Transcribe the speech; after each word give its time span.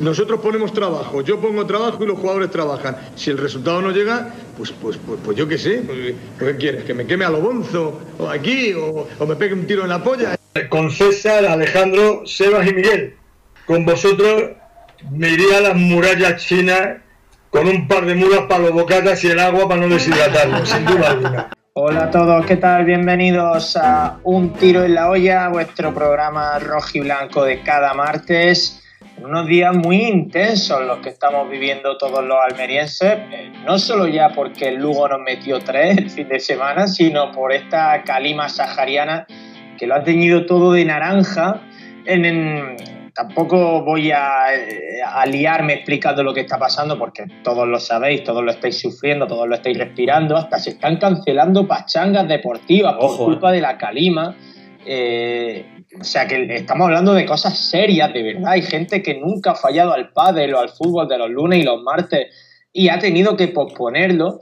Nosotros 0.00 0.40
ponemos 0.40 0.74
trabajo, 0.74 1.22
yo 1.22 1.40
pongo 1.40 1.64
trabajo 1.64 2.04
y 2.04 2.06
los 2.06 2.18
jugadores 2.18 2.50
trabajan. 2.50 2.96
Si 3.14 3.30
el 3.30 3.38
resultado 3.38 3.80
no 3.80 3.90
llega, 3.90 4.34
pues, 4.58 4.72
pues, 4.72 4.98
pues, 4.98 5.18
pues 5.24 5.36
yo 5.38 5.48
qué 5.48 5.56
sé. 5.56 5.82
Pues, 5.86 6.14
¿Qué 6.38 6.56
quieres? 6.56 6.84
¿Que 6.84 6.92
me 6.92 7.06
queme 7.06 7.24
a 7.24 7.30
lo 7.30 7.40
bonzo? 7.40 7.98
¿O 8.18 8.28
aquí? 8.28 8.74
O, 8.74 9.08
¿O 9.18 9.26
me 9.26 9.36
pegue 9.36 9.54
un 9.54 9.66
tiro 9.66 9.84
en 9.84 9.88
la 9.88 10.02
polla? 10.02 10.36
Con 10.68 10.90
César, 10.90 11.46
Alejandro, 11.46 12.26
Sebas 12.26 12.66
y 12.68 12.74
Miguel. 12.74 13.16
Con 13.66 13.86
vosotros 13.86 14.50
me 15.10 15.30
iría 15.30 15.58
a 15.58 15.60
las 15.62 15.76
murallas 15.76 16.44
chinas 16.44 16.98
con 17.48 17.66
un 17.66 17.88
par 17.88 18.04
de 18.04 18.14
mulas 18.14 18.40
para 18.48 18.64
los 18.64 18.72
bocatas 18.72 19.24
y 19.24 19.28
el 19.28 19.40
agua 19.40 19.66
para 19.66 19.80
no 19.80 19.88
deshidratarlo, 19.88 20.66
sin 20.66 20.84
duda 20.84 21.10
alguna. 21.10 21.50
Hola 21.72 22.04
a 22.04 22.10
todos, 22.10 22.44
¿qué 22.44 22.56
tal? 22.56 22.84
Bienvenidos 22.84 23.76
a 23.76 24.18
Un 24.24 24.52
Tiro 24.52 24.84
en 24.84 24.94
la 24.94 25.08
Olla, 25.08 25.48
vuestro 25.48 25.94
programa 25.94 26.58
rojo 26.58 26.90
y 26.94 27.00
blanco 27.00 27.44
de 27.44 27.62
cada 27.62 27.94
martes. 27.94 28.79
Unos 29.22 29.46
días 29.46 29.76
muy 29.76 30.02
intensos 30.06 30.80
los 30.86 30.98
que 31.00 31.10
estamos 31.10 31.50
viviendo 31.50 31.98
todos 31.98 32.24
los 32.24 32.38
almerienses, 32.50 33.18
eh, 33.30 33.52
no 33.66 33.78
solo 33.78 34.06
ya 34.06 34.30
porque 34.30 34.68
el 34.68 34.76
Lugo 34.76 35.06
nos 35.08 35.20
metió 35.20 35.58
tres 35.60 35.98
el 35.98 36.08
fin 36.08 36.28
de 36.28 36.40
semana, 36.40 36.88
sino 36.88 37.30
por 37.30 37.52
esta 37.52 38.02
calima 38.02 38.48
sahariana 38.48 39.26
que 39.78 39.86
lo 39.86 39.94
ha 39.94 40.04
teñido 40.04 40.46
todo 40.46 40.72
de 40.72 40.86
naranja. 40.86 41.60
En, 42.06 42.24
en, 42.24 42.76
tampoco 43.14 43.84
voy 43.84 44.10
a, 44.10 44.54
eh, 44.54 45.02
a, 45.04 45.26
liarme 45.26 45.74
explicando 45.74 46.22
lo 46.22 46.32
que 46.32 46.40
está 46.40 46.58
pasando 46.58 46.98
porque 46.98 47.24
todos 47.44 47.68
lo 47.68 47.78
sabéis, 47.78 48.24
todos 48.24 48.42
lo 48.42 48.50
estáis 48.50 48.80
sufriendo, 48.80 49.26
todos 49.26 49.46
lo 49.46 49.54
estáis 49.54 49.76
respirando, 49.76 50.34
hasta 50.34 50.58
se 50.58 50.70
están 50.70 50.96
cancelando 50.96 51.68
pachangas 51.68 52.26
deportivas 52.26 52.94
por 52.94 53.04
Ojo, 53.04 53.24
culpa 53.26 53.52
de 53.52 53.60
la 53.60 53.76
calima. 53.76 54.34
Eh, 54.86 55.79
o 55.98 56.04
sea 56.04 56.26
que 56.26 56.54
estamos 56.54 56.86
hablando 56.86 57.14
de 57.14 57.26
cosas 57.26 57.58
serias, 57.58 58.12
de 58.12 58.22
verdad. 58.22 58.52
Hay 58.52 58.62
gente 58.62 59.02
que 59.02 59.14
nunca 59.14 59.52
ha 59.52 59.54
fallado 59.56 59.92
al 59.92 60.12
pádel 60.12 60.54
o 60.54 60.60
al 60.60 60.68
fútbol 60.68 61.08
de 61.08 61.18
los 61.18 61.30
lunes 61.30 61.58
y 61.58 61.62
los 61.62 61.82
martes 61.82 62.28
y 62.72 62.88
ha 62.88 62.98
tenido 62.98 63.36
que 63.36 63.48
posponerlo. 63.48 64.38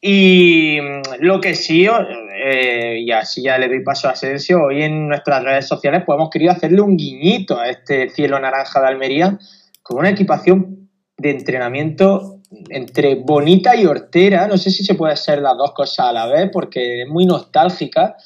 Y 0.00 0.78
mm, 0.80 1.20
lo 1.20 1.40
que 1.40 1.54
sí, 1.54 1.86
eh, 1.86 2.98
y 3.00 3.10
así 3.12 3.42
ya 3.42 3.58
le 3.58 3.68
doy 3.68 3.84
paso 3.84 4.08
a 4.08 4.12
Asensio, 4.12 4.64
hoy 4.64 4.82
en 4.82 5.08
nuestras 5.08 5.44
redes 5.44 5.68
sociales 5.68 6.02
pues 6.04 6.16
hemos 6.16 6.30
querido 6.30 6.52
hacerle 6.52 6.80
un 6.80 6.96
guiñito 6.96 7.58
a 7.60 7.68
este 7.68 8.08
cielo 8.08 8.40
naranja 8.40 8.80
de 8.80 8.88
Almería 8.88 9.38
con 9.82 9.98
una 9.98 10.10
equipación 10.10 10.88
de 11.18 11.30
entrenamiento 11.30 12.40
entre 12.70 13.14
bonita 13.14 13.76
y 13.76 13.86
hortera. 13.86 14.48
No 14.48 14.58
sé 14.58 14.70
si 14.70 14.84
se 14.84 14.94
puede 14.94 15.12
hacer 15.12 15.40
las 15.40 15.56
dos 15.56 15.72
cosas 15.72 16.06
a 16.06 16.12
la 16.12 16.26
vez 16.26 16.50
porque 16.52 17.02
es 17.02 17.08
muy 17.08 17.26
nostálgica 17.26 18.16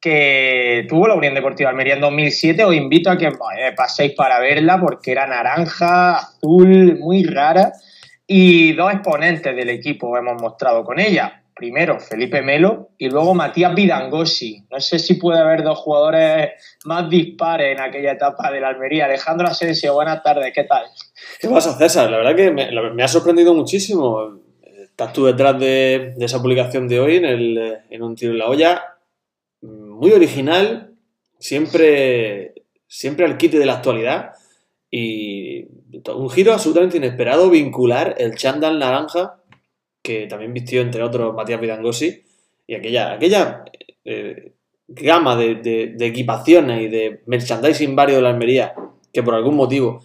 que 0.00 0.86
tuvo 0.88 1.08
la 1.08 1.14
Unión 1.14 1.34
Deportiva 1.34 1.70
Almería 1.70 1.94
en 1.94 2.00
2007. 2.00 2.64
Os 2.64 2.74
invito 2.74 3.10
a 3.10 3.16
que 3.16 3.26
eh, 3.26 3.72
paséis 3.76 4.12
para 4.12 4.38
verla 4.38 4.80
porque 4.80 5.12
era 5.12 5.26
naranja, 5.26 6.16
azul, 6.16 6.98
muy 6.98 7.24
rara. 7.24 7.72
Y 8.26 8.72
dos 8.74 8.92
exponentes 8.92 9.56
del 9.56 9.70
equipo 9.70 10.16
hemos 10.16 10.40
mostrado 10.40 10.84
con 10.84 11.00
ella. 11.00 11.42
Primero 11.54 11.98
Felipe 11.98 12.40
Melo 12.40 12.90
y 12.98 13.08
luego 13.10 13.34
Matías 13.34 13.74
Vidangosi. 13.74 14.64
No 14.70 14.78
sé 14.78 15.00
si 15.00 15.14
puede 15.14 15.40
haber 15.40 15.64
dos 15.64 15.78
jugadores 15.78 16.50
más 16.84 17.10
dispares 17.10 17.76
en 17.76 17.82
aquella 17.82 18.12
etapa 18.12 18.52
de 18.52 18.60
la 18.60 18.68
Almería. 18.68 19.06
Alejandro 19.06 19.48
Asensio, 19.48 19.94
buenas 19.94 20.22
tardes, 20.22 20.52
¿qué 20.54 20.64
tal? 20.64 20.84
¿Qué 21.40 21.48
pasa, 21.48 21.76
César? 21.76 22.10
La 22.10 22.18
verdad 22.18 22.36
que 22.36 22.52
me, 22.52 23.02
ha 23.02 23.08
sorprendido 23.08 23.54
muchísimo. 23.54 24.38
Estás 24.62 25.12
tú 25.12 25.26
detrás 25.26 25.58
de, 25.58 26.14
de, 26.16 26.24
esa 26.24 26.40
publicación 26.40 26.86
de 26.86 27.00
hoy 27.00 27.16
en, 27.16 27.24
el, 27.24 27.78
en 27.90 28.02
un 28.02 28.14
tiro 28.14 28.32
en 28.32 28.38
la 28.38 28.46
olla 28.46 28.97
muy 29.98 30.12
original, 30.12 30.94
siempre, 31.38 32.54
siempre 32.86 33.26
al 33.26 33.36
quite 33.36 33.58
de 33.58 33.66
la 33.66 33.74
actualidad 33.74 34.32
y 34.90 35.66
un 36.14 36.30
giro 36.30 36.52
absolutamente 36.52 36.96
inesperado 36.96 37.50
vincular 37.50 38.14
el 38.18 38.36
chándal 38.36 38.78
naranja 38.78 39.42
que 40.02 40.26
también 40.26 40.54
vistió 40.54 40.80
entre 40.80 41.02
otros 41.02 41.34
Matías 41.34 41.60
Vidangosi 41.60 42.24
y 42.66 42.74
aquella, 42.74 43.12
aquella 43.12 43.64
eh, 44.04 44.52
gama 44.86 45.36
de, 45.36 45.56
de, 45.56 46.06
equipaciones 46.06 46.82
y 46.82 46.88
de 46.88 47.22
merchandising 47.26 47.94
varios 47.94 48.18
de 48.18 48.22
la 48.22 48.30
Almería 48.30 48.74
que 49.12 49.22
por 49.22 49.34
algún 49.34 49.56
motivo 49.56 50.00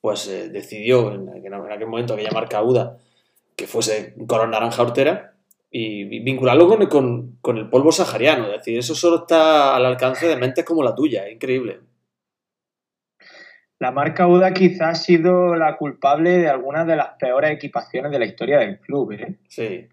pues 0.00 0.28
eh, 0.28 0.48
decidió 0.48 1.12
en, 1.12 1.28
en, 1.28 1.54
aquel 1.54 1.88
momento 1.88 2.14
aquella 2.14 2.30
marca 2.30 2.62
Uda 2.62 2.98
que 3.56 3.66
fuese 3.66 4.14
color 4.26 4.48
naranja 4.48 4.82
hortera 4.82 5.35
y 5.70 6.20
vincularlo 6.20 6.68
con, 6.68 6.86
con, 6.86 7.38
con, 7.40 7.58
el 7.58 7.68
polvo 7.68 7.92
sahariano. 7.92 8.46
Es 8.46 8.58
decir, 8.58 8.78
eso 8.78 8.94
solo 8.94 9.18
está 9.18 9.76
al 9.76 9.84
alcance 9.84 10.26
de 10.26 10.36
mentes 10.36 10.64
como 10.64 10.82
la 10.82 10.94
tuya, 10.94 11.26
es 11.26 11.34
increíble. 11.34 11.80
La 13.78 13.90
marca 13.90 14.26
UDA 14.26 14.54
quizá 14.54 14.88
ha 14.88 14.94
sido 14.94 15.54
la 15.54 15.76
culpable 15.76 16.38
de 16.38 16.48
algunas 16.48 16.86
de 16.86 16.96
las 16.96 17.10
peores 17.18 17.50
equipaciones 17.50 18.10
de 18.10 18.18
la 18.18 18.24
historia 18.24 18.58
del 18.58 18.80
club. 18.80 19.12
¿eh? 19.12 19.36
Sí, 19.48 19.88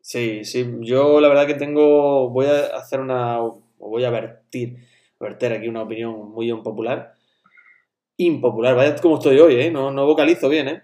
sí, 0.00 0.44
sí. 0.44 0.66
Yo 0.80 1.20
la 1.20 1.28
verdad 1.28 1.46
que 1.46 1.54
tengo, 1.54 2.30
voy 2.30 2.46
a 2.46 2.76
hacer 2.76 3.00
una, 3.00 3.42
o 3.42 3.62
voy 3.78 4.04
a 4.04 4.10
vertir, 4.10 4.78
verter 5.20 5.52
aquí 5.52 5.68
una 5.68 5.82
opinión 5.82 6.30
muy 6.30 6.50
impopular. 6.50 7.12
Impopular, 8.16 8.74
vaya 8.74 8.96
como 8.96 9.18
estoy 9.18 9.38
hoy, 9.38 9.60
¿eh? 9.60 9.70
No, 9.70 9.90
no 9.90 10.06
vocalizo 10.06 10.48
bien, 10.48 10.68
¿eh? 10.68 10.82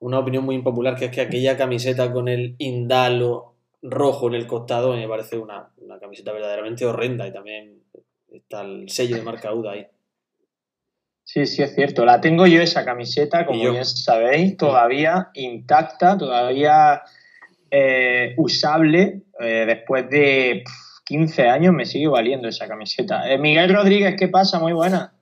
Una 0.00 0.18
opinión 0.18 0.44
muy 0.44 0.54
impopular 0.56 0.96
que 0.96 1.06
es 1.06 1.10
que 1.10 1.20
aquella 1.20 1.56
camiseta 1.56 2.12
con 2.12 2.28
el 2.28 2.56
indalo 2.58 3.54
rojo 3.82 4.28
en 4.28 4.34
el 4.34 4.46
costado 4.46 4.94
me 4.94 5.08
parece 5.08 5.38
una, 5.38 5.70
una 5.78 5.98
camiseta 5.98 6.32
verdaderamente 6.32 6.84
horrenda 6.84 7.26
y 7.26 7.32
también 7.32 7.82
está 8.30 8.62
el 8.62 8.88
sello 8.90 9.16
de 9.16 9.22
marca 9.22 9.54
UDA 9.54 9.72
ahí. 9.72 9.86
Sí, 11.32 11.46
sí, 11.46 11.62
es 11.62 11.74
cierto. 11.74 12.04
La 12.04 12.20
tengo 12.20 12.46
yo 12.46 12.60
esa 12.60 12.84
camiseta, 12.84 13.46
como 13.46 13.70
bien 13.70 13.84
sabéis, 13.84 14.56
todavía 14.56 15.30
intacta, 15.34 16.18
todavía 16.18 17.02
eh, 17.70 18.34
usable. 18.36 19.22
Eh, 19.38 19.64
después 19.64 20.10
de 20.10 20.62
pff, 20.64 21.04
15 21.04 21.48
años 21.48 21.72
me 21.72 21.84
sigue 21.84 22.08
valiendo 22.08 22.48
esa 22.48 22.66
camiseta. 22.66 23.30
Eh, 23.30 23.38
Miguel 23.38 23.72
Rodríguez, 23.72 24.16
¿qué 24.18 24.26
pasa? 24.26 24.58
Muy 24.58 24.72
buena. 24.72 25.12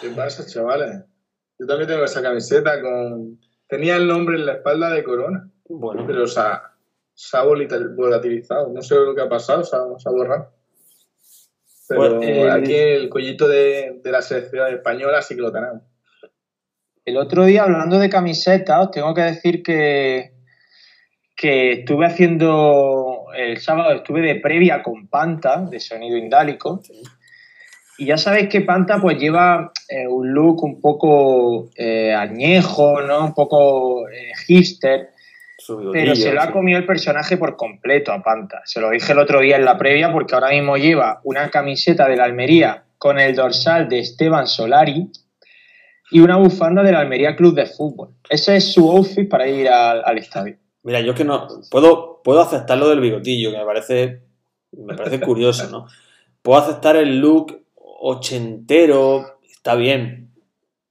¿Qué 0.00 0.08
pasa, 0.08 0.46
chavales? 0.46 1.04
Yo 1.58 1.66
también 1.66 1.88
tengo 1.88 2.04
esa 2.04 2.22
camiseta 2.22 2.80
con... 2.80 3.38
Tenía 3.72 3.96
el 3.96 4.06
nombre 4.06 4.36
en 4.36 4.44
la 4.44 4.52
espalda 4.52 4.90
de 4.90 5.02
Corona. 5.02 5.48
Bueno. 5.66 6.04
Pero 6.06 6.24
o 6.24 6.26
sea, 6.26 6.74
se 7.14 7.38
ha 7.38 7.42
volatilizado. 7.42 8.68
No 8.68 8.82
sé 8.82 8.96
lo 8.96 9.14
que 9.14 9.22
ha 9.22 9.28
pasado, 9.30 9.64
se 9.64 9.74
ha, 9.74 9.80
se 9.96 10.08
ha 10.10 10.12
borrado. 10.12 10.52
Pero 11.88 12.22
eh, 12.22 12.50
aquí 12.50 12.74
el 12.74 13.08
collito 13.08 13.48
de, 13.48 13.98
de, 14.04 14.12
la 14.12 14.20
selección 14.20 14.68
española 14.74 15.22
sí 15.22 15.36
que 15.36 15.40
lo 15.40 15.50
tenemos. 15.50 15.80
El 17.06 17.16
otro 17.16 17.46
día, 17.46 17.62
hablando 17.62 17.98
de 17.98 18.10
camisetas, 18.10 18.78
os 18.78 18.90
tengo 18.90 19.14
que 19.14 19.22
decir 19.22 19.62
que, 19.62 20.34
que 21.34 21.72
estuve 21.72 22.04
haciendo, 22.04 23.28
el 23.34 23.56
sábado 23.56 23.94
estuve 23.94 24.20
de 24.20 24.34
previa 24.34 24.82
con 24.82 25.08
Panta, 25.08 25.62
de 25.62 25.80
sonido 25.80 26.18
indálico. 26.18 26.82
Sí. 26.82 27.02
Y 28.02 28.06
ya 28.06 28.18
sabéis 28.18 28.48
que 28.48 28.62
Panta 28.62 29.00
pues 29.00 29.16
lleva 29.16 29.70
eh, 29.88 30.08
un 30.08 30.34
look 30.34 30.64
un 30.64 30.80
poco 30.80 31.70
eh, 31.76 32.12
añejo, 32.12 33.00
¿no? 33.00 33.26
Un 33.26 33.32
poco 33.32 34.08
eh, 34.08 34.32
hipster. 34.44 35.10
Pero 35.92 36.16
se 36.16 36.32
lo 36.32 36.42
ha 36.42 36.50
comido 36.50 36.80
el 36.80 36.84
personaje 36.84 37.36
por 37.36 37.54
completo 37.54 38.10
a 38.10 38.20
Panta. 38.20 38.60
Se 38.64 38.80
lo 38.80 38.90
dije 38.90 39.12
el 39.12 39.20
otro 39.20 39.38
día 39.38 39.54
en 39.54 39.64
la 39.64 39.78
previa 39.78 40.10
porque 40.10 40.34
ahora 40.34 40.48
mismo 40.48 40.76
lleva 40.76 41.20
una 41.22 41.48
camiseta 41.48 42.08
de 42.08 42.16
la 42.16 42.24
Almería 42.24 42.82
con 42.98 43.20
el 43.20 43.36
dorsal 43.36 43.88
de 43.88 44.00
Esteban 44.00 44.48
Solari 44.48 45.08
y 46.10 46.18
una 46.18 46.38
bufanda 46.38 46.82
del 46.82 46.96
Almería 46.96 47.36
Club 47.36 47.54
de 47.54 47.66
Fútbol. 47.66 48.16
Ese 48.28 48.56
es 48.56 48.72
su 48.72 48.90
outfit 48.90 49.28
para 49.28 49.46
ir 49.46 49.68
al, 49.68 50.02
al 50.04 50.18
estadio. 50.18 50.56
Mira, 50.82 51.00
yo 51.02 51.12
es 51.12 51.16
que 51.16 51.24
no 51.24 51.46
puedo, 51.70 52.20
puedo 52.24 52.40
aceptar 52.40 52.78
lo 52.78 52.88
del 52.88 52.98
bigotillo, 52.98 53.52
que 53.52 53.58
me 53.58 53.64
parece, 53.64 54.22
me 54.72 54.96
parece 54.96 55.20
curioso, 55.20 55.70
¿no? 55.70 55.86
Puedo 56.42 56.58
aceptar 56.58 56.96
el 56.96 57.20
look 57.20 57.61
ochentero, 58.04 59.38
está 59.48 59.76
bien. 59.76 60.34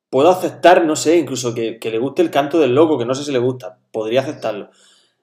Puedo 0.10 0.30
aceptar, 0.30 0.86
no 0.86 0.96
sé, 0.96 1.18
incluso 1.18 1.54
que, 1.54 1.78
que, 1.78 1.92
le 1.92 2.00
guste 2.00 2.22
el 2.22 2.32
canto 2.32 2.60
del 2.60 2.74
loco, 2.74 2.98
que 2.98 3.06
no 3.06 3.14
sé 3.14 3.26
si 3.26 3.32
le 3.32 3.40
gusta. 3.40 3.80
Podría 3.92 4.22
aceptarlo. 4.22 4.70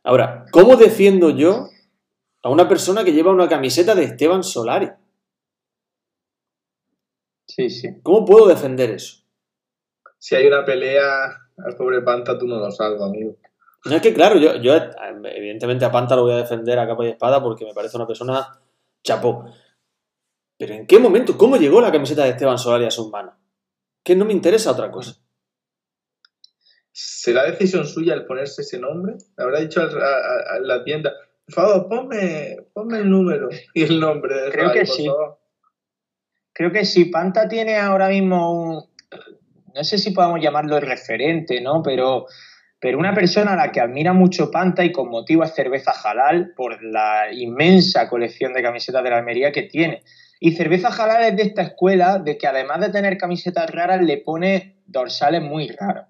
Ahora, 0.04 0.44
¿cómo 0.52 0.76
defiendo 0.76 1.30
yo 1.30 1.68
a 2.42 2.50
una 2.50 2.68
persona 2.68 3.04
que 3.04 3.12
lleva 3.12 3.32
una 3.32 3.48
camiseta 3.48 3.94
de 3.94 4.04
Esteban 4.04 4.44
Solari? 4.44 4.90
Sí, 7.46 7.70
sí. 7.70 7.88
¿Cómo 8.02 8.24
puedo 8.26 8.46
defender 8.46 8.90
eso? 8.90 9.22
Si 10.18 10.34
hay 10.34 10.46
una 10.46 10.64
pelea, 10.64 11.04
al 11.56 11.74
pobre 11.76 12.02
Panta 12.02 12.38
tú 12.38 12.46
no 12.46 12.58
lo 12.58 12.70
salvas, 12.70 13.02
amigo. 13.02 13.36
No 13.86 13.96
es 13.96 14.02
que, 14.02 14.12
claro, 14.12 14.38
yo, 14.38 14.56
yo 14.56 14.74
evidentemente 15.24 15.86
a 15.86 15.90
Panta 15.90 16.16
lo 16.16 16.22
voy 16.22 16.32
a 16.32 16.38
defender 16.38 16.78
a 16.78 16.86
capa 16.86 17.04
y 17.06 17.08
espada 17.08 17.42
porque 17.42 17.64
me 17.64 17.72
parece 17.72 17.96
una 17.96 18.06
persona 18.06 18.60
chapó. 19.02 19.46
Pero 20.58 20.74
¿en 20.74 20.86
qué 20.86 20.98
momento? 20.98 21.38
¿Cómo 21.38 21.56
llegó 21.56 21.80
la 21.80 21.92
camiseta 21.92 22.24
de 22.24 22.30
Esteban 22.30 22.58
Solari 22.58 22.84
a 22.84 22.90
sus 22.90 23.10
manos? 23.10 23.34
Que 24.02 24.16
no 24.16 24.24
me 24.24 24.32
interesa 24.32 24.72
otra 24.72 24.90
cosa. 24.90 25.16
¿Será 26.90 27.44
decisión 27.44 27.86
suya 27.86 28.14
el 28.14 28.26
ponerse 28.26 28.62
ese 28.62 28.78
nombre? 28.78 29.14
Le 29.36 29.44
habrá 29.44 29.60
dicho 29.60 29.80
a, 29.80 29.84
a, 29.84 30.56
a 30.56 30.60
la 30.60 30.82
tienda, 30.82 31.12
por 31.46 31.54
favor, 31.54 31.88
ponme, 31.88 32.56
ponme, 32.74 32.98
el 32.98 33.08
número 33.08 33.48
y 33.72 33.84
el 33.84 34.00
nombre 34.00 34.34
de 34.34 34.50
Creo 34.50 34.64
Solari, 34.64 34.80
que 34.80 34.86
sí. 34.86 35.06
Favor. 35.06 35.38
Creo 36.52 36.72
que 36.72 36.84
sí. 36.84 37.04
Panta 37.04 37.48
tiene 37.48 37.76
ahora 37.76 38.08
mismo 38.08 38.52
un, 38.52 38.84
no 39.74 39.84
sé 39.84 39.96
si 39.96 40.10
podemos 40.10 40.40
llamarlo 40.40 40.80
referente, 40.80 41.60
¿no? 41.60 41.82
Pero, 41.84 42.26
pero 42.80 42.98
una 42.98 43.14
persona 43.14 43.52
a 43.52 43.56
la 43.56 43.70
que 43.70 43.80
admira 43.80 44.12
mucho 44.12 44.50
Panta 44.50 44.84
y 44.84 44.90
con 44.90 45.08
motivo 45.08 45.44
es 45.44 45.54
Cerveza 45.54 45.92
Jalal 45.92 46.52
por 46.56 46.82
la 46.82 47.32
inmensa 47.32 48.08
colección 48.08 48.52
de 48.54 48.62
camisetas 48.62 49.04
de 49.04 49.10
la 49.10 49.18
Almería 49.18 49.52
que 49.52 49.62
tiene. 49.62 50.02
Y 50.40 50.52
Cerveza 50.52 50.90
Jalal 50.90 51.24
es 51.24 51.36
de 51.36 51.42
esta 51.42 51.62
escuela 51.62 52.18
de 52.18 52.38
que 52.38 52.46
además 52.46 52.80
de 52.80 52.90
tener 52.90 53.18
camisetas 53.18 53.70
raras 53.70 54.02
le 54.02 54.18
pone 54.18 54.76
dorsales 54.86 55.42
muy 55.42 55.68
raros. 55.68 56.06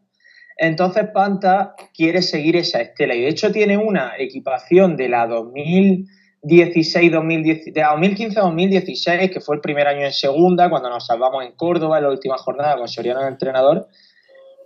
Entonces 0.56 1.08
Panta 1.14 1.74
quiere 1.94 2.20
seguir 2.20 2.56
esa 2.56 2.80
estela 2.80 3.14
y 3.14 3.22
de 3.22 3.28
hecho 3.28 3.52
tiene 3.52 3.76
una 3.76 4.14
equipación 4.18 4.96
de 4.96 5.08
la 5.08 5.26
2016 5.26 6.18
2016 6.42 7.74
de 7.74 7.80
la 7.80 7.96
2015-2016, 7.96 9.32
que 9.32 9.40
fue 9.40 9.56
el 9.56 9.60
primer 9.60 9.86
año 9.86 10.04
en 10.04 10.12
segunda, 10.12 10.70
cuando 10.70 10.88
nos 10.88 11.06
salvamos 11.06 11.44
en 11.44 11.52
Córdoba 11.52 11.98
en 11.98 12.04
la 12.04 12.10
última 12.10 12.38
jornada 12.38 12.76
con 12.76 12.88
Soriano 12.88 13.20
el 13.20 13.28
entrenador, 13.28 13.88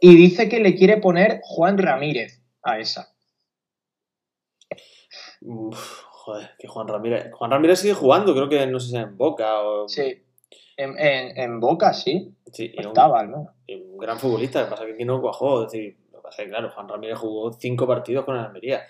y 0.01 0.17
dice 0.17 0.49
que 0.49 0.61
le 0.61 0.75
quiere 0.75 0.99
poner 0.99 1.41
Juan 1.43 1.79
Ramírez 1.79 2.43
a 2.63 2.79
esa. 2.79 3.09
Joder, 6.23 6.51
que 6.59 6.69
Juan 6.69 6.87
Ramírez. 6.87 7.33
Juan 7.33 7.51
Ramírez 7.51 7.81
sigue 7.81 7.95
jugando, 7.95 8.33
creo 8.33 8.49
que 8.49 8.65
no 8.67 8.79
sé 8.79 8.91
si 8.91 8.97
en 8.97 9.17
Boca 9.17 9.61
o. 9.61 9.89
Sí. 9.89 10.23
En, 10.77 11.61
Boca, 11.61 11.93
sí. 11.93 12.35
Sí, 12.53 12.73
estaba, 12.77 13.25
¿no? 13.25 13.55
Un 13.69 13.99
gran 13.99 14.19
futbolista, 14.19 14.61
lo 14.61 14.67
que 14.67 14.71
pasa 14.71 14.83
es 14.85 14.89
que 14.89 14.95
aquí 14.95 15.05
no 15.05 15.21
cuajó. 15.21 15.65
Es 15.65 15.73
decir, 15.73 15.97
lo 16.13 16.19
que 16.19 16.23
pasa 16.23 16.43
es 16.43 16.47
que, 16.47 16.51
claro, 16.51 16.71
Juan 16.71 16.89
Ramírez 16.89 17.19
jugó 17.19 17.53
cinco 17.53 17.87
partidos 17.87 18.25
con 18.25 18.37
el 18.37 18.45
Almería. 18.45 18.83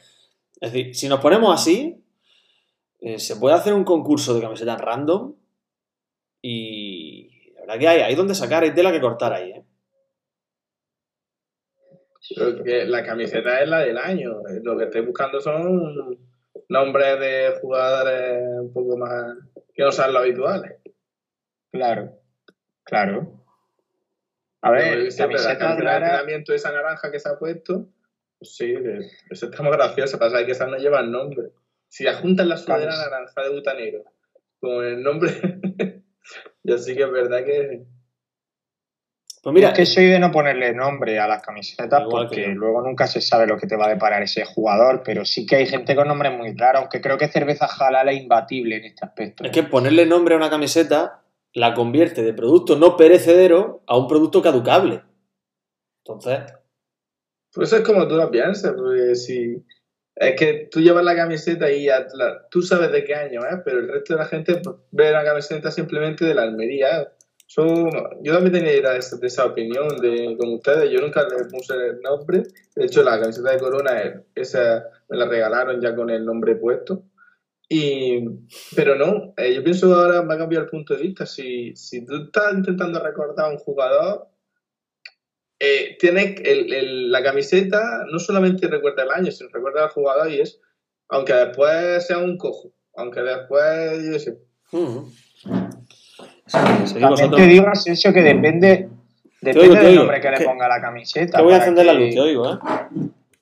Es 0.61 0.73
decir, 0.73 0.95
si 0.95 1.09
nos 1.09 1.21
ponemos 1.21 1.53
así, 1.55 2.05
eh, 3.01 3.19
se 3.19 3.37
puede 3.37 3.55
hacer 3.55 3.75
un 3.75 3.85
concurso 3.85 4.35
de 4.35 4.41
camisetas 4.41 4.81
random 4.81 5.35
y 6.41 7.53
la 7.55 7.61
verdad 7.63 7.79
que 7.79 7.89
hay, 7.89 8.01
hay 8.01 8.15
donde 8.15 8.35
sacar, 8.35 8.63
hay 8.63 8.75
tela 8.75 8.93
que 8.93 9.01
cortar 9.01 9.33
ahí, 9.33 9.51
¿eh? 9.51 9.65
Creo 12.35 12.63
que 12.63 12.85
la 12.85 13.05
camiseta 13.05 13.61
es 13.61 13.69
la 13.69 13.81
del 13.81 13.99
año. 13.99 14.41
Lo 14.63 14.79
que 14.79 14.85
estoy 14.85 15.03
buscando 15.03 15.41
son 15.41 16.17
nombres 16.69 17.21
de 17.21 17.59
jugadores 17.61 18.43
un 18.61 18.73
poco 18.73 18.97
más 18.97 19.37
que 19.75 19.83
no 19.83 19.93
sean 19.93 20.13
los 20.13 20.23
habituales. 20.23 20.77
Claro, 21.71 22.19
claro. 22.85 23.45
A 24.61 24.71
ver, 24.71 25.09
camiseta 25.17 25.75
de 25.75 25.83
entrenamiento 25.83 26.55
esa 26.55 26.71
naranja 26.71 27.11
que 27.11 27.19
se 27.19 27.29
ha 27.29 27.39
puesto, 27.39 27.89
pues 28.39 28.55
sí, 28.55 28.75
eso 29.31 29.47
está 29.47 29.63
muy 29.63 29.73
gracioso. 29.73 30.19
Pasa 30.19 30.45
que 30.45 30.53
esa 30.53 30.67
no 30.67 30.77
lleva 30.77 31.01
el 31.01 31.11
nombre. 31.11 31.51
Si 31.89 32.07
juntan 32.07 32.49
la 32.49 32.57
sudadera 32.57 32.97
naranja 32.97 33.43
de 33.43 33.51
butanero 33.51 34.05
con 34.61 34.85
el 34.85 35.03
nombre, 35.03 35.33
yo 36.63 36.79
sí 36.79 36.95
que 36.95 37.03
es 37.03 37.11
verdad 37.11 37.45
que 37.45 37.85
pues 39.43 39.55
mira, 39.55 39.71
es 39.71 39.75
que 39.75 39.87
soy 39.87 40.07
de 40.07 40.21
no 40.21 40.31
ponerle 40.31 40.73
nombre 40.73 41.19
a 41.19 41.27
las 41.27 41.43
camisetas 41.43 42.05
porque 42.09 42.47
luego 42.49 42.81
nunca 42.81 43.09
se 43.09 43.21
sabe 43.21 43.49
lo 43.49 43.59
que 43.59 43.67
te 43.67 43.75
va 43.75 43.87
a 43.87 43.91
deparar 43.91 44.23
ese 44.23 44.45
jugador, 44.45 45.03
pero 45.05 45.25
sí 45.25 45.47
que 45.47 45.57
hay 45.57 45.67
gente 45.67 45.97
con 45.97 46.07
nombres 46.07 46.33
muy 46.33 46.55
raros, 46.57 46.83
aunque 46.83 47.01
creo 47.01 47.19
que 47.19 47.27
cerveza 47.27 47.67
Jalal 47.67 48.09
es 48.09 48.23
imbatible 48.23 48.77
en 48.77 48.85
este 48.85 49.05
aspecto. 49.05 49.43
Es 49.43 49.51
que 49.51 49.65
ponerle 49.65 50.07
nombre 50.07 50.35
a 50.35 50.39
una 50.39 50.49
camiseta 50.49 51.23
la 51.55 51.75
convierte 51.75 52.23
de 52.23 52.33
producto 52.33 52.77
no 52.77 52.97
perecedero 52.97 53.83
a 53.89 53.99
un 53.99 54.07
producto 54.07 54.43
caducable. 54.43 55.03
Entonces. 56.05 56.41
Pues 57.53 57.73
es 57.73 57.81
como 57.83 58.07
tú 58.07 58.17
lo 58.17 58.31
piensas, 58.31 58.73
porque 58.73 59.17
si. 59.17 59.65
Es 60.15 60.37
que 60.37 60.69
tú 60.71 60.81
llevas 60.81 61.05
la 61.05 61.17
camiseta 61.17 61.71
y 61.73 61.89
tú 62.51 62.63
sabes 62.63 62.93
de 62.93 63.03
qué 63.03 63.15
año 63.15 63.41
es, 63.47 63.57
pero 63.65 63.81
el 63.81 63.89
resto 63.89 64.15
de 64.15 64.21
la 64.21 64.27
gente 64.27 64.61
ve 64.91 65.11
la 65.11 65.25
camiseta 65.25 65.71
simplemente 65.71 66.27
de 66.27 66.35
la 66.35 66.43
Almería 66.43 67.09
yo 67.57 68.33
también 68.33 68.53
tenía 68.53 68.97
esa, 68.97 69.19
esa 69.21 69.47
opinión 69.47 69.89
de, 70.01 70.37
como 70.39 70.55
ustedes. 70.55 70.91
Yo 70.91 71.01
nunca 71.01 71.27
le 71.29 71.45
puse 71.45 71.75
el 71.75 72.01
nombre. 72.01 72.45
De 72.75 72.85
hecho, 72.87 73.03
la 73.03 73.21
camiseta 73.21 73.53
de 73.53 73.59
Corona, 73.59 74.25
esa 74.35 74.85
me 75.09 75.17
la 75.19 75.27
regalaron 75.27 75.81
ya 75.81 75.95
con 75.95 76.11
el 76.11 76.25
nombre 76.25 76.57
puesto. 76.57 77.05
Y, 77.69 78.25
pero 78.77 78.97
no, 78.97 79.35
eh, 79.37 79.55
yo 79.55 79.65
pienso 79.65 79.95
ahora 79.95 80.23
me 80.23 80.35
ha 80.35 80.39
cambiado 80.39 80.65
el 80.65 80.71
punto 80.71 80.95
de 80.95 81.03
vista. 81.03 81.27
Si, 81.27 81.75
si 81.77 82.05
tú 82.05 82.25
estás 82.25 82.55
intentando 82.55 83.03
recordar 83.03 83.47
a 83.47 83.51
un 83.51 83.59
jugador, 83.59 84.29
eh, 85.59 85.97
tiene 85.99 86.35
el, 86.45 87.11
la 87.11 87.23
camiseta 87.23 88.05
no 88.11 88.19
solamente 88.19 88.67
recuerda 88.67 89.05
el 89.05 89.11
año, 89.11 89.31
sino 89.31 89.49
recuerda 89.51 89.85
al 89.85 89.91
jugador 89.91 90.31
y 90.31 90.41
es, 90.41 90.61
aunque 91.09 91.33
después 91.35 92.07
sea 92.07 92.19
un 92.19 92.37
cojo, 92.37 92.75
aunque 92.95 93.21
después, 93.21 94.05
yo 94.05 94.19
sé. 94.19 94.39
También 96.51 97.31
te 97.31 97.47
digo, 97.47 97.69
Asensio, 97.69 98.13
que 98.13 98.23
depende, 98.23 98.89
depende 99.41 99.79
del 99.79 99.95
nombre 99.97 100.21
que 100.21 100.31
le 100.31 100.41
ponga 100.41 100.69
la 100.69 100.81
camiseta. 100.81 101.39
Te 101.39 101.45
voy 101.45 101.55
a 101.55 101.57
encender 101.57 101.87
la 101.87 101.95
luz, 101.95 102.15
te 102.15 102.21
oigo, 102.21 102.55
¿eh? 102.55 102.59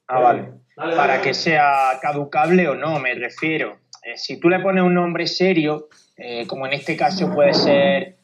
Ah, 0.06 0.20
vale. 0.20 0.48
para 0.74 1.20
que 1.20 1.34
sea 1.34 1.98
caducable 2.00 2.68
o 2.68 2.74
no, 2.74 2.98
me 2.98 3.14
refiero. 3.14 3.78
Eh, 4.02 4.16
si 4.16 4.40
tú 4.40 4.48
le 4.48 4.60
pones 4.60 4.82
un 4.82 4.94
nombre 4.94 5.26
serio, 5.26 5.88
eh, 6.16 6.46
como 6.46 6.66
en 6.66 6.72
este 6.72 6.96
caso 6.96 7.32
puede 7.32 7.54
ser 7.54 8.16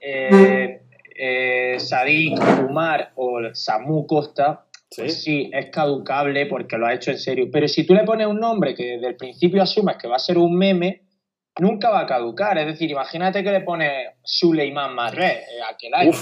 eh, 0.00 0.80
eh 1.16 1.76
Sadik 1.78 2.38
Umar 2.68 3.12
o 3.16 3.40
Samu 3.52 4.06
Costa, 4.06 4.64
pues 4.96 5.22
sí, 5.22 5.50
es 5.52 5.70
caducable 5.70 6.46
porque 6.46 6.76
lo 6.76 6.86
ha 6.86 6.94
hecho 6.94 7.10
en 7.10 7.18
serio. 7.18 7.48
Pero 7.50 7.66
si 7.66 7.84
tú 7.84 7.94
le 7.94 8.04
pones 8.04 8.26
un 8.26 8.38
nombre 8.38 8.74
que 8.74 8.84
desde 8.92 9.08
el 9.08 9.16
principio 9.16 9.62
asumes 9.62 9.96
que 9.96 10.08
va 10.08 10.16
a 10.16 10.20
ser 10.20 10.38
un 10.38 10.56
meme, 10.56 11.01
nunca 11.58 11.90
va 11.90 12.00
a 12.00 12.06
caducar. 12.06 12.58
Es 12.58 12.66
decir, 12.66 12.90
imagínate 12.90 13.42
que 13.42 13.52
le 13.52 13.60
pone 13.60 14.16
Suleiman 14.22 14.94
Marré 14.94 15.40
eh, 15.40 15.62
aquel 15.68 15.94
año. 15.94 16.12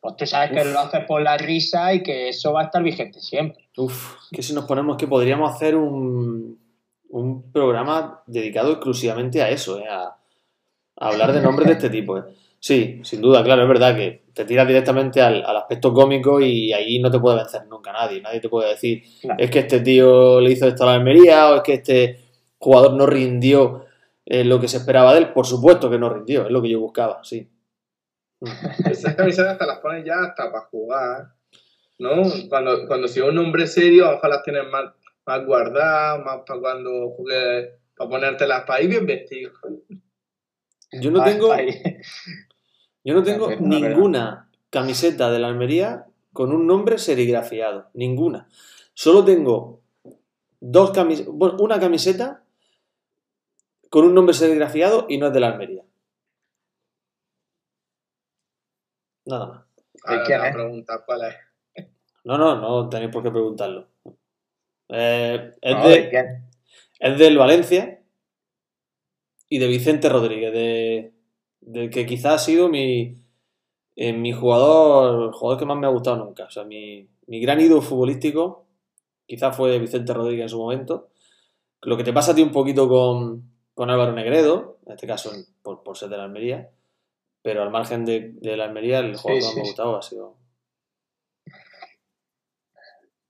pues 0.00 0.16
tú 0.16 0.26
sabes 0.26 0.50
que 0.52 0.64
lo 0.64 0.78
haces 0.78 1.04
por 1.04 1.22
la 1.22 1.36
risa 1.36 1.92
y 1.92 2.02
que 2.02 2.28
eso 2.28 2.52
va 2.52 2.62
a 2.62 2.64
estar 2.64 2.82
vigente 2.82 3.20
siempre. 3.20 3.68
Uf, 3.76 4.16
que 4.30 4.42
si 4.42 4.54
nos 4.54 4.64
ponemos 4.64 4.96
que 4.96 5.06
podríamos 5.06 5.54
hacer 5.54 5.76
un, 5.76 6.58
un 7.10 7.52
programa 7.52 8.22
dedicado 8.26 8.72
exclusivamente 8.72 9.42
a 9.42 9.50
eso, 9.50 9.78
eh, 9.78 9.88
a, 9.88 10.16
hablar 10.96 11.32
de 11.32 11.40
nombres 11.40 11.68
de 11.68 11.74
este 11.74 11.90
tipo. 11.90 12.18
Eh. 12.18 12.22
Sí, 12.60 13.00
sin 13.04 13.20
duda, 13.20 13.44
claro, 13.44 13.62
es 13.62 13.68
verdad 13.68 13.94
que 13.94 14.24
te 14.34 14.44
tiras 14.44 14.66
directamente 14.66 15.20
al, 15.20 15.44
aspecto 15.44 15.92
cómico 15.92 16.40
y 16.40 16.72
ahí 16.72 16.98
no 16.98 17.10
te 17.10 17.20
puede 17.20 17.36
vencer 17.36 17.66
nunca 17.68 17.92
nadie. 17.92 18.20
Nadie 18.20 18.40
te 18.40 18.48
puede 18.48 18.70
decir, 18.70 19.04
es 19.38 19.50
que 19.50 19.60
este 19.60 19.80
tío 19.80 20.40
le 20.40 20.52
hizo 20.52 20.66
esto 20.66 20.82
a 20.82 20.86
la 20.86 20.94
Almería 20.94 21.50
o 21.50 21.56
es 21.56 21.62
que 21.62 21.74
este 21.74 22.18
jugador 22.58 22.94
no 22.94 23.06
rindió 23.06 23.84
eh, 24.30 24.44
lo 24.44 24.60
que 24.60 24.68
se 24.68 24.76
esperaba 24.76 25.14
de 25.14 25.20
él, 25.20 25.32
por 25.32 25.46
supuesto 25.46 25.88
que 25.88 25.98
no 25.98 26.10
rindió, 26.10 26.44
es 26.44 26.50
lo 26.50 26.60
que 26.60 26.68
yo 26.68 26.80
buscaba, 26.80 27.24
sí. 27.24 27.48
Esas 28.84 29.14
camisetas 29.14 29.52
hasta 29.52 29.66
las 29.66 29.78
pones 29.78 30.04
ya 30.04 30.20
hasta 30.20 30.52
para 30.52 30.66
jugar, 30.66 31.32
¿no? 31.98 32.22
Cuando, 32.50 32.86
cuando 32.86 33.08
si 33.08 33.20
un 33.20 33.38
hombre 33.38 33.66
serio, 33.66 34.04
a 34.04 34.08
lo 34.08 34.14
mejor 34.16 34.30
las 34.30 34.42
tienes 34.42 34.64
más, 34.70 34.84
más 35.24 35.46
guardadas, 35.46 36.22
más 36.22 36.40
para 36.46 36.60
cuando 36.60 37.08
juegues, 37.16 37.70
para 37.96 38.10
ponértelas 38.10 38.64
para 38.66 38.82
ir 38.82 38.90
bien 38.90 39.06
vestido. 39.06 39.50
Yo 40.92 41.10
no 41.10 41.24
tengo, 41.24 41.54
yo 43.04 43.14
no 43.14 43.22
tengo 43.22 43.50
ninguna 43.58 44.50
camiseta 44.68 45.30
de 45.30 45.38
la 45.38 45.48
Almería 45.48 46.04
con 46.34 46.52
un 46.52 46.66
nombre 46.66 46.98
serigrafiado, 46.98 47.88
ninguna. 47.94 48.46
Solo 48.92 49.24
tengo 49.24 49.80
dos 50.60 50.90
camisetas, 50.90 51.32
bueno, 51.32 51.56
una 51.60 51.80
camiseta 51.80 52.44
con 53.90 54.04
un 54.04 54.14
nombre 54.14 54.34
serigrafiado 54.34 55.06
y 55.08 55.18
no 55.18 55.28
es 55.28 55.32
de 55.32 55.40
la 55.40 55.48
Almería. 55.48 55.82
Nada 59.26 59.46
más. 59.46 60.52
Preguntar 60.52 61.02
cuál 61.04 61.22
es. 61.24 61.86
No, 62.24 62.38
no, 62.38 62.56
no 62.56 62.88
tenéis 62.88 63.10
por 63.10 63.22
qué 63.22 63.30
preguntarlo. 63.30 63.88
Eh, 64.88 65.54
es, 65.60 65.82
de, 65.82 66.40
es 66.98 67.18
del 67.18 67.38
Valencia 67.38 68.00
y 69.48 69.58
de 69.58 69.66
Vicente 69.66 70.08
Rodríguez, 70.08 70.52
de, 70.52 71.12
del 71.60 71.90
que 71.90 72.06
quizás 72.06 72.34
ha 72.34 72.38
sido 72.38 72.68
mi, 72.68 73.16
eh, 73.96 74.12
mi 74.12 74.32
jugador, 74.32 75.26
el 75.26 75.32
jugador 75.32 75.58
que 75.58 75.66
más 75.66 75.78
me 75.78 75.86
ha 75.86 75.90
gustado 75.90 76.16
nunca. 76.16 76.44
O 76.44 76.50
sea, 76.50 76.64
mi, 76.64 77.08
mi 77.26 77.40
gran 77.40 77.60
ídolo 77.60 77.82
futbolístico 77.82 78.66
quizás 79.26 79.56
fue 79.56 79.78
Vicente 79.78 80.14
Rodríguez 80.14 80.44
en 80.44 80.48
su 80.48 80.58
momento. 80.58 81.08
Lo 81.82 81.96
que 81.96 82.04
te 82.04 82.12
pasa 82.12 82.32
a 82.32 82.34
ti 82.34 82.42
un 82.42 82.52
poquito 82.52 82.88
con, 82.88 83.42
con 83.78 83.90
Álvaro 83.90 84.10
Negredo, 84.12 84.80
en 84.86 84.94
este 84.94 85.06
caso 85.06 85.30
por, 85.62 85.96
ser 85.96 86.08
de 86.08 86.16
la 86.16 86.24
Almería, 86.24 86.68
pero 87.42 87.62
al 87.62 87.70
margen 87.70 88.04
de, 88.04 88.34
la 88.42 88.64
Almería, 88.64 88.98
el 88.98 89.14
juego 89.14 89.38
que 89.38 89.44
más 89.44 89.54
me 89.54 89.60
ha 89.60 89.64
gustado 89.64 89.96
ha 89.96 90.02
sido. 90.02 90.36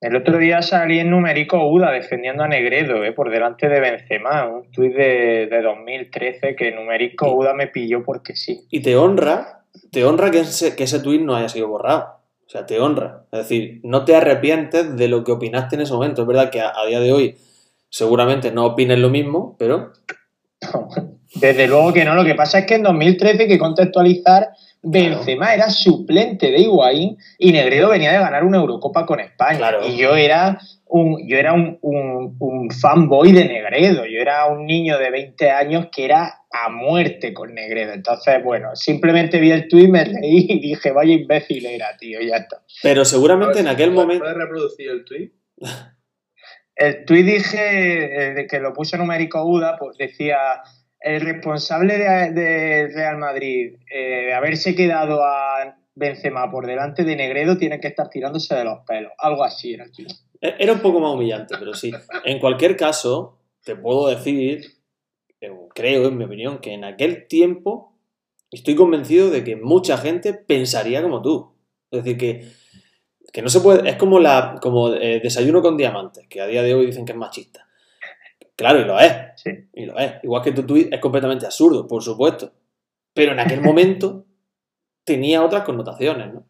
El 0.00 0.16
otro 0.16 0.38
día 0.38 0.62
salí 0.62 1.00
en 1.00 1.10
numérico 1.10 1.68
Uda 1.68 1.90
defendiendo 1.90 2.44
a 2.44 2.48
Negredo 2.48 3.04
eh, 3.04 3.12
por 3.12 3.30
delante 3.30 3.68
de 3.68 3.78
Benzema, 3.78 4.46
un 4.46 4.70
tuit 4.70 4.94
de, 4.94 5.60
2013 5.62 6.56
que 6.56 6.72
numérico 6.72 7.30
Uda 7.30 7.52
me 7.52 7.66
pilló 7.66 8.02
porque 8.02 8.34
sí. 8.34 8.66
Y 8.70 8.80
te 8.80 8.96
honra, 8.96 9.64
te 9.90 10.06
honra 10.06 10.30
que 10.30 10.40
ese, 10.40 10.74
que 10.74 10.84
ese 10.84 11.00
tuit 11.00 11.20
no 11.20 11.36
haya 11.36 11.50
sido 11.50 11.68
borrado. 11.68 12.22
O 12.46 12.48
sea, 12.48 12.64
te 12.64 12.80
honra. 12.80 13.26
Es 13.32 13.40
decir, 13.40 13.80
no 13.82 14.06
te 14.06 14.16
arrepientes 14.16 14.96
de 14.96 15.08
lo 15.08 15.24
que 15.24 15.32
opinaste 15.32 15.76
en 15.76 15.82
ese 15.82 15.92
momento. 15.92 16.22
Es 16.22 16.28
verdad 16.28 16.48
que 16.48 16.62
a 16.62 16.86
día 16.86 17.00
de 17.00 17.12
hoy 17.12 17.36
seguramente 17.90 18.50
no 18.50 18.64
opines 18.64 18.98
lo 18.98 19.10
mismo, 19.10 19.56
pero 19.58 19.92
desde 21.34 21.66
luego 21.66 21.92
que 21.92 22.04
no. 22.04 22.14
Lo 22.14 22.24
que 22.24 22.34
pasa 22.34 22.60
es 22.60 22.66
que 22.66 22.74
en 22.74 22.82
2013 22.82 23.42
hay 23.42 23.48
que 23.48 23.58
contextualizar 23.58 24.50
Benzema 24.82 25.54
era 25.54 25.70
suplente 25.70 26.50
de 26.50 26.60
Higuaín 26.60 27.18
y 27.38 27.52
Negredo 27.52 27.90
venía 27.90 28.12
de 28.12 28.18
ganar 28.18 28.44
una 28.44 28.58
Eurocopa 28.58 29.04
con 29.06 29.20
España. 29.20 29.58
Claro. 29.58 29.86
Y 29.86 29.96
yo 29.96 30.14
era 30.14 30.60
un, 30.86 31.26
yo 31.28 31.36
era 31.36 31.52
un, 31.52 31.78
un, 31.82 32.36
un 32.38 32.70
fanboy 32.70 33.32
de 33.32 33.44
Negredo. 33.44 34.06
Yo 34.06 34.20
era 34.20 34.46
un 34.46 34.66
niño 34.66 34.98
de 34.98 35.10
20 35.10 35.50
años 35.50 35.86
que 35.90 36.04
era 36.04 36.42
a 36.50 36.68
muerte 36.68 37.34
con 37.34 37.54
Negredo. 37.54 37.92
Entonces, 37.92 38.42
bueno, 38.42 38.74
simplemente 38.74 39.40
vi 39.40 39.50
el 39.50 39.68
tuit, 39.68 39.90
me 39.90 40.04
leí 40.04 40.46
y 40.48 40.60
dije, 40.60 40.92
vaya 40.92 41.12
imbécil 41.12 41.66
era, 41.66 41.96
tío, 41.98 42.20
ya 42.20 42.36
está. 42.36 42.62
Pero 42.82 43.04
seguramente 43.04 43.54
ver 43.54 43.62
en 43.62 43.68
aquel 43.68 43.90
momento. 43.90 44.24
¿Puedes 44.24 44.38
reproducir 44.38 44.90
el 44.90 45.04
tweet? 45.04 45.30
El 46.78 47.04
tuit 47.04 47.26
dije, 47.26 48.40
eh, 48.40 48.46
que 48.46 48.60
lo 48.60 48.72
puso 48.72 48.96
numérico 48.96 49.44
UDA, 49.44 49.76
pues 49.78 49.96
decía, 49.98 50.62
el 51.00 51.20
responsable 51.20 51.98
de, 51.98 52.88
Real 52.94 53.18
Madrid, 53.18 53.74
eh, 53.92 54.32
haberse 54.32 54.76
quedado 54.76 55.24
a 55.24 55.76
Benzema 55.96 56.48
por 56.50 56.66
delante 56.66 57.02
de 57.02 57.16
Negredo, 57.16 57.58
tiene 57.58 57.80
que 57.80 57.88
estar 57.88 58.08
tirándose 58.08 58.54
de 58.54 58.64
los 58.64 58.78
pelos. 58.86 59.12
Algo 59.18 59.42
así 59.42 59.74
era 59.74 59.84
el. 59.84 60.06
E- 60.40 60.54
Era 60.60 60.72
un 60.72 60.78
poco 60.78 61.00
más 61.00 61.12
humillante, 61.12 61.56
pero 61.58 61.74
sí. 61.74 61.90
En 62.24 62.38
cualquier 62.38 62.76
caso, 62.76 63.40
te 63.64 63.74
puedo 63.74 64.08
decir, 64.08 64.62
eh, 65.40 65.50
creo, 65.74 66.06
en 66.06 66.16
mi 66.16 66.24
opinión, 66.24 66.58
que 66.60 66.74
en 66.74 66.84
aquel 66.84 67.26
tiempo 67.26 67.98
estoy 68.52 68.76
convencido 68.76 69.30
de 69.30 69.42
que 69.42 69.56
mucha 69.56 69.98
gente 69.98 70.32
pensaría 70.32 71.02
como 71.02 71.22
tú. 71.22 71.54
Es 71.90 72.04
decir, 72.04 72.18
que, 72.18 72.48
que 73.32 73.42
no 73.42 73.48
se 73.48 73.60
puede. 73.60 73.88
Es 73.88 73.96
como 73.96 74.18
la 74.20 74.58
como 74.60 74.92
eh, 74.94 75.20
desayuno 75.22 75.62
con 75.62 75.76
diamantes, 75.76 76.26
que 76.28 76.40
a 76.40 76.46
día 76.46 76.62
de 76.62 76.74
hoy 76.74 76.86
dicen 76.86 77.04
que 77.04 77.12
es 77.12 77.18
machista. 77.18 77.66
Claro, 78.56 78.80
y 78.80 78.84
lo 78.84 78.98
es. 78.98 79.14
Sí. 79.36 79.50
Y 79.74 79.86
lo 79.86 79.98
es. 79.98 80.14
Igual 80.24 80.42
que 80.42 80.52
tu 80.52 80.64
tweet 80.66 80.88
es 80.90 81.00
completamente 81.00 81.46
absurdo, 81.46 81.86
por 81.86 82.02
supuesto. 82.02 82.52
Pero 83.14 83.32
en 83.32 83.40
aquel 83.40 83.60
momento 83.60 84.24
tenía 85.04 85.44
otras 85.44 85.62
connotaciones, 85.62 86.32
¿no? 86.34 86.46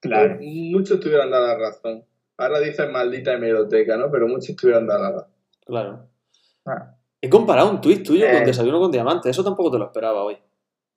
Claro. 0.00 0.38
Muchos 0.40 1.00
te 1.00 1.08
hubieran 1.08 1.30
dado 1.30 1.46
la 1.46 1.58
razón. 1.58 2.04
Ahora 2.36 2.60
dicen 2.60 2.90
maldita 2.92 3.34
hemeroteca, 3.34 3.96
¿no? 3.96 4.10
Pero 4.10 4.28
muchos 4.28 4.56
te 4.56 4.66
hubieran 4.66 4.86
dado 4.86 5.02
la 5.02 5.10
razón. 5.12 5.32
Claro. 5.66 6.08
Ah. 6.66 6.96
He 7.20 7.28
comparado 7.28 7.70
un 7.70 7.80
tuit 7.80 8.02
tuyo 8.06 8.26
Eh. 8.26 8.32
con 8.32 8.44
Desayuno 8.44 8.80
con 8.80 8.90
Diamantes. 8.90 9.30
Eso 9.30 9.44
tampoco 9.44 9.70
te 9.70 9.78
lo 9.78 9.86
esperaba 9.86 10.22
hoy. 10.24 10.38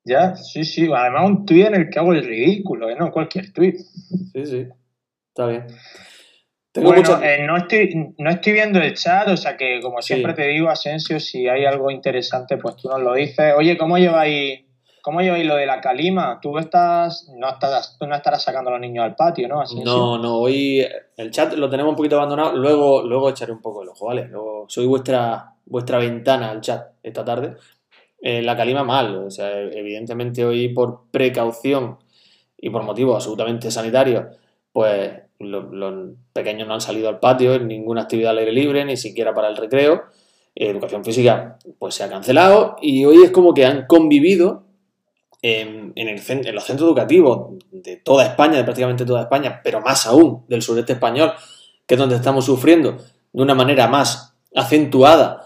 Ya, 0.05 0.35
sí, 0.35 0.63
sí. 0.65 0.89
Además, 0.93 1.25
un 1.29 1.45
tuit 1.45 1.67
en 1.67 1.75
el 1.75 1.89
que 1.89 1.99
hago 1.99 2.13
el 2.13 2.23
ridículo, 2.25 2.89
¿eh? 2.89 2.95
no 2.99 3.11
cualquier 3.11 3.51
tuit. 3.53 3.77
Sí, 3.77 4.45
sí. 4.45 4.67
Está 5.29 5.47
bien. 5.47 5.67
Tengo 6.71 6.87
Bueno, 6.89 7.01
muchas... 7.03 7.21
eh, 7.23 7.43
no, 7.45 7.55
estoy, 7.55 8.13
no 8.17 8.29
estoy 8.31 8.53
viendo 8.53 8.79
el 8.79 8.93
chat, 8.95 9.27
o 9.29 9.37
sea 9.37 9.55
que, 9.55 9.79
como 9.81 10.01
Sí. 10.01 10.13
siempre 10.13 10.33
te 10.33 10.47
digo, 10.47 10.69
Asensio, 10.69 11.19
si 11.19 11.47
hay 11.47 11.65
algo 11.65 11.91
interesante, 11.91 12.57
pues 12.57 12.75
tú 12.77 12.89
nos 12.89 12.99
lo 13.01 13.13
dices. 13.13 13.53
Oye, 13.55 13.77
¿cómo 13.77 13.97
lleváis, 13.99 14.61
cómo 15.03 15.21
lleváis 15.21 15.45
lo 15.45 15.55
de 15.55 15.67
la 15.67 15.79
calima? 15.81 16.39
Tú 16.41 16.57
estás, 16.57 17.29
no 17.37 17.47
estás, 17.49 17.95
tú 17.99 18.07
no 18.07 18.15
estarás 18.15 18.41
sacando 18.43 18.71
a 18.71 18.73
los 18.73 18.81
niños 18.81 19.05
al 19.05 19.15
patio, 19.15 19.47
¿no, 19.47 19.61
Asensio? 19.61 19.85
No, 19.85 20.17
no, 20.17 20.35
hoy 20.37 20.83
el 21.15 21.29
chat 21.31 21.53
lo 21.53 21.69
tenemos 21.69 21.91
un 21.91 21.95
poquito 21.95 22.17
abandonado. 22.17 22.55
Luego, 22.57 23.03
luego 23.03 23.29
echaré 23.29 23.51
un 23.51 23.61
poco 23.61 23.83
el 23.83 23.89
ojo, 23.89 24.07
¿vale? 24.07 24.25
Luego 24.27 24.65
soy 24.67 24.87
vuestra, 24.87 25.53
vuestra 25.65 25.99
ventana 25.99 26.49
al 26.49 26.59
chat 26.61 26.87
esta 27.03 27.23
tarde. 27.23 27.53
Eh, 28.25 28.41
la 28.41 28.55
calima 28.55 28.85
mal, 28.85 29.17
o 29.17 29.29
sea, 29.29 29.59
evidentemente 29.59 30.45
hoy 30.45 30.69
por 30.69 31.01
precaución 31.11 31.97
y 32.57 32.69
por 32.69 32.83
motivos 32.83 33.15
absolutamente 33.15 33.69
sanitarios, 33.69 34.37
pues 34.71 35.11
lo- 35.39 35.63
los 35.73 36.11
pequeños 36.31 36.65
no 36.69 36.73
han 36.75 36.79
salido 36.79 37.09
al 37.09 37.19
patio 37.19 37.53
en 37.55 37.67
ninguna 37.67 38.03
actividad 38.03 38.31
al 38.31 38.37
aire 38.37 38.53
libre, 38.53 38.85
ni 38.85 38.95
siquiera 38.95 39.33
para 39.33 39.49
el 39.49 39.57
recreo. 39.57 40.03
Eh, 40.55 40.69
educación 40.69 41.03
física, 41.03 41.57
pues 41.77 41.95
se 41.95 42.03
ha 42.05 42.09
cancelado 42.09 42.77
y 42.81 43.03
hoy 43.03 43.23
es 43.25 43.31
como 43.31 43.53
que 43.53 43.65
han 43.65 43.87
convivido 43.87 44.63
en, 45.41 45.91
el 45.97 46.21
en 46.27 46.55
los 46.55 46.63
centros 46.63 46.87
educativos 46.87 47.57
de 47.71 47.97
toda 47.97 48.25
España, 48.25 48.55
de 48.57 48.63
prácticamente 48.63 49.03
toda 49.05 49.23
España, 49.23 49.59
pero 49.65 49.81
más 49.81 50.07
aún 50.07 50.45
del 50.47 50.61
sureste 50.61 50.93
español, 50.93 51.33
que 51.85 51.95
es 51.95 51.99
donde 51.99 52.15
estamos 52.15 52.45
sufriendo 52.45 52.97
de 53.33 53.41
una 53.43 53.53
manera 53.55 53.87
más 53.89 54.37
acentuada 54.55 55.42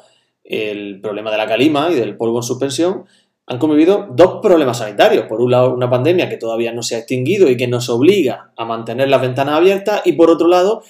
el 0.48 1.02
problema 1.02 1.30
de 1.30 1.38
la 1.38 1.46
calima 1.46 1.90
y 1.92 1.96
del 1.96 2.16
polvo 2.18 2.40
en 2.40 2.44
suspensión, 2.44 3.06
han 3.46 3.60
convivido 3.60 4.08
dos 4.12 4.40
problemas 4.42 4.80
sanitarios. 4.80 5.26
Por 5.26 5.42
un 5.42 5.52
lado, 5.52 5.74
una 5.74 5.90
pandemia 5.90 6.30
que 6.30 6.38
todavía 6.38 6.74
no 6.74 6.84
se 6.84 6.96
ha 6.96 7.00
extinguido 7.00 7.50
y 7.50 7.58
que 7.58 7.68
nos 7.68 7.90
obliga 7.90 8.52
a 8.58 8.66
mantener 8.66 9.10
las 9.10 9.22
ventanas 9.22 9.56
abiertas, 9.56 10.02
y 10.06 10.14
por 10.14 10.30
otro 10.30 10.48
lado, 10.48 10.84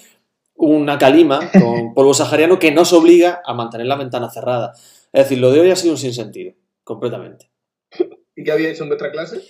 una 0.55 0.97
calima 0.97 1.51
con 1.51 1.93
polvo 1.95 2.13
sahariano 2.13 2.59
que 2.59 2.71
nos 2.71 2.93
obliga 2.93 3.41
a 3.45 3.53
mantener 3.53 3.87
las 3.87 3.99
ventanas 3.99 4.33
cerradas. 4.33 5.07
Es 5.11 5.23
decir, 5.23 5.39
lo 5.39 5.51
de 5.51 5.59
hoy 5.59 5.71
ha 5.71 5.75
sido 5.75 5.93
un 5.93 5.99
sinsentido, 5.99 6.53
completamente. 6.83 7.49
¿Y 8.35 8.43
qué 8.43 8.51
había 8.51 8.69
hecho 8.69 8.83
en 8.83 8.89
vuestra 8.89 9.11
clase? 9.11 9.41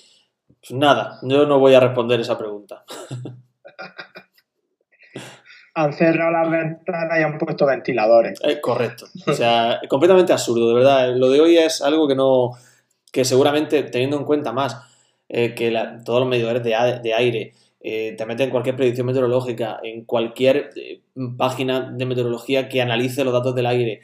Pues 0.47 0.71
nada, 0.71 1.19
yo 1.23 1.45
no 1.45 1.59
voy 1.59 1.73
a 1.73 1.79
responder 1.79 2.19
esa 2.19 2.37
pregunta. 2.37 2.83
Han 5.77 5.93
cerrado 5.93 6.31
las 6.31 6.49
ventanas 6.49 7.19
y 7.19 7.23
han 7.23 7.37
puesto 7.37 7.67
ventiladores. 7.67 8.39
Eh, 8.43 8.59
correcto. 8.59 9.05
O 9.27 9.33
sea, 9.33 9.79
completamente 9.89 10.33
absurdo, 10.33 10.67
de 10.69 10.73
verdad. 10.73 11.15
Lo 11.15 11.29
de 11.29 11.39
hoy 11.39 11.57
es 11.57 11.81
algo 11.81 12.07
que 12.07 12.15
no. 12.15 12.51
que 13.11 13.23
seguramente, 13.23 13.83
teniendo 13.83 14.17
en 14.17 14.25
cuenta 14.25 14.51
más 14.51 14.75
eh, 15.29 15.53
que 15.55 15.71
todos 16.05 16.21
los 16.21 16.29
medidores 16.29 16.63
de, 16.63 17.13
aire 17.13 17.53
eh, 17.81 18.15
te 18.17 18.25
meten 18.25 18.49
cualquier 18.49 18.77
predicción 18.77 19.05
meteorológica, 19.07 19.79
en 19.83 20.05
cualquier 20.05 20.69
eh, 20.77 21.01
página 21.37 21.91
de 21.91 22.05
meteorología 22.05 22.69
que 22.69 22.81
analice 22.81 23.25
los 23.25 23.33
datos 23.33 23.53
del 23.53 23.65
aire, 23.65 23.99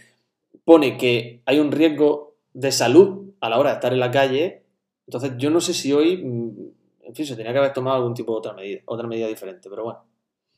pone 0.65 0.97
que 0.97 1.41
hay 1.45 1.59
un 1.59 1.71
riesgo 1.71 2.35
de 2.53 2.71
salud 2.71 3.31
a 3.39 3.49
la 3.49 3.57
hora 3.57 3.69
de 3.71 3.75
estar 3.75 3.93
en 3.93 3.99
la 3.99 4.11
calle. 4.11 4.63
Entonces, 5.07 5.33
yo 5.37 5.49
no 5.49 5.59
sé 5.61 5.73
si 5.73 5.91
hoy. 5.93 6.17
mm, 6.23 7.07
En 7.07 7.15
fin, 7.15 7.25
se 7.25 7.35
tenía 7.35 7.51
que 7.51 7.59
haber 7.59 7.73
tomado 7.73 7.97
algún 7.97 8.13
tipo 8.13 8.31
de 8.33 8.37
otra 8.39 8.53
medida, 8.53 8.81
otra 8.85 9.07
medida 9.07 9.27
diferente, 9.27 9.69
pero 9.69 9.83
bueno. 9.83 9.99
Ahí 9.99 10.29
lo 10.29 10.37
dejo. 10.37 10.53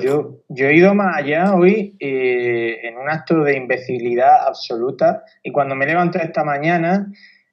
Yo, 0.00 0.40
yo 0.48 0.68
he 0.68 0.74
ido 0.74 0.92
más 0.92 1.16
allá 1.16 1.54
hoy 1.54 1.96
eh, 2.00 2.80
en 2.82 2.98
un 2.98 3.08
acto 3.08 3.44
de 3.44 3.56
imbecilidad 3.56 4.46
absoluta 4.46 5.24
y 5.42 5.52
cuando 5.52 5.76
me 5.76 5.86
levanté 5.86 6.20
esta 6.20 6.42
mañana 6.42 7.06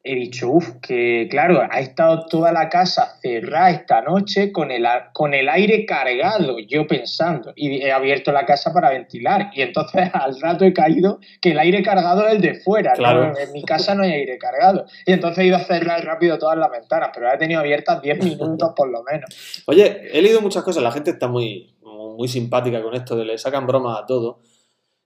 he 0.06 0.14
dicho, 0.14 0.52
uff, 0.52 0.70
que 0.84 1.28
claro, 1.30 1.68
ha 1.70 1.80
estado 1.80 2.28
toda 2.28 2.52
la 2.52 2.70
casa 2.70 3.18
cerrada 3.22 3.72
esta 3.72 4.02
noche 4.02 4.52
con 4.52 4.70
el, 4.70 4.86
con 5.14 5.34
el 5.34 5.50
aire 5.50 5.84
cargado, 5.86 6.60
yo 6.60 6.86
pensando, 6.86 7.52
y 7.56 7.82
he 7.82 7.92
abierto 7.92 8.32
la 8.32 8.46
casa 8.46 8.72
para 8.72 8.92
ventilar 8.92 9.50
y 9.54 9.64
entonces 9.64 10.10
al 10.14 10.40
rato 10.40 10.64
he 10.64 10.74
caído 10.74 11.20
que 11.42 11.52
el 11.52 11.60
aire 11.60 11.82
cargado 11.82 12.28
es 12.28 12.36
el 12.36 12.42
de 12.42 12.54
fuera, 12.54 12.92
¿no? 12.92 12.98
Claro. 12.98 13.34
en 13.38 13.52
mi 13.52 13.64
casa 13.64 13.96
no 13.96 14.04
hay 14.04 14.12
aire 14.12 14.38
cargado 14.38 14.86
y 15.08 15.12
entonces 15.12 15.44
he 15.44 15.48
ido 15.48 15.58
a 15.58 15.62
cerrar 15.62 16.06
rápido 16.06 16.38
todas 16.38 16.58
las 16.58 16.70
ventanas, 16.70 17.10
pero 17.12 17.34
he 17.34 17.38
tenido 17.38 17.60
abiertas 17.60 18.00
10 18.00 18.20
minutos 18.24 18.74
por 18.76 18.90
lo 18.90 19.02
menos. 19.04 19.64
Oye, 19.66 20.08
he 20.14 20.22
leído 20.22 20.40
muchas 20.40 20.64
cosas, 20.64 20.84
la 20.84 20.92
gente 20.92 21.10
está 21.10 21.28
muy, 21.28 21.75
muy 22.16 22.28
simpática 22.28 22.82
con 22.82 22.94
esto, 22.96 23.16
de 23.16 23.26
le 23.26 23.38
sacan 23.38 23.68
bromas 23.68 24.00
a 24.02 24.06
todo. 24.06 24.40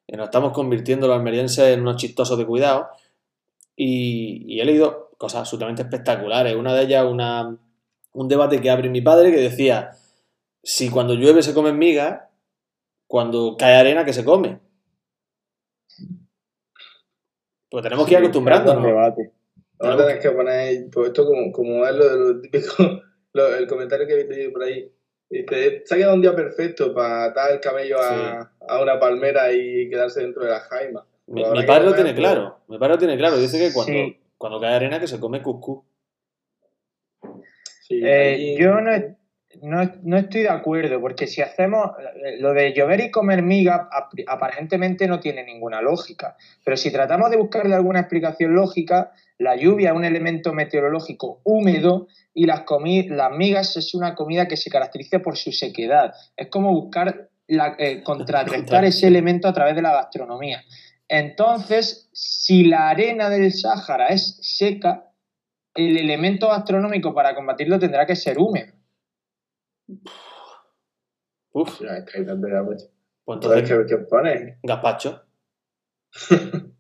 Y 0.07 0.15
nos 0.17 0.25
estamos 0.25 0.53
convirtiendo 0.53 1.07
los 1.07 1.17
almerienses 1.17 1.65
en 1.73 1.81
unos 1.81 1.97
chistosos 1.97 2.37
de 2.37 2.45
cuidado. 2.45 2.89
Y, 3.75 4.45
y 4.47 4.59
he 4.59 4.65
leído 4.65 5.11
cosas 5.17 5.41
absolutamente 5.41 5.81
espectaculares. 5.83 6.55
Una 6.55 6.73
de 6.73 6.83
ellas, 6.83 7.05
una, 7.05 7.57
un 8.13 8.27
debate 8.27 8.59
que 8.61 8.69
abre 8.69 8.89
mi 8.89 9.01
padre 9.01 9.31
que 9.31 9.37
decía, 9.37 9.91
si 10.63 10.89
cuando 10.89 11.13
llueve 11.13 11.43
se 11.43 11.53
comen 11.53 11.77
migas, 11.77 12.21
cuando 13.07 13.55
cae 13.57 13.75
arena, 13.75 14.03
que 14.05 14.13
se 14.13 14.25
come? 14.25 14.59
Pues 17.69 17.83
tenemos 17.83 18.05
que 18.07 18.13
ir 18.13 18.17
acostumbrándonos. 18.19 18.83
Ahora 19.79 19.97
tenés 20.07 20.21
que 20.23 20.31
poner 20.31 20.89
pues 20.91 21.07
esto 21.07 21.25
como, 21.25 21.51
como 21.51 21.85
es 21.85 21.95
lo, 21.95 22.15
lo 22.15 22.41
típico, 22.41 22.73
lo- 23.33 23.55
el 23.55 23.67
comentario 23.67 24.07
que 24.07 24.13
habéis 24.13 24.29
leído 24.29 24.51
por 24.51 24.63
ahí. 24.63 24.91
Dice, 25.29 25.83
se 25.86 25.93
ha 25.93 25.98
quedado 25.98 26.15
un 26.15 26.21
día 26.21 26.36
perfecto 26.36 26.93
para 26.93 27.25
atar 27.25 27.51
el 27.51 27.59
camello 27.59 28.01
a, 28.01 28.51
a 28.67 28.81
una 28.81 29.00
palmera 29.00 29.51
y 29.51 29.88
quedarse 29.89 30.21
dentro 30.21 30.43
de 30.43 30.50
la 30.50 30.59
jaima. 30.62 31.05
Mi, 31.27 31.43
mi 31.43 31.63
padre 31.63 31.86
lo 31.86 31.93
tiene 31.93 32.15
claro. 32.15 32.59
Mi 32.67 32.79
padre 32.79 32.93
lo 32.93 32.98
tiene 33.00 33.17
claro. 33.17 33.38
Dice 33.38 33.59
que 33.59 33.71
cuando, 33.71 33.93
Sí. 33.93 34.19
cuando 34.38 34.59
cae 34.59 34.74
arena, 34.74 35.00
que 35.00 35.07
se 35.07 35.19
come 35.19 35.41
cuscús. 35.43 35.83
sí, 37.88 38.01
Eh, 38.03 38.55
yo 38.59 38.81
no, 38.81 38.91
no, 39.61 39.91
no 40.03 40.17
estoy 40.17 40.41
de 40.43 40.49
acuerdo, 40.49 41.01
porque 41.01 41.25
si 41.27 41.41
hacemos 41.41 41.91
eh, 42.23 42.37
lo 42.39 42.53
de 42.53 42.71
llover 42.73 42.99
y 43.01 43.11
comer 43.11 43.41
miga, 43.41 43.89
ap- 43.91 44.13
aparentemente 44.27 45.07
no 45.07 45.19
tiene 45.19 45.43
ninguna 45.43 45.81
lógica. 45.81 46.35
Pero 46.63 46.77
si 46.77 46.91
tratamos 46.91 47.31
de 47.31 47.37
buscarle 47.37 47.73
alguna 47.75 48.01
explicación 48.01 48.53
lógica, 48.53 49.11
la 49.39 49.55
lluvia 49.55 49.89
es 49.89 49.95
un 49.95 50.05
elemento 50.05 50.53
meteorológico 50.53 51.41
húmedo 51.43 52.07
y 52.33 52.45
las, 52.45 52.63
las 53.07 53.31
migas 53.31 53.75
es 53.75 53.95
una 53.95 54.13
comida 54.13 54.47
que 54.47 54.57
se 54.57 54.69
caracteriza 54.69 55.19
por 55.19 55.35
su 55.35 55.51
sequedad. 55.51 56.13
Es 56.37 56.47
como 56.49 56.71
buscar 56.73 57.29
la, 57.47 57.75
eh, 57.79 58.03
contrarrestar 58.03 58.85
ese 58.85 59.07
elemento 59.07 59.47
a 59.47 59.53
través 59.53 59.75
de 59.75 59.81
la 59.81 59.93
gastronomía. 59.93 60.61
Entonces, 61.07 62.09
si 62.13 62.65
la 62.65 62.89
arena 62.89 63.29
del 63.29 63.51
Sáhara 63.51 64.07
es 64.07 64.37
seca, 64.41 65.05
el 65.73 65.97
elemento 65.97 66.49
gastronómico 66.49 67.13
para 67.15 67.33
combatirlo 67.33 67.79
tendrá 67.79 68.05
que 68.05 68.15
ser 68.15 68.37
húmedo. 68.37 68.73
Uf, 71.51 71.79
Ya, 71.81 71.98
estáis 71.98 72.25
dando 72.27 72.48
ya 72.48 72.62
mucho. 72.63 72.86
pues 73.25 73.36
Entonces, 73.38 73.69
¿qué, 73.69 73.86
qué 73.88 73.98
pones? 74.03 74.58
gazpacho. 74.63 75.24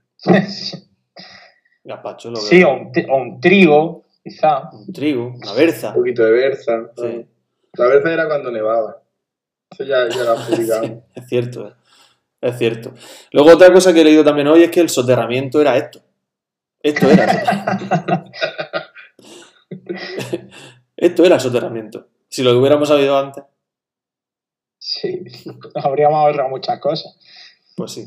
Gazpacho, 1.83 2.29
lo 2.31 2.35
Sí, 2.37 2.57
veo. 2.59 2.69
o 2.69 2.73
un, 2.77 2.91
tri- 2.91 3.05
o 3.09 3.15
un 3.17 3.39
trigo, 3.41 4.05
quizá. 4.23 4.69
Un 4.71 4.91
trigo, 4.93 5.33
una 5.35 5.53
berza. 5.53 5.89
Un 5.89 5.95
poquito 5.95 6.23
de 6.23 6.31
berza. 6.31 6.91
Sí. 6.97 7.27
La 7.73 7.85
berza 7.87 8.13
era 8.13 8.27
cuando 8.27 8.51
nevaba. 8.51 9.01
Eso 9.71 9.83
ya, 9.83 10.07
ya 10.09 10.23
lo 10.23 10.31
adjudicamos. 10.37 11.03
Es 11.15 11.27
cierto, 11.27 11.67
eh. 11.67 11.73
es 12.41 12.57
cierto. 12.57 12.93
Luego 13.31 13.51
otra 13.53 13.71
cosa 13.73 13.93
que 13.93 14.01
he 14.01 14.03
leído 14.03 14.23
también 14.23 14.47
hoy 14.47 14.63
es 14.63 14.71
que 14.71 14.81
el 14.81 14.89
soterramiento 14.89 15.61
era 15.61 15.77
esto. 15.77 16.01
Esto 16.81 17.09
era. 17.09 18.25
esto 20.97 21.25
era 21.25 21.35
el 21.35 21.41
soterramiento. 21.41 22.07
Si 22.29 22.43
lo 22.43 22.57
hubiéramos 22.57 22.87
sabido 22.87 23.17
antes, 23.17 23.43
Sí, 24.81 25.23
habríamos 25.75 26.17
ahorrado 26.19 26.49
muchas 26.49 26.79
cosas. 26.79 27.17
pues 27.75 27.91
sí. 27.91 28.05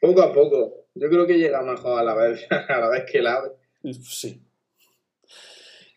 Poco 0.00 0.22
a 0.22 0.32
poco. 0.32 0.86
Yo 0.94 1.08
creo 1.08 1.26
que 1.26 1.38
llega 1.38 1.60
mejor 1.62 1.98
a 1.98 2.02
la 2.02 2.14
vez, 2.14 2.46
a 2.68 2.78
la 2.78 2.88
vez 2.88 3.04
que 3.10 3.18
el 3.18 3.26
ave. 3.26 3.50
Sí. 4.02 4.42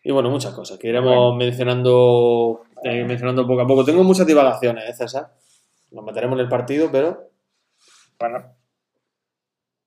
Y 0.02 0.10
bueno, 0.12 0.30
muchas 0.30 0.54
cosas 0.54 0.78
que 0.78 0.88
iremos 0.88 1.34
mencionando, 1.36 2.62
eh, 2.84 3.04
mencionando 3.04 3.46
poco 3.46 3.62
a 3.62 3.66
poco. 3.66 3.84
Tengo 3.84 4.04
muchas 4.04 4.26
divagaciones, 4.26 4.88
¿eh, 4.88 4.94
César? 4.94 5.32
Nos 5.90 6.04
meteremos 6.04 6.38
en 6.38 6.44
el 6.44 6.48
partido, 6.48 6.90
pero 6.92 7.30
Bueno, 8.18 8.54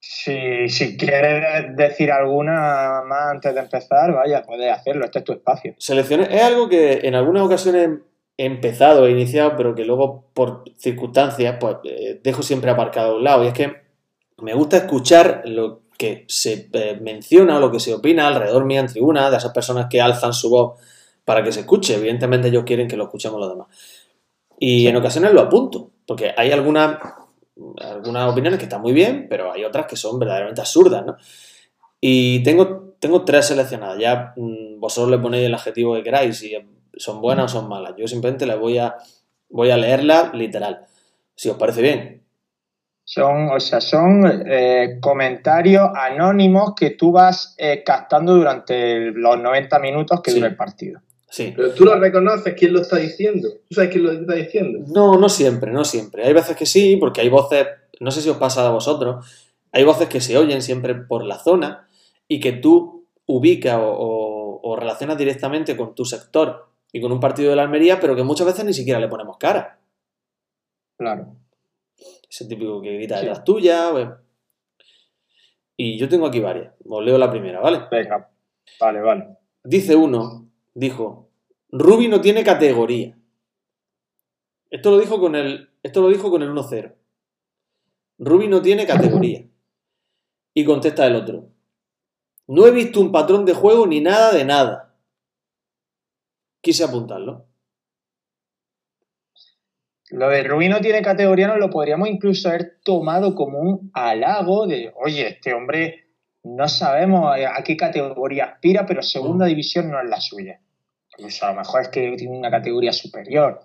si, 0.01 0.67
si 0.67 0.97
quieres 0.97 1.75
decir 1.75 2.11
alguna 2.11 3.03
más 3.07 3.31
antes 3.31 3.53
de 3.53 3.61
empezar, 3.61 4.11
vaya, 4.11 4.41
puedes 4.41 4.71
hacerlo, 4.73 5.05
este 5.05 5.19
es 5.19 5.25
tu 5.25 5.31
espacio. 5.33 5.75
selecciones 5.77 6.29
es 6.31 6.41
algo 6.41 6.67
que 6.67 7.01
en 7.03 7.13
algunas 7.13 7.43
ocasiones 7.43 7.99
he 8.35 8.45
empezado, 8.45 9.05
he 9.05 9.11
iniciado, 9.11 9.55
pero 9.55 9.75
que 9.75 9.85
luego 9.85 10.25
por 10.33 10.63
circunstancias 10.75 11.57
pues 11.59 11.77
eh, 11.83 12.19
dejo 12.23 12.41
siempre 12.41 12.71
aparcado 12.71 13.11
a 13.11 13.17
un 13.17 13.23
lado. 13.23 13.43
Y 13.43 13.47
es 13.47 13.53
que 13.53 13.75
me 14.39 14.55
gusta 14.55 14.77
escuchar 14.77 15.43
lo 15.45 15.81
que 15.99 16.25
se 16.27 16.67
eh, 16.73 16.97
menciona 16.99 17.57
o 17.57 17.59
lo 17.59 17.71
que 17.71 17.79
se 17.79 17.93
opina 17.93 18.27
alrededor 18.27 18.65
mía 18.65 18.79
en 18.79 18.87
tribuna, 18.87 19.29
de 19.29 19.37
esas 19.37 19.53
personas 19.53 19.85
que 19.87 20.01
alzan 20.01 20.33
su 20.33 20.49
voz 20.49 20.79
para 21.25 21.43
que 21.43 21.51
se 21.51 21.59
escuche. 21.59 21.93
Evidentemente 21.93 22.47
ellos 22.47 22.63
quieren 22.65 22.87
que 22.87 22.97
lo 22.97 23.03
escuchemos 23.03 23.39
los 23.39 23.51
demás. 23.51 23.67
Y 24.57 24.87
en 24.87 24.95
ocasiones 24.95 25.31
lo 25.33 25.41
apunto, 25.41 25.91
porque 26.07 26.33
hay 26.35 26.51
algunas, 26.51 26.97
algunas 27.79 28.31
opiniones 28.31 28.59
que 28.59 28.65
están 28.65 28.81
muy 28.81 28.93
bien, 28.93 29.27
pero 29.29 29.51
hay 29.51 29.63
otras 29.63 29.85
que 29.85 29.95
son 29.95 30.19
verdaderamente 30.19 30.61
absurdas, 30.61 31.05
¿no? 31.05 31.15
Y 31.99 32.41
tengo, 32.43 32.95
tengo 32.99 33.23
tres 33.25 33.47
seleccionadas. 33.47 33.97
Ya 33.99 34.33
mm, 34.35 34.79
vosotros 34.79 35.11
le 35.11 35.19
ponéis 35.19 35.45
el 35.45 35.53
adjetivo 35.53 35.93
que 35.95 36.03
queráis, 36.03 36.37
si 36.39 36.53
son 36.97 37.21
buenas 37.21 37.45
o 37.53 37.59
son 37.59 37.69
malas. 37.69 37.93
Yo 37.97 38.07
simplemente 38.07 38.45
les 38.45 38.59
voy 38.59 38.77
a, 38.77 38.95
voy 39.49 39.69
a 39.71 39.77
leerla 39.77 40.31
literal. 40.33 40.85
Si 41.35 41.49
os 41.49 41.57
parece 41.57 41.81
bien. 41.81 42.23
Son, 43.03 43.49
o 43.49 43.59
sea, 43.59 43.81
son 43.81 44.23
eh, 44.47 44.97
comentarios 45.01 45.89
anónimos 45.95 46.73
que 46.75 46.91
tú 46.91 47.11
vas 47.11 47.55
eh, 47.57 47.83
captando 47.83 48.35
durante 48.35 49.11
los 49.11 49.39
90 49.39 49.79
minutos 49.79 50.21
que 50.21 50.31
Sí. 50.31 50.37
dura 50.37 50.49
el 50.49 50.55
partido. 50.55 51.01
Sí. 51.31 51.53
Pero 51.55 51.73
tú 51.73 51.85
lo 51.85 51.95
reconoces, 51.97 52.53
¿quién 52.55 52.73
lo 52.73 52.81
está 52.81 52.97
diciendo? 52.97 53.47
¿Tú 53.69 53.75
sabes 53.75 53.89
quién 53.89 54.03
lo 54.03 54.11
está 54.11 54.33
diciendo? 54.35 54.79
No, 54.93 55.17
no 55.17 55.29
siempre, 55.29 55.71
no 55.71 55.85
siempre. 55.85 56.25
Hay 56.25 56.33
veces 56.33 56.57
que 56.57 56.65
sí, 56.65 56.97
porque 56.97 57.21
hay 57.21 57.29
voces, 57.29 57.67
no 58.01 58.11
sé 58.11 58.21
si 58.21 58.29
os 58.29 58.35
pasa 58.37 58.67
a 58.67 58.71
vosotros, 58.71 59.25
hay 59.71 59.85
voces 59.85 60.09
que 60.09 60.19
se 60.19 60.37
oyen 60.37 60.61
siempre 60.61 60.93
por 60.93 61.23
la 61.23 61.39
zona 61.39 61.87
y 62.27 62.41
que 62.41 62.51
tú 62.51 63.05
ubicas 63.27 63.77
o, 63.77 63.87
o- 63.93 64.59
o 64.61 64.75
relacionas 64.75 65.17
directamente 65.17 65.77
con 65.77 65.95
tu 65.95 66.03
sector 66.03 66.67
y 66.91 66.99
con 66.99 67.13
un 67.13 67.21
partido 67.21 67.49
de 67.49 67.55
la 67.55 67.61
Almería, 67.63 67.99
pero 68.01 68.13
que 68.15 68.23
muchas 68.23 68.45
veces 68.47 68.65
ni 68.65 68.73
siquiera 68.73 68.99
le 68.99 69.07
ponemos 69.07 69.37
cara. 69.37 69.79
Claro. 70.97 71.35
Ese 72.29 72.45
típico 72.45 72.81
que 72.81 72.93
grita 72.93 73.15
Sí. 73.15 73.25
detrás 73.25 73.43
tuya. 73.45 73.93
o- 73.93 74.17
Y 75.77 75.97
yo 75.97 76.07
tengo 76.09 76.27
aquí 76.27 76.39
varias. 76.41 76.73
Os 76.87 77.03
leo 77.03 77.17
la 77.17 77.31
primera, 77.31 77.59
¿vale? 77.61 77.79
Venga, 77.89 78.29
vale, 78.79 78.99
vale. 79.01 79.27
Dice 79.63 79.95
uno, 79.95 80.50
dijo, 80.73 81.29
Rubi 81.69 82.07
no 82.07 82.21
tiene 82.21 82.43
categoría. 82.43 83.17
Esto 84.69 84.91
lo 84.91 84.99
dijo 84.99 85.19
con 85.19 85.35
el, 85.35 85.69
esto 85.83 86.01
lo 86.01 86.09
dijo 86.09 86.29
con 86.29 86.41
el 86.41 86.49
1-0. 86.49 86.95
Rubi 88.19 88.47
no 88.47 88.61
tiene 88.61 88.85
categoría. 88.85 89.45
Y 90.53 90.65
contesta 90.65 91.07
el 91.07 91.15
otro, 91.15 91.47
no 92.47 92.65
he 92.65 92.71
visto 92.71 92.99
un 92.99 93.13
patrón 93.13 93.45
de 93.45 93.53
juego 93.53 93.87
ni 93.87 94.01
nada 94.01 94.33
de 94.33 94.43
nada. 94.43 94.97
Quise 96.59 96.83
apuntarlo. 96.83 97.45
Lo 100.09 100.27
de 100.27 100.43
Rubí 100.43 100.67
no 100.67 100.81
tiene 100.81 101.01
categoría, 101.01 101.47
nos 101.47 101.57
lo 101.57 101.69
podríamos 101.69 102.09
incluso 102.09 102.49
haber 102.49 102.79
tomado 102.83 103.33
como 103.33 103.59
un 103.59 103.91
halago 103.93 104.67
de, 104.67 104.93
oye, 105.01 105.29
este 105.29 105.53
hombre 105.53 106.00
no 106.43 106.67
sabemos 106.67 107.35
a 107.35 107.63
qué 107.63 107.77
categoría 107.77 108.45
aspira, 108.45 108.85
pero 108.85 109.01
segunda 109.01 109.45
división 109.45 109.91
no 109.91 109.99
es 110.01 110.09
la 110.09 110.19
suya. 110.19 110.59
Incluso 111.17 111.45
a 111.45 111.51
lo 111.51 111.59
mejor 111.59 111.81
es 111.81 111.89
que 111.89 112.15
tiene 112.17 112.37
una 112.37 112.49
categoría 112.49 112.91
superior. 112.93 113.61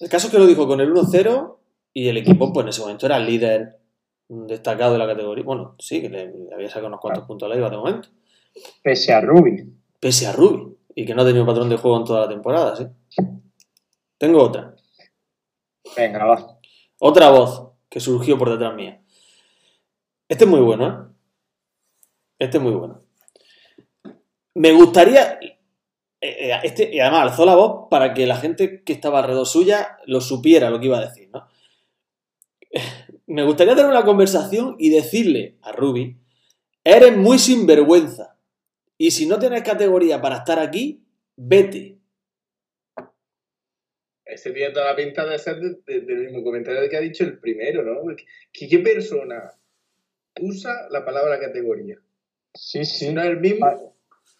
El 0.00 0.08
caso 0.08 0.26
es 0.26 0.32
que 0.32 0.38
lo 0.38 0.46
dijo 0.46 0.66
con 0.66 0.80
el 0.80 0.92
1-0 0.92 1.56
y 1.94 2.08
el 2.08 2.16
equipo, 2.18 2.52
pues 2.52 2.64
en 2.64 2.68
ese 2.68 2.80
momento 2.82 3.06
era 3.06 3.16
el 3.16 3.26
líder 3.26 3.78
destacado 4.28 4.92
de 4.92 4.98
la 4.98 5.06
categoría. 5.06 5.44
Bueno, 5.44 5.74
sí, 5.78 6.02
que 6.02 6.08
le, 6.08 6.32
había 6.54 6.68
sacado 6.68 6.88
unos 6.88 7.00
cuantos 7.00 7.24
puntos 7.24 7.46
a 7.46 7.48
la 7.48 7.56
IVA 7.56 7.70
de 7.70 7.76
momento. 7.76 8.08
Pese 8.82 9.12
a 9.12 9.20
Rubí. 9.20 9.64
Pese 9.98 10.26
a 10.26 10.32
Rubi. 10.32 10.76
Y 10.94 11.06
que 11.06 11.14
no 11.14 11.22
ha 11.22 11.24
tenido 11.24 11.46
patrón 11.46 11.68
de 11.68 11.76
juego 11.76 11.96
en 11.96 12.04
toda 12.04 12.22
la 12.22 12.28
temporada, 12.28 12.76
¿sí? 12.76 12.86
Tengo 14.18 14.42
otra. 14.42 14.74
Venga, 15.96 16.24
va. 16.24 16.58
Otra 16.98 17.30
voz 17.30 17.70
que 17.88 18.00
surgió 18.00 18.36
por 18.36 18.50
detrás 18.50 18.74
mía. 18.74 19.00
Este 20.28 20.44
es 20.44 20.50
muy 20.50 20.60
bueno, 20.60 20.88
¿eh? 20.88 21.17
Este 22.38 22.58
es 22.58 22.62
muy 22.62 22.72
bueno. 22.72 23.04
Me 24.54 24.72
gustaría. 24.72 25.38
eh, 25.40 25.58
eh, 26.20 26.52
Este, 26.64 26.92
y 26.94 27.00
además 27.00 27.30
alzó 27.30 27.44
la 27.46 27.54
voz 27.54 27.88
para 27.90 28.14
que 28.14 28.26
la 28.26 28.36
gente 28.36 28.82
que 28.82 28.92
estaba 28.92 29.20
alrededor 29.20 29.46
suya 29.46 29.98
lo 30.06 30.20
supiera 30.20 30.70
lo 30.70 30.80
que 30.80 30.86
iba 30.86 30.98
a 30.98 31.06
decir, 31.08 31.30
¿no? 31.32 31.46
Me 33.26 33.44
gustaría 33.44 33.74
tener 33.74 33.90
una 33.90 34.04
conversación 34.04 34.76
y 34.78 34.90
decirle 34.90 35.58
a 35.62 35.72
Ruby: 35.72 36.16
Eres 36.84 37.16
muy 37.16 37.38
sinvergüenza. 37.38 38.36
Y 38.96 39.12
si 39.12 39.26
no 39.26 39.38
tienes 39.38 39.62
categoría 39.62 40.20
para 40.20 40.38
estar 40.38 40.58
aquí, 40.58 41.04
vete. 41.36 41.98
Ese 44.24 44.50
tiene 44.52 44.72
toda 44.74 44.90
la 44.90 44.96
pinta 44.96 45.24
de 45.24 45.38
ser 45.38 45.56
de- 45.60 45.78
de- 45.86 46.00
del 46.00 46.18
mismo 46.26 46.42
comentario 46.42 46.88
que 46.90 46.96
ha 46.96 47.00
dicho 47.00 47.24
el 47.24 47.38
primero, 47.38 47.82
¿no? 47.82 48.14
¿Qué, 48.52 48.68
qué 48.68 48.78
persona 48.80 49.52
usa 50.40 50.88
la 50.90 51.04
palabra 51.04 51.38
categoría? 51.40 51.98
Sí, 52.58 52.84
sí. 52.84 53.12
no 53.12 53.22
es 53.22 53.28
el 53.28 53.40
mismo, 53.40 53.66
Ah, 53.66 53.76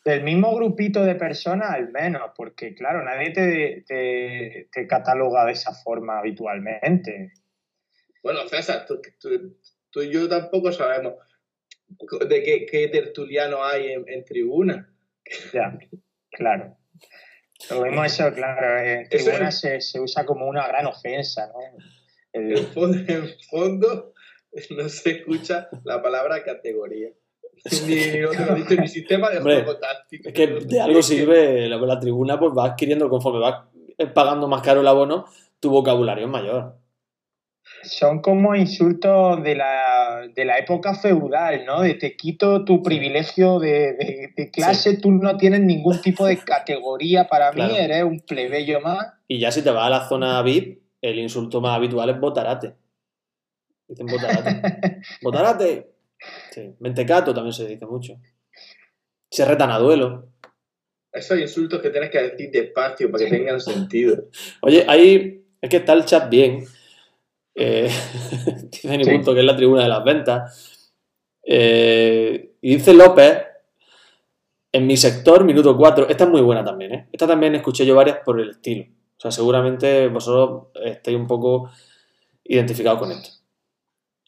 Del 0.05 0.23
mismo 0.23 0.55
grupito 0.57 1.05
de 1.05 1.15
personas, 1.15 1.71
al 1.71 1.91
menos, 1.93 2.31
porque 2.37 2.75
claro, 2.75 3.03
nadie 3.05 3.31
te, 3.33 3.85
te, 3.87 4.69
te 4.73 4.87
cataloga 4.87 5.45
de 5.45 5.53
esa 5.53 5.73
forma 5.75 6.19
habitualmente. 6.19 7.33
bueno, 8.23 8.47
César, 8.49 8.87
tú, 8.87 9.01
tú- 9.21 9.57
tú 9.91 10.03
y 10.03 10.11
yo 10.11 10.29
tampoco 10.29 10.73
sabemos 10.73 11.15
de 12.29 12.43
qué, 12.43 12.67
qué 12.67 12.89
tertuliano 12.89 13.63
hay 13.65 13.93
en, 13.93 14.05
en 14.09 14.25
tribuna. 14.25 14.93
Ya, 15.53 15.79
claro. 16.31 16.77
Lo 17.71 17.83
mismo 17.83 18.05
eso, 18.05 18.33
claro, 18.33 18.79
en 18.81 19.09
tribuna 19.09 19.49
es- 19.49 19.61
se, 19.61 19.81
se 19.81 20.01
usa 20.01 20.25
como 20.25 20.47
una 20.49 20.67
gran 20.69 20.87
ofensa, 20.87 21.49
¿no? 21.49 21.61
En 22.33 22.67
fondo, 22.73 22.99
en 23.13 23.29
fondo 23.51 24.15
no 24.71 24.89
se 24.89 25.11
escucha 25.11 25.69
la 25.85 26.01
palabra 26.03 26.43
categoría. 26.45 27.11
Ni, 27.87 27.95
dicho, 27.95 28.87
sistema 28.87 29.31
de 29.31 29.39
Hombre, 29.39 29.63
juego 29.63 29.79
táctico. 29.79 30.29
Es 30.29 30.35
que 30.35 30.47
de 30.47 30.81
algo 30.81 31.03
sirve 31.03 31.69
la, 31.69 31.77
la 31.77 31.99
tribuna, 32.01 32.39
pues 32.39 32.53
vas 32.55 32.71
adquiriendo 32.71 33.09
conforme 33.09 33.41
vas 33.41 33.65
pagando 34.15 34.47
más 34.49 34.63
caro 34.63 34.81
el 34.81 34.87
abono, 34.89 35.27
tu 35.61 35.71
vocabulario 35.71 36.25
es 36.27 36.31
mayor. 36.31 36.77
son 37.83 38.21
como 38.23 38.55
insultos 38.55 39.43
de 39.43 39.55
la, 39.57 40.29
de 40.35 40.45
la 40.45 40.59
época 40.59 40.95
feudal, 40.95 41.65
¿no? 41.65 41.83
De 41.83 41.95
te 41.95 42.17
quito 42.17 42.65
tu 42.65 42.83
privilegio 42.83 43.59
de, 43.59 43.93
de- 43.95 44.33
de 44.37 44.51
clase, 44.51 44.99
tú 44.99 45.11
no 45.13 45.37
tienes 45.37 45.61
ningún 45.61 46.01
tipo 46.01 46.27
de 46.27 46.39
categoría 46.45 47.27
para 47.29 47.51
Claro. 47.51 47.73
mí, 47.73 47.79
eres 47.79 48.05
un 48.05 48.21
plebeyo 48.21 48.81
más. 48.81 49.15
Y 49.29 49.39
ya 49.41 49.51
si 49.53 49.63
te 49.63 49.71
vas 49.71 49.87
a 49.87 49.91
la 49.91 50.09
zona 50.09 50.41
VIP, 50.43 50.81
el 51.03 51.19
insulto 51.19 51.61
más 51.61 51.77
habitual 51.77 52.11
es 52.11 52.19
botarate. 52.21 52.75
Dicen 53.89 54.07
botarate. 54.07 55.01
¡Botarate! 55.23 55.91
Sí. 56.51 56.75
Mentecato 56.81 57.33
también 57.35 57.53
se 57.53 57.67
dice 57.67 57.87
mucho. 57.87 58.15
Se 59.31 59.45
retan 59.45 59.71
a 59.71 59.79
duelo. 59.79 60.29
Esos 61.13 61.39
insultos 61.39 61.81
que 61.81 61.91
tienes 61.91 62.11
que 62.11 62.23
decir 62.23 62.51
despacio 62.51 63.11
para 63.11 63.25
que 63.25 63.31
tengan 63.31 63.61
sentido. 63.61 64.25
Oye, 64.63 64.85
ahí 64.89 65.45
es 65.61 65.71
que 65.71 65.79
está 65.79 65.93
el 65.93 66.05
chat 66.05 66.29
bien. 66.31 66.65
Eh, 67.55 67.91
dice 68.71 69.05
Sí. 69.05 69.11
punto 69.11 69.35
que 69.35 69.41
es 69.41 69.47
la 69.47 69.57
tribuna 69.57 69.83
de 69.83 69.89
las 69.89 70.05
ventas. 70.05 70.95
Eh, 71.43 72.57
y 72.61 72.75
dice 72.77 72.93
López, 72.93 73.43
en 74.73 74.87
mi 74.87 74.97
sector, 74.97 75.45
minuto 75.45 75.77
4. 75.77 76.09
Esta 76.09 76.25
es 76.25 76.31
muy 76.31 76.43
buena 76.43 76.63
también, 76.65 76.95
¿eh? 76.95 77.09
Esta 77.11 77.27
también 77.27 77.55
escuché 77.55 77.87
yo 77.87 77.95
varias 77.95 78.19
por 78.25 78.39
el 78.41 78.51
estilo. 78.51 78.85
O 79.17 79.21
sea, 79.21 79.31
seguramente 79.31 80.09
vosotros 80.09 80.69
estáis 80.85 81.17
un 81.17 81.27
poco 81.27 81.71
identificados 82.45 83.01
con 83.01 83.11
esto. 83.11 83.31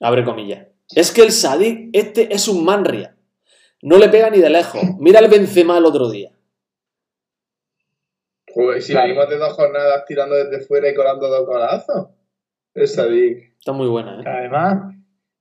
Abre 0.00 0.24
comillas. 0.24 0.66
Es 0.94 1.12
que 1.12 1.22
el 1.22 1.33
Sadik, 1.33 1.90
este 1.92 2.35
es 2.35 2.48
un 2.48 2.64
manria. 2.64 3.16
No 3.83 3.96
le 3.98 4.09
pega 4.09 4.29
ni 4.31 4.38
de 4.38 4.50
lejos. 4.50 4.83
Mira 4.98 5.20
el 5.20 5.29
Benzema 5.29 5.79
el 5.79 5.85
otro 5.85 6.11
día. 6.11 6.31
Joder, 8.53 8.83
si 8.83 8.92
Claro. 8.92 9.09
venimos 9.09 9.29
de 9.31 9.38
dos 9.38 9.53
jornadas 9.53 10.05
tirando 10.07 10.35
desde 10.35 10.66
fuera 10.66 10.88
y 10.90 10.94
colando 10.94 11.29
dos 11.29 11.46
golazos. 11.46 12.09
El 12.74 12.88
Sadik. 12.88 13.55
Está 13.59 13.72
muy 13.72 13.87
buena, 13.88 14.20
¿eh? 14.20 14.24
Además, 14.26 14.94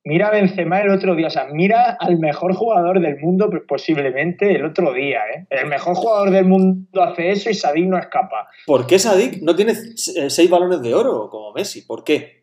mira 0.04 0.28
a 0.28 0.32
Benzema 0.32 0.82
el 0.82 0.92
otro 0.92 1.16
día, 1.16 1.28
o 1.28 1.32
sea, 1.32 1.46
mira 1.52 1.98
al 2.00 2.20
mejor 2.20 2.54
jugador 2.54 3.00
del 3.02 3.18
mundo 3.20 3.50
pues, 3.50 3.64
posiblemente 3.68 4.56
el 4.56 4.66
otro 4.66 4.94
día, 4.94 5.20
¿eh? 5.36 5.48
El 5.50 5.68
mejor 5.68 5.96
jugador 5.96 6.30
del 6.32 6.46
mundo 6.46 7.02
hace 7.02 7.32
eso 7.32 7.50
y 7.50 7.54
Sadik 7.56 7.86
no 7.88 7.98
es 7.98 8.08
capaz. 8.08 8.48
¿Por 8.66 8.86
qué 8.86 9.00
Sadik 9.00 9.42
no 9.42 9.56
tiene 9.56 9.72
eh, 9.74 10.30
seis 10.30 10.50
balones 10.50 10.82
de 10.82 10.94
oro 10.94 11.30
como 11.30 11.52
Messi? 11.54 11.82
¿Por 11.82 12.04
qué? 12.04 12.42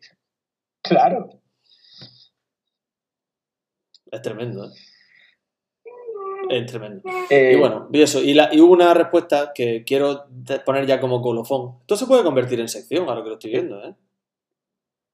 Claro. 0.81 1.29
Es 4.11 4.21
tremendo, 4.21 4.65
¿eh? 4.65 4.69
Es 6.49 6.65
tremendo. 6.65 7.01
Eh, 7.29 7.53
Y 7.55 7.59
bueno, 7.59 7.87
vi 7.89 8.01
eso. 8.03 8.21
Y, 8.21 8.33
la- 8.33 8.49
y 8.53 8.61
hubo 8.61 8.71
una 8.73 8.93
respuesta 8.93 9.51
que 9.53 9.83
quiero 9.83 10.25
poner 10.65 10.85
ya 10.85 10.99
como 10.99 11.21
colofón. 11.21 11.77
Esto 11.81 11.97
se 11.97 12.05
puede 12.05 12.23
convertir 12.23 12.59
en 12.59 12.69
sección, 12.69 13.07
ahora 13.09 13.21
que 13.23 13.29
lo 13.29 13.33
estoy 13.35 13.51
viendo, 13.51 13.83
¿eh? 13.83 13.95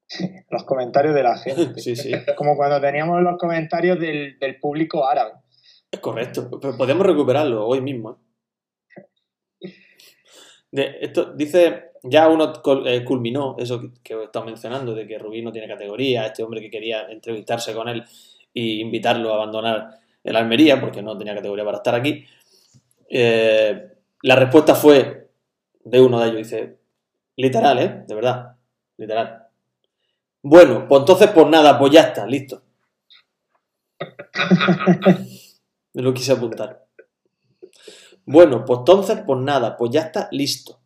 los 0.51 0.63
comentarios 0.65 1.15
de 1.15 1.23
la 1.23 1.37
gente. 1.37 1.73
Sí, 1.81 1.95
sí. 1.95 2.11
Como 2.35 2.55
cuando 2.55 2.79
teníamos 2.79 3.21
los 3.23 3.37
comentarios 3.37 3.99
del, 3.99 4.37
del 4.37 4.59
público 4.59 5.07
árabe. 5.07 5.33
Es 5.89 5.99
correcto. 5.99 6.49
Pero 6.61 6.77
podemos 6.77 7.05
recuperarlo 7.05 7.65
hoy 7.67 7.81
mismo. 7.81 8.19
¿eh? 9.61 9.73
De- 10.71 10.97
esto 11.01 11.33
dice, 11.33 11.91
ya 12.03 12.27
uno 12.27 12.51
col- 12.61 12.87
eh, 12.87 13.03
culminó 13.03 13.55
eso 13.59 13.79
que, 13.79 13.89
que 14.03 14.13
he 14.15 14.23
estado 14.23 14.45
mencionando, 14.45 14.93
de 14.95 15.07
que 15.07 15.19
Rubí 15.19 15.41
no 15.41 15.51
tiene 15.51 15.67
categoría, 15.67 16.25
este 16.25 16.43
hombre 16.43 16.61
que 16.61 16.69
quería 16.71 17.07
entrevistarse 17.09 17.73
con 17.73 17.87
él 17.89 18.03
y 18.53 18.81
invitarlo 18.81 19.31
a 19.31 19.35
abandonar 19.35 19.99
el 20.23 20.35
Almería, 20.35 20.79
porque 20.79 21.01
no 21.01 21.17
tenía 21.17 21.35
categoría 21.35 21.65
para 21.65 21.77
estar 21.77 21.95
aquí. 21.95 22.25
Eh, 23.09 23.89
la 24.21 24.35
respuesta 24.35 24.75
fue 24.75 25.29
de 25.83 26.01
uno 26.01 26.19
de 26.19 26.27
ellos, 26.27 26.37
dice, 26.37 26.77
literal, 27.35 27.79
¿eh? 27.79 28.03
De 28.07 28.15
verdad, 28.15 28.55
literal. 28.97 29.47
Bueno, 30.41 30.87
pues 30.87 31.01
entonces, 31.01 31.29
pues 31.31 31.47
nada, 31.47 31.77
pues 31.77 31.91
ya 31.91 32.01
está, 32.01 32.25
listo. 32.25 32.63
Me 35.93 36.01
lo 36.01 36.13
quise 36.13 36.31
apuntar. 36.31 36.85
Bueno, 38.25 38.63
pues 38.65 38.79
entonces, 38.79 39.19
pues 39.25 39.39
nada, 39.39 39.75
pues 39.77 39.91
ya 39.91 40.01
está 40.01 40.27
listo. 40.31 40.79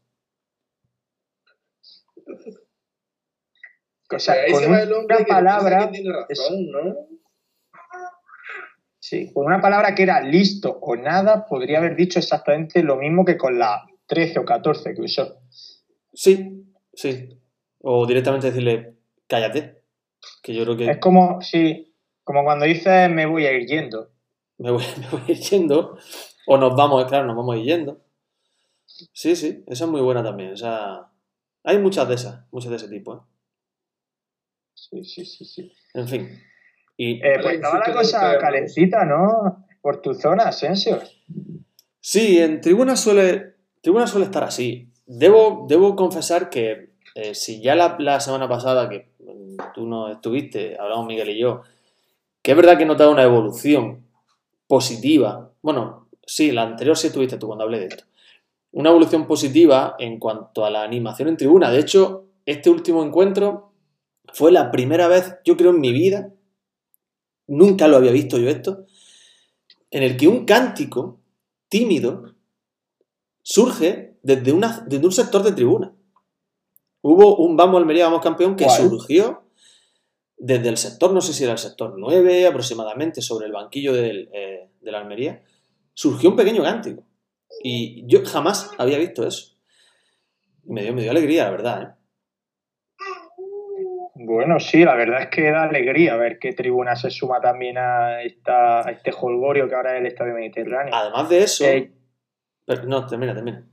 O 4.09 4.19
sea, 4.19 4.35
con 4.51 4.63
una 4.65 5.17
palabra, 5.27 5.85
que 5.85 5.97
tiene 5.97 6.13
razón, 6.13 6.71
¿no? 6.71 7.16
Sí, 9.07 9.31
con 9.33 9.45
una 9.45 9.61
palabra 9.61 9.95
que 9.95 10.03
era 10.03 10.21
listo 10.21 10.79
o 10.81 10.95
nada, 10.97 11.45
podría 11.45 11.77
haber 11.77 11.95
dicho 11.95 12.19
exactamente 12.19 12.83
lo 12.83 12.97
mismo 12.97 13.23
que 13.23 13.37
con 13.37 13.57
la 13.57 13.85
13 14.07 14.39
o 14.39 14.45
14 14.45 14.93
que 14.93 15.01
usó. 15.01 15.39
Sí, 16.13 16.65
sí. 16.93 17.29
O 17.79 18.05
directamente 18.05 18.47
decirle, 18.47 18.97
cállate. 19.27 19.83
Que 20.43 20.53
yo 20.53 20.63
creo 20.63 20.75
que 20.75 20.91
Es 20.91 20.97
como, 20.97 21.41
sí, 21.41 21.95
como 22.23 22.43
cuando 22.43 22.65
dices 22.65 23.09
me 23.09 23.25
voy 23.25 23.45
a 23.45 23.53
ir 23.53 23.65
yendo. 23.65 24.11
me 24.57 24.71
voy, 24.71 24.83
me 24.99 25.07
voy 25.09 25.21
a 25.27 25.31
ir 25.31 25.39
yendo. 25.39 25.97
O 26.45 26.57
nos 26.57 26.75
vamos, 26.75 27.05
claro, 27.05 27.27
nos 27.27 27.37
vamos 27.37 27.55
a 27.55 27.59
ir 27.59 27.65
yendo. 27.65 28.01
Sí, 28.85 29.35
sí, 29.37 29.63
esa 29.67 29.85
es 29.85 29.89
muy 29.89 30.01
buena 30.01 30.21
también. 30.21 30.51
Esa... 30.51 31.11
Hay 31.63 31.77
muchas 31.77 32.09
de 32.09 32.15
esas, 32.15 32.45
muchas 32.51 32.71
de 32.71 32.77
ese 32.77 32.89
tipo. 32.89 33.15
¿eh? 33.15 33.19
Sí, 34.73 35.03
sí, 35.05 35.25
sí, 35.25 35.45
sí. 35.45 35.71
En 35.93 36.07
fin. 36.07 36.29
Y 36.97 37.23
Eh, 37.23 37.39
pues 37.41 37.55
estaba 37.55 37.79
la 37.87 37.93
cosa 37.93 38.37
calentita, 38.39 39.05
¿no? 39.05 39.65
Por 39.81 40.01
tu 40.01 40.13
zona, 40.15 40.45
Asensio. 40.45 40.99
Sí, 42.01 42.39
en 42.39 42.59
tribuna 42.59 42.95
suele, 42.95 43.55
tribuna 43.81 44.07
suele 44.07 44.25
estar 44.25 44.43
así. 44.43 44.89
Debo, 45.05 45.65
debo 45.69 45.95
confesar 45.95 46.49
que 46.49 46.89
eh, 47.15 47.35
si 47.35 47.61
ya 47.61 47.75
la, 47.75 47.95
la 47.99 48.19
semana 48.19 48.49
pasada, 48.49 48.89
que 48.89 49.11
mm, 49.19 49.73
tú 49.73 49.85
no 49.85 50.11
estuviste, 50.11 50.75
hablamos 50.79 51.05
Miguel 51.05 51.29
y 51.29 51.39
yo, 51.39 51.61
que 52.41 52.51
es 52.51 52.57
verdad 52.57 52.77
que 52.77 52.83
he 52.83 52.87
notado 52.87 53.11
una 53.11 53.23
evolución 53.23 54.05
positiva. 54.67 55.51
Bueno, 55.61 56.07
sí, 56.25 56.51
la 56.51 56.63
anterior 56.63 56.97
sí 56.97 57.07
estuviste 57.07 57.37
tú 57.37 57.47
cuando 57.47 57.63
hablé 57.63 57.79
de 57.79 57.87
esto. 57.87 58.03
Una 58.71 58.89
evolución 58.89 59.27
positiva 59.27 59.95
en 59.99 60.19
cuanto 60.19 60.65
a 60.65 60.69
la 60.69 60.83
animación 60.83 61.29
en 61.29 61.37
tribuna. 61.37 61.71
De 61.71 61.79
hecho, 61.79 62.25
este 62.45 62.69
último 62.69 63.03
encuentro 63.03 63.71
fue 64.33 64.51
la 64.51 64.71
primera 64.71 65.07
vez, 65.07 65.35
yo 65.43 65.57
creo, 65.57 65.71
en 65.71 65.79
mi 65.79 65.91
vida, 65.91 66.29
nunca 67.47 67.87
lo 67.87 67.97
había 67.97 68.11
visto 68.11 68.37
yo 68.37 68.49
esto, 68.49 68.85
en 69.91 70.03
el 70.03 70.17
que 70.17 70.27
un 70.27 70.45
cántico 70.45 71.19
tímido 71.69 72.35
surge 73.41 74.17
desde, 74.23 74.51
una, 74.51 74.83
desde 74.87 75.05
un 75.05 75.11
sector 75.11 75.43
de 75.43 75.53
tribuna. 75.53 75.93
Hubo 77.01 77.37
un 77.37 77.55
Vamos 77.55 77.79
Almería, 77.79 78.05
Vamos 78.05 78.21
Campeón 78.21 78.55
que 78.55 78.65
¿Cuál? 78.65 78.89
surgió 78.89 79.43
desde 80.37 80.69
el 80.69 80.77
sector, 80.77 81.13
no 81.13 81.21
sé 81.21 81.33
si 81.33 81.43
era 81.43 81.53
el 81.53 81.57
sector 81.57 81.95
9 81.97 82.47
aproximadamente, 82.47 83.21
sobre 83.21 83.47
el 83.47 83.53
banquillo 83.53 83.93
del, 83.93 84.29
eh, 84.33 84.69
de 84.81 84.91
la 84.91 84.99
Almería, 84.99 85.41
surgió 85.93 86.29
un 86.29 86.35
pequeño 86.35 86.61
cántico. 86.63 87.03
Y 87.63 88.05
yo 88.07 88.23
jamás 88.23 88.69
había 88.77 88.99
visto 88.99 89.25
eso. 89.25 89.55
Me 90.63 90.83
dio, 90.83 90.93
me 90.93 91.01
dio 91.01 91.11
alegría, 91.11 91.45
la 91.45 91.51
verdad. 91.51 91.81
¿eh? 91.81 91.96
Bueno, 94.19 94.59
sí, 94.59 94.83
la 94.83 94.95
verdad 94.95 95.21
es 95.21 95.27
que 95.27 95.51
da 95.51 95.63
alegría 95.63 96.15
ver 96.15 96.39
que 96.39 96.53
Tribuna 96.53 96.95
se 96.95 97.09
suma 97.09 97.39
también 97.39 97.77
a, 97.77 98.21
esta, 98.21 98.87
a 98.87 98.91
este 98.91 99.11
holgorio 99.11 99.67
que 99.67 99.75
ahora 99.75 99.93
es 99.93 100.01
el 100.01 100.07
Estadio 100.07 100.33
Mediterráneo. 100.33 100.93
Además 100.93 101.29
de 101.29 101.43
eso... 101.43 101.65
Eh, 101.65 101.91
no, 102.85 103.05
termina, 103.05 103.33
termina. 103.33 103.63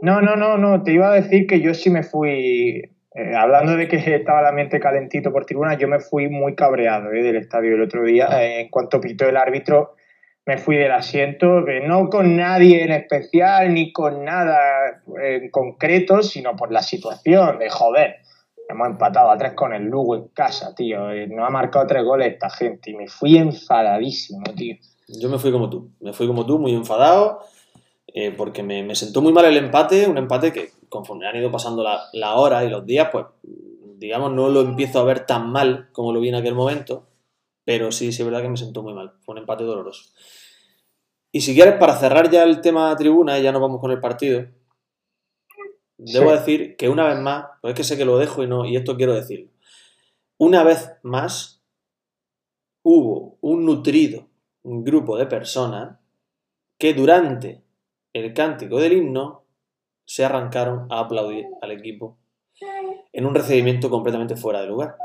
No, 0.00 0.22
no, 0.22 0.36
no, 0.36 0.56
no, 0.56 0.82
te 0.82 0.92
iba 0.92 1.12
a 1.12 1.14
decir 1.14 1.46
que 1.46 1.60
yo 1.60 1.74
sí 1.74 1.90
me 1.90 2.02
fui, 2.02 2.82
eh, 3.14 3.36
hablando 3.36 3.76
de 3.76 3.86
que 3.86 3.96
estaba 3.96 4.40
el 4.40 4.46
ambiente 4.46 4.80
calentito 4.80 5.30
por 5.30 5.44
tribuna, 5.44 5.76
yo 5.76 5.88
me 5.88 6.00
fui 6.00 6.28
muy 6.28 6.54
cabreado 6.54 7.12
eh, 7.12 7.22
del 7.22 7.36
estadio 7.36 7.74
el 7.74 7.82
otro 7.82 8.04
día. 8.04 8.28
Eh, 8.40 8.62
en 8.62 8.68
cuanto 8.70 9.00
pitó 9.00 9.28
el 9.28 9.36
árbitro, 9.36 9.96
me 10.46 10.56
fui 10.56 10.76
del 10.76 10.92
asiento, 10.92 11.64
que 11.66 11.80
no 11.80 12.08
con 12.08 12.34
nadie 12.34 12.82
en 12.82 12.92
especial 12.92 13.74
ni 13.74 13.92
con 13.92 14.24
nada 14.24 15.02
en 15.22 15.50
concreto, 15.50 16.22
sino 16.22 16.56
por 16.56 16.72
la 16.72 16.82
situación 16.82 17.58
de 17.58 17.68
joder. 17.68 18.19
Hemos 18.70 18.88
empatado 18.88 19.30
a 19.30 19.36
tres 19.36 19.54
con 19.54 19.72
el 19.72 19.84
Lugo 19.84 20.16
en 20.16 20.28
casa, 20.28 20.74
tío. 20.74 21.10
eh, 21.10 21.26
no 21.26 21.44
ha 21.44 21.50
marcado 21.50 21.86
tres 21.86 22.04
goles 22.04 22.32
esta 22.32 22.50
gente 22.50 22.90
y 22.90 22.94
me 22.94 23.08
fui 23.08 23.36
enfadadísimo, 23.36 24.44
tío. 24.56 24.76
Yo 25.08 25.28
me 25.28 25.38
fui 25.38 25.50
como 25.50 25.68
tú, 25.68 25.90
me 26.00 26.12
fui 26.12 26.26
como 26.26 26.46
tú, 26.46 26.58
muy 26.58 26.72
enfadado, 26.72 27.40
eh, 28.06 28.32
porque 28.36 28.62
me, 28.62 28.94
sentó 28.94 29.20
muy 29.22 29.32
mal 29.32 29.44
el 29.44 29.56
empate, 29.56 30.06
un 30.06 30.18
empate 30.18 30.52
que 30.52 30.70
conforme 30.88 31.26
han 31.26 31.36
ido 31.36 31.50
pasando 31.50 31.82
la, 31.82 32.00
la 32.12 32.36
hora 32.36 32.64
y 32.64 32.70
los 32.70 32.86
días, 32.86 33.08
pues 33.10 33.26
digamos 34.00 34.32
no 34.32 34.48
lo 34.48 34.60
empiezo 34.62 35.00
a 35.00 35.04
ver 35.04 35.26
tan 35.26 35.50
mal 35.50 35.90
como 35.92 36.12
lo 36.12 36.20
vi 36.20 36.28
en 36.30 36.36
aquel 36.36 36.54
momento, 36.54 37.08
pero 37.64 37.92
sí, 37.92 38.12
sí 38.12 38.22
es 38.22 38.26
verdad 38.26 38.42
que 38.42 38.48
me 38.48 38.56
sentó 38.56 38.82
muy 38.82 38.94
mal, 38.94 39.12
fue 39.20 39.34
un 39.34 39.38
empate 39.38 39.64
doloroso. 39.64 40.10
Y 41.32 41.42
si 41.42 41.54
quieres, 41.54 41.74
para 41.74 41.96
cerrar 41.96 42.30
ya 42.30 42.42
el 42.42 42.60
tema 42.60 42.94
tribuna 42.96 43.38
y 43.38 43.42
ya 43.42 43.52
nos 43.52 43.60
vamos 43.60 43.80
con 43.80 43.90
el 43.90 44.00
partido, 44.00 44.46
debo 46.04 46.30
Sí. 46.30 46.36
decir 46.38 46.76
que 46.76 46.88
una 46.88 47.06
vez 47.08 47.18
más, 47.18 47.46
pues 47.60 47.72
es 47.72 47.76
que 47.76 47.84
sé 47.84 47.96
que 47.96 48.04
lo 48.04 48.18
dejo 48.18 48.42
y 48.42 48.46
no, 48.46 48.64
y 48.64 48.76
esto 48.76 48.96
quiero 48.96 49.14
decirlo, 49.14 49.50
una 50.38 50.64
vez 50.64 50.90
más 51.02 51.62
hubo 52.82 53.36
un 53.40 53.64
nutrido 53.66 54.26
un 54.62 54.84
grupo 54.84 55.16
de 55.16 55.26
personas 55.26 55.98
que 56.78 56.92
durante 56.94 57.62
el 58.12 58.34
cántico 58.34 58.78
del 58.78 58.92
himno 58.94 59.44
se 60.04 60.24
arrancaron 60.24 60.86
a 60.90 61.00
aplaudir 61.00 61.46
al 61.62 61.70
equipo 61.70 62.16
en 63.12 63.26
un 63.26 63.34
recibimiento 63.34 63.88
completamente 63.90 64.36
fuera 64.36 64.60
de 64.60 64.66
lugar. 64.66 64.96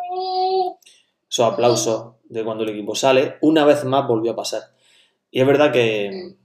Esos 1.29 1.51
aplausos 1.53 2.15
de 2.25 2.43
cuando 2.43 2.63
el 2.63 2.69
equipo 2.71 2.95
sale, 2.95 3.35
una 3.41 3.65
vez 3.65 3.83
más 3.85 4.07
volvió 4.07 4.31
a 4.31 4.35
pasar. 4.35 4.61
Y 5.31 5.41
es 5.41 5.47
verdad 5.47 5.71
que, 5.71 6.35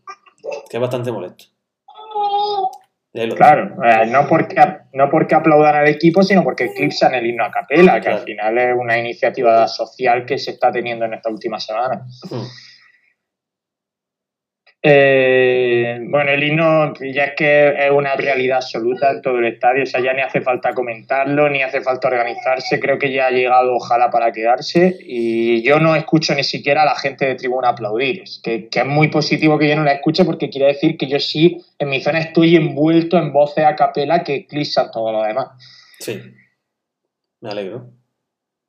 que 0.69 0.77
es 0.77 0.81
bastante 0.81 1.11
molesto. 1.13 1.45
Y 1.89 1.91
ahí 2.01 2.39
lo 2.39 2.41
dejo. 2.51 2.71
Claro, 3.13 3.75
eh, 3.85 4.07
no, 4.07 4.29
porque, 4.29 4.55
no 4.93 5.11
porque 5.11 5.35
aplaudan 5.35 5.75
al 5.75 5.89
equipo, 5.89 6.23
sino 6.23 6.45
porque 6.45 6.67
eclipsan 6.67 7.13
el 7.15 7.27
himno 7.27 7.45
a 7.45 7.51
capela, 7.51 7.95
que 7.95 8.03
Claro. 8.03 8.19
al 8.19 8.25
final 8.25 8.59
es 8.59 8.75
una 8.79 8.99
iniciativa 8.99 9.67
social 9.67 10.25
que 10.25 10.39
se 10.39 10.53
está 10.53 10.71
teniendo 10.71 11.07
en 11.07 11.15
esta 11.15 11.29
última 11.29 11.59
semana. 11.59 12.07
Hmm. 12.31 12.45
Eh, 14.83 15.99
bueno, 16.09 16.31
el 16.31 16.43
himno 16.43 16.95
ya 17.13 17.25
es 17.25 17.33
que 17.37 17.69
es 17.69 17.91
una 17.91 18.17
realidad 18.17 18.57
absoluta 18.59 19.11
en 19.11 19.21
todo 19.21 19.39
el 19.39 19.45
estadio, 19.45 19.83
o 19.83 19.87
sea, 19.87 20.01
ya 20.01 20.15
ni 20.15 20.23
hace 20.23 20.41
falta 20.41 20.73
comentarlo, 20.73 21.51
ni 21.51 21.63
hace 21.63 21.83
falta 21.83 22.09
organizarse, 22.09 22.81
creo 22.81 22.99
que 22.99 23.13
ya 23.13 23.27
ha 23.27 23.31
llegado 23.31 23.75
ojalá 23.75 24.11
para 24.11 24.33
quedarse 24.33 24.97
y 25.01 25.63
yo 25.63 25.81
no 25.81 25.95
escucho 25.95 26.35
ni 26.35 26.45
siquiera 26.45 26.83
a 26.83 26.87
la 26.87 26.95
gente 26.95 27.27
de 27.27 27.35
tribuna 27.35 27.69
aplaudir, 27.69 28.23
es 28.23 28.41
que, 28.43 28.69
que 28.69 28.81
es 28.81 28.87
muy 28.87 29.09
positivo 29.09 29.59
que 29.59 29.69
yo 29.69 29.77
no 29.77 29.85
la 29.85 29.93
escuche 29.93 30.25
porque 30.25 30.49
quiere 30.49 30.69
decir 30.69 30.97
que 30.97 31.09
yo 31.09 31.21
sí, 31.21 31.63
en 31.79 31.91
mi 31.91 32.01
zona 32.01 32.21
estoy 32.21 32.57
envuelto 32.57 33.19
en 33.19 33.35
voces 33.35 33.65
a 33.67 33.77
capela 33.77 34.25
que 34.25 34.35
eclipsan 34.37 34.91
todo 34.91 35.13
lo 35.13 35.23
demás. 35.25 35.49
Sí. 35.99 36.23
Me 37.43 37.51
alegro. 37.51 37.87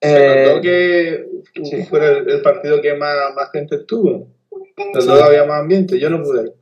Se 0.02 0.10
Eh, 0.36 0.46
notó 0.46 0.62
que 0.62 1.26
sí. 1.64 1.84
fuera 1.86 2.08
el, 2.10 2.30
el 2.30 2.42
partido 2.42 2.82
que 2.82 2.96
más, 2.96 3.16
más 3.34 3.50
gente 3.54 3.76
estuvo. 3.78 4.28
Donde 4.94 5.24
había 5.24 5.46
más 5.46 5.62
ambiente, 5.62 6.00
yo 6.00 6.10
no 6.10 6.22
pude 6.24 6.44
ir. 6.44 6.54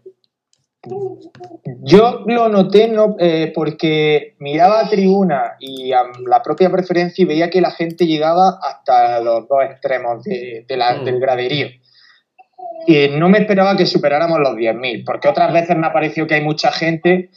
Yo 1.82 2.24
lo 2.26 2.48
noté 2.50 2.88
no, 2.88 3.16
eh, 3.20 3.52
porque 3.54 4.36
miraba 4.40 4.80
a 4.82 4.90
tribuna 4.90 5.56
y 5.60 5.92
a 5.92 6.04
la 6.26 6.42
propia 6.42 6.70
preferencia 6.72 7.22
y 7.22 7.26
veía 7.26 7.50
que 7.50 7.62
la 7.62 7.72
gente 7.72 8.06
llegaba 8.06 8.60
hasta 8.62 9.20
los 9.22 9.48
dos 9.48 9.60
extremos 9.66 10.24
de, 10.24 10.66
de 10.68 10.78
la- 10.78 10.96
Mm. 11.02 11.06
del 11.06 11.20
graderío. 11.20 11.68
Y 12.88 13.10
no 13.10 13.28
me 13.30 13.40
esperaba 13.40 13.76
que 13.76 13.86
superáramos 13.86 14.40
los 14.40 14.56
10.000, 14.56 15.04
porque 15.06 15.28
otras 15.28 15.52
veces 15.54 15.76
me 15.78 15.88
ha 15.88 15.94
parecido 15.94 16.28
que 16.28 16.36
hay 16.36 16.44
mucha 16.44 16.72
gente 16.72 17.30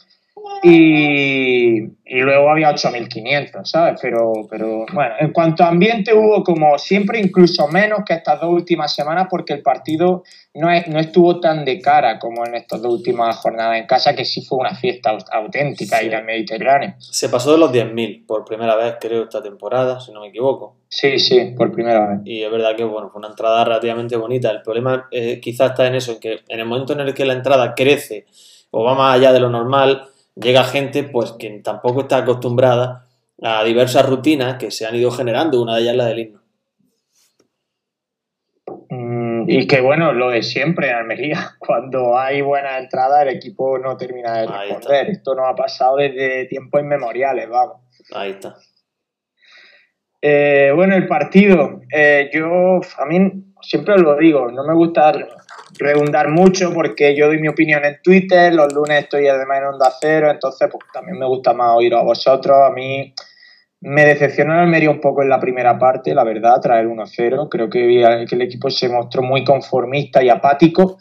y, 0.63 1.83
y 2.05 2.19
luego 2.21 2.49
había 2.49 2.69
8.500, 2.71 3.69
¿sabes? 3.69 3.99
Pero, 4.01 4.31
pero 4.49 4.85
bueno, 4.93 5.13
en 5.19 5.31
cuanto 5.31 5.63
a 5.63 5.67
ambiente 5.69 6.13
hubo 6.13 6.43
como 6.43 6.77
siempre, 6.77 7.19
incluso 7.19 7.67
menos 7.67 7.99
que 8.05 8.13
estas 8.13 8.39
dos 8.41 8.49
últimas 8.49 8.93
semanas, 8.93 9.27
porque 9.29 9.53
el 9.53 9.61
partido 9.61 10.23
no, 10.53 10.71
es- 10.71 10.87
no 10.87 10.99
estuvo 10.99 11.39
tan 11.39 11.65
de 11.65 11.79
cara 11.79 12.19
como 12.19 12.45
en 12.45 12.55
estas 12.55 12.81
dos 12.81 12.93
últimas 12.93 13.35
jornadas 13.37 13.77
en 13.77 13.85
casa, 13.87 14.15
que 14.15 14.25
sí 14.25 14.41
fue 14.45 14.59
una 14.59 14.75
fiesta 14.75 15.11
aut- 15.13 15.27
auténtica 15.31 15.97
Sí. 15.99 16.05
ir 16.07 16.15
al 16.15 16.25
Mediterráneo. 16.25 16.95
Se 16.99 17.29
pasó 17.29 17.51
de 17.51 17.57
los 17.57 17.71
10.000 17.71 18.25
por 18.25 18.45
primera 18.45 18.75
vez, 18.75 18.95
creo, 18.99 19.23
esta 19.23 19.41
temporada, 19.41 19.99
si 19.99 20.11
no 20.11 20.21
me 20.21 20.27
equivoco. 20.27 20.75
Sí, 20.89 21.19
sí, 21.19 21.53
por 21.57 21.71
primera 21.71 22.07
vez. 22.07 22.19
Y 22.25 22.43
es 22.43 22.51
verdad 22.51 22.75
que 22.75 22.83
bueno, 22.83 23.09
fue 23.09 23.19
una 23.19 23.29
entrada 23.29 23.63
relativamente 23.65 24.15
bonita. 24.15 24.51
El 24.51 24.61
problema 24.61 25.07
eh, 25.11 25.39
quizás 25.41 25.71
está 25.71 25.87
en 25.87 25.95
eso, 25.95 26.13
en 26.13 26.19
que 26.19 26.39
en 26.47 26.59
el 26.59 26.65
momento 26.65 26.93
en 26.93 26.99
el 27.01 27.13
que 27.13 27.25
la 27.25 27.33
entrada 27.33 27.73
crece 27.75 28.25
o 28.71 28.83
va 28.83 28.95
más 28.95 29.15
allá 29.17 29.31
de 29.33 29.39
lo 29.39 29.49
normal, 29.49 30.03
llega 30.35 30.63
gente 30.63 31.03
pues 31.03 31.33
que 31.33 31.49
tampoco 31.63 32.01
está 32.01 32.17
acostumbrada 32.17 33.07
a 33.41 33.63
diversas 33.63 34.07
rutinas 34.07 34.57
que 34.57 34.71
se 34.71 34.85
han 34.85 34.95
ido 34.95 35.11
generando, 35.11 35.61
una 35.61 35.75
de 35.75 35.81
ellas 35.81 35.95
la 35.95 36.05
del 36.05 36.19
himno. 36.19 36.41
Mm, 38.89 39.49
Y 39.49 39.67
que 39.67 39.81
bueno, 39.81 40.13
lo 40.13 40.29
de 40.29 40.41
siempre 40.41 40.89
en 40.89 40.95
Almería, 40.95 41.55
cuando 41.59 42.17
hay 42.17 42.41
buena 42.41 42.77
entrada 42.77 43.23
el 43.23 43.29
equipo 43.29 43.77
no 43.77 43.97
termina 43.97 44.39
de 44.39 44.47
responder. 44.47 45.09
Esto 45.09 45.35
nos 45.35 45.47
ha 45.47 45.55
pasado 45.55 45.97
desde 45.97 46.45
tiempos 46.45 46.81
inmemoriales, 46.81 47.49
vamos. 47.49 47.81
Ahí 48.13 48.31
está. 48.31 48.55
Eh, 50.21 50.71
bueno, 50.73 50.95
el 50.95 51.05
partido, 51.05 51.81
eh, 51.93 52.29
yo 52.33 52.79
a 52.97 53.05
mí 53.05 53.43
siempre 53.61 53.95
os 53.95 54.01
lo 54.01 54.15
digo, 54.15 54.49
no 54.51 54.63
me 54.65 54.73
gusta 54.73 55.11
redundar 55.77 56.29
mucho 56.29 56.73
porque 56.73 57.15
yo 57.15 57.27
doy 57.27 57.39
mi 57.39 57.47
opinión 57.47 57.83
en 57.85 57.97
Twitter, 58.03 58.53
los 58.53 58.73
lunes 58.73 59.03
estoy 59.03 59.27
además 59.27 59.59
en 59.59 59.65
Onda 59.65 59.93
Cero, 59.99 60.29
entonces 60.29 60.69
pues 60.71 60.83
también 60.93 61.17
me 61.17 61.25
gusta 61.25 61.53
más 61.53 61.75
oíros 61.75 62.01
a 62.01 62.03
vosotros. 62.03 62.57
A 62.65 62.71
mí 62.71 63.13
me 63.81 64.05
decepcionó 64.05 64.53
el 64.53 64.59
Almería 64.61 64.89
un 64.89 65.01
poco 65.01 65.23
en 65.23 65.29
la 65.29 65.39
primera 65.39 65.77
parte, 65.77 66.13
la 66.13 66.23
verdad, 66.23 66.61
traer 66.61 66.87
1-0. 66.87 67.49
Creo 67.49 67.69
que, 67.69 68.25
que 68.29 68.35
el 68.35 68.41
equipo 68.41 68.69
se 68.69 68.89
mostró 68.89 69.21
muy 69.21 69.43
conformista 69.43 70.23
y 70.23 70.29
apático. 70.29 70.97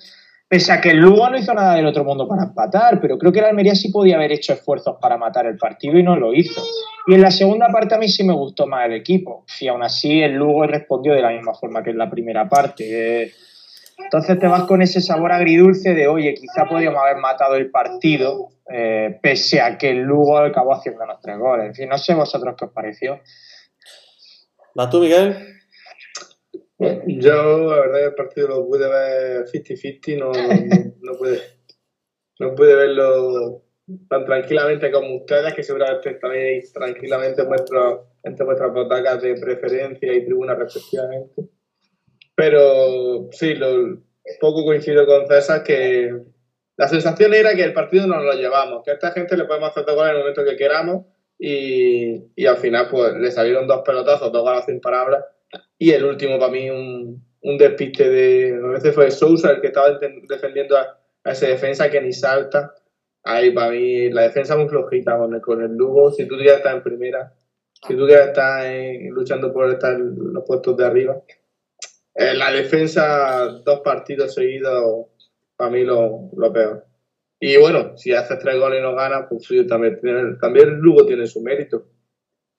Pese 0.48 0.72
a 0.72 0.80
que 0.80 0.90
el 0.90 0.98
Lugo 0.98 1.30
no 1.30 1.38
hizo 1.38 1.54
nada 1.54 1.76
del 1.76 1.87
otro 1.87 2.04
mundo 2.04 2.28
para 2.28 2.42
empatar, 2.42 3.00
pero 3.00 3.16
creo 3.16 3.32
que 3.32 3.38
el 3.38 3.46
Almería 3.46 3.74
sí 3.74 3.90
podía 3.90 4.16
haber 4.16 4.32
hecho 4.32 4.52
esfuerzos 4.52 4.96
para 5.00 5.16
matar 5.16 5.46
el 5.46 5.56
partido 5.56 5.98
y 5.98 6.02
no 6.02 6.16
lo 6.16 6.35
hizo. 6.35 6.62
Y 7.06 7.14
en 7.14 7.22
la 7.22 7.30
segunda 7.30 7.68
parte 7.68 7.94
a 7.94 7.98
mí 7.98 8.08
sí 8.08 8.22
me 8.22 8.35
gustó 8.35 8.66
más 8.66 8.85
el 8.87 8.92
equipo. 8.92 9.46
Y 9.61 9.68
aún 9.68 9.82
así 9.82 10.20
el 10.20 10.35
Lugo 10.35 10.66
respondió 10.66 11.14
de 11.14 11.22
la 11.22 11.30
misma 11.30 11.54
forma 11.54 11.82
que 11.82 11.90
en 11.90 11.98
la 11.98 12.11
primera 12.11 12.48
parte. 12.48 13.22
Eh, 13.22 13.32
Entonces 13.98 14.38
te 14.38 14.46
vas 14.46 14.64
con 14.64 14.83
ese 14.83 15.00
sabor 15.00 15.33
agridulce 15.33 15.94
de, 15.94 16.07
oye, 16.09 16.35
quizá 16.35 16.66
podríamos 16.66 17.00
haber 17.02 17.16
matado 17.16 17.55
el 17.57 17.70
partido, 17.70 18.48
eh, 18.70 19.18
pese 19.22 19.61
a 19.61 19.78
que 19.78 19.90
el 19.90 20.02
Lugo 20.02 20.38
acabó 20.38 20.74
haciéndonos 20.74 21.20
tres 21.20 21.38
goles. 21.38 21.66
En 21.66 21.74
fin, 21.74 21.88
no 21.88 21.98
sé 21.98 22.14
vosotros 22.14 22.55
qué 22.59 22.64
os 22.66 22.72
pareció. 22.72 23.20
¿Vas 24.74 24.90
tú, 24.90 25.00
Miguel? 25.00 25.37
Yo, 27.07 27.70
la 27.70 27.76
verdad, 27.81 28.05
el 28.07 28.14
partido 28.14 28.48
lo 28.48 28.66
pude 28.66 28.88
ver 28.88 29.44
50-50, 29.46 30.18
no, 30.18 30.33
no, 30.33 30.33
no 31.12 31.18
pude, 31.18 31.40
no 32.40 32.55
pude 32.55 32.74
verlo 32.74 33.62
tan 34.09 34.24
tranquilamente 34.24 34.90
como 34.90 35.16
ustedes, 35.16 35.55
que 35.55 35.62
seguramente 35.62 36.11
estaréis 36.11 36.72
tranquilamente 36.72 37.42
en 37.42 37.48
vuestro- 37.48 38.07
entre 38.24 38.44
vuestras 38.46 38.72
butacas 38.72 39.22
de 39.22 39.35
preferencia 39.40 40.12
y 40.12 40.24
tribuna 40.24 40.55
respectivamente. 40.55 41.42
Pero 42.35 43.29
sí, 43.33 43.55
lo, 43.55 43.99
poco 44.40 44.64
coincido 44.64 45.07
con 45.07 45.27
César 45.27 45.62
que 45.62 46.12
la 46.77 46.88
sensación 46.88 47.35
era 47.35 47.55
que 47.55 47.64
el 47.64 47.75
partido 47.75 48.07
nos 48.07 48.25
lo 48.25 48.33
llevamos, 48.33 48.83
que 48.85 48.90
a 48.92 48.95
esta 48.95 49.12
gente 49.12 49.37
le 49.37 49.45
podemos 49.45 49.71
hacer 49.71 49.85
dos 49.85 49.95
goles 49.95 50.11
en 50.11 50.16
el 50.16 50.23
momento 50.23 50.45
que 50.45 50.57
queramos 50.57 51.07
y, 51.38 52.25
y 52.35 52.47
al 52.47 52.57
final 52.57 52.88
pues 52.90 53.14
le 53.14 53.31
salieron 53.31 53.66
dos 53.66 53.83
pelotazos, 53.85 54.33
dos 54.33 54.42
goles 54.42 54.64
sin 54.64 54.81
palabras 54.81 55.25
y 55.79 55.90
el 55.92 56.05
último 56.05 56.38
para 56.38 56.53
mí 56.53 56.71
un, 56.71 57.23
un 57.42 57.59
despiste 57.59 58.09
de, 58.09 58.55
a 58.62 58.68
veces 58.68 58.95
fue 58.95 59.11
Sousa 59.11 59.51
el 59.51 59.61
que 59.61 59.68
estaba 59.68 59.99
defendiendo 60.29 60.77
a, 60.77 60.99
a 61.25 61.33
ese 61.33 61.49
defensa 61.49 61.90
que 61.90 62.01
ni 62.01 62.12
salta. 62.12 62.75
Ahí 63.25 63.51
para 63.53 63.71
mí 63.71 64.11
la 64.11 64.23
defensa 64.23 64.57
muy 64.57 64.68
flojita 64.68 65.16
con 65.42 65.62
el, 65.62 65.77
Lugo. 65.77 66.11
Si 66.12 66.27
tú 66.27 66.37
ya 66.38 66.55
estás 66.55 66.75
en 66.75 66.83
primera, 66.83 67.33
si 67.87 67.97
tú 67.97 68.07
estás 68.07 68.64
en- 68.66 69.11
luchando 69.11 69.53
por 69.53 69.71
estar 69.71 69.95
en 69.95 70.33
los 70.33 70.45
puestos 70.47 70.77
de 70.77 70.85
arriba. 70.85 71.21
En 72.14 72.38
la 72.38 72.53
defensa, 72.53 73.46
dos 73.64 73.81
partidos 73.81 74.35
seguidos, 74.35 75.07
para 75.57 75.70
mí 75.70 75.83
lo, 75.85 76.31
lo 76.37 76.53
peor. 76.53 76.87
Y 77.40 77.57
bueno, 77.57 77.96
si 77.96 78.12
haces 78.12 78.38
tres 78.38 78.59
goles 78.59 78.81
y 78.81 78.83
no 78.83 78.94
ganas, 78.94 79.27
pues 79.29 79.44
sí, 79.46 79.66
también, 79.66 79.98
también 80.40 80.68
el 80.68 80.75
Lugo 80.77 81.05
tiene 81.07 81.27
su 81.27 81.40
mérito. 81.42 81.87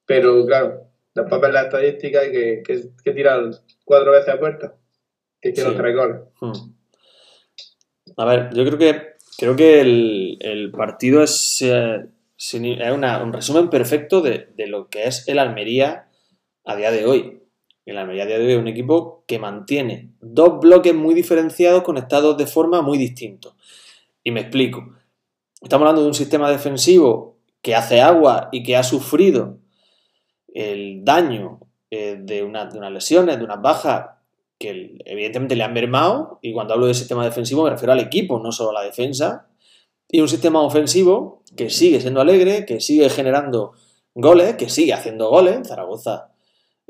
Pero 0.05 0.45
claro, 0.45 0.87
después 1.15 1.39
ves 1.41 1.53
la 1.53 1.61
estadística 1.63 2.25
y 2.25 2.31
que, 2.31 2.63
que, 2.65 2.81
que 3.03 3.11
tiran 3.13 3.51
cuatro 3.85 4.11
veces 4.11 4.29
a 4.33 4.39
puerta. 4.39 4.75
Que 5.39 5.49
hicieron 5.49 5.73
Sí. 5.73 5.79
tres 5.79 5.95
goles. 5.95 6.21
Hmm. 6.41 6.73
A 8.17 8.25
ver, 8.25 8.49
yo 8.53 8.65
creo 8.65 8.77
que 8.77 9.13
creo 9.37 9.55
que 9.55 9.79
el, 9.81 10.37
el 10.41 10.71
partido 10.71 11.23
es, 11.23 11.61
eh, 11.61 12.05
sin- 12.35 12.81
es 12.81 12.91
una- 12.91 13.23
un 13.23 13.33
resumen 13.33 13.69
perfecto 13.69 14.21
de, 14.21 14.47
de 14.55 14.67
lo 14.67 14.89
que 14.89 15.05
es 15.05 15.27
el 15.27 15.39
Almería 15.39 16.09
a 16.65 16.75
día 16.75 16.91
de 16.91 17.05
hoy. 17.05 17.42
El 17.85 17.97
Almería 17.97 18.23
a 18.23 18.25
día 18.27 18.39
de 18.39 18.45
hoy 18.45 18.53
es 18.53 18.59
un 18.59 18.67
equipo 18.67 19.23
que 19.27 19.39
mantiene 19.39 20.11
dos 20.21 20.59
bloques 20.59 20.93
muy 20.95 21.13
diferenciados 21.13 21.83
conectados 21.83 22.37
de 22.37 22.47
forma 22.47 22.81
muy 22.81 22.97
distintos. 22.97 23.55
Y 24.23 24.31
me 24.31 24.41
explico. 24.41 24.95
Estamos 25.61 25.83
hablando 25.85 26.01
de 26.01 26.07
un 26.07 26.13
sistema 26.13 26.49
defensivo 26.49 27.37
que 27.61 27.75
hace 27.75 28.01
agua 28.01 28.49
y 28.51 28.63
que 28.63 28.77
ha 28.77 28.83
sufrido 28.83 29.57
el 30.53 31.03
daño 31.03 31.59
eh, 31.91 32.17
de, 32.19 32.43
una- 32.43 32.65
de 32.65 32.77
unas 32.77 32.91
lesiones, 32.91 33.37
de 33.37 33.43
unas 33.43 33.61
bajas 33.61 34.05
que 34.59 34.97
evidentemente 35.05 35.55
le 35.55 35.63
han 35.63 35.73
mermado, 35.73 36.39
y 36.41 36.53
cuando 36.53 36.73
hablo 36.73 36.85
de 36.85 36.93
sistema 36.93 37.25
defensivo 37.25 37.63
me 37.63 37.69
refiero 37.71 37.91
al 37.91 37.99
equipo, 37.99 38.39
no 38.39 38.51
solo 38.53 38.69
a 38.69 38.81
la 38.81 38.83
defensa, 38.83 39.47
y 40.09 40.21
un 40.21 40.29
sistema 40.29 40.61
ofensivo 40.61 41.43
que 41.57 41.69
sigue 41.69 41.99
siendo 41.99 42.21
alegre, 42.21 42.65
que 42.65 42.79
sigue 42.79 43.09
generando 43.09 43.73
goles, 44.13 44.55
que 44.55 44.69
sigue 44.69 44.93
haciendo 44.93 45.29
goles. 45.29 45.67
Zaragoza 45.67 46.32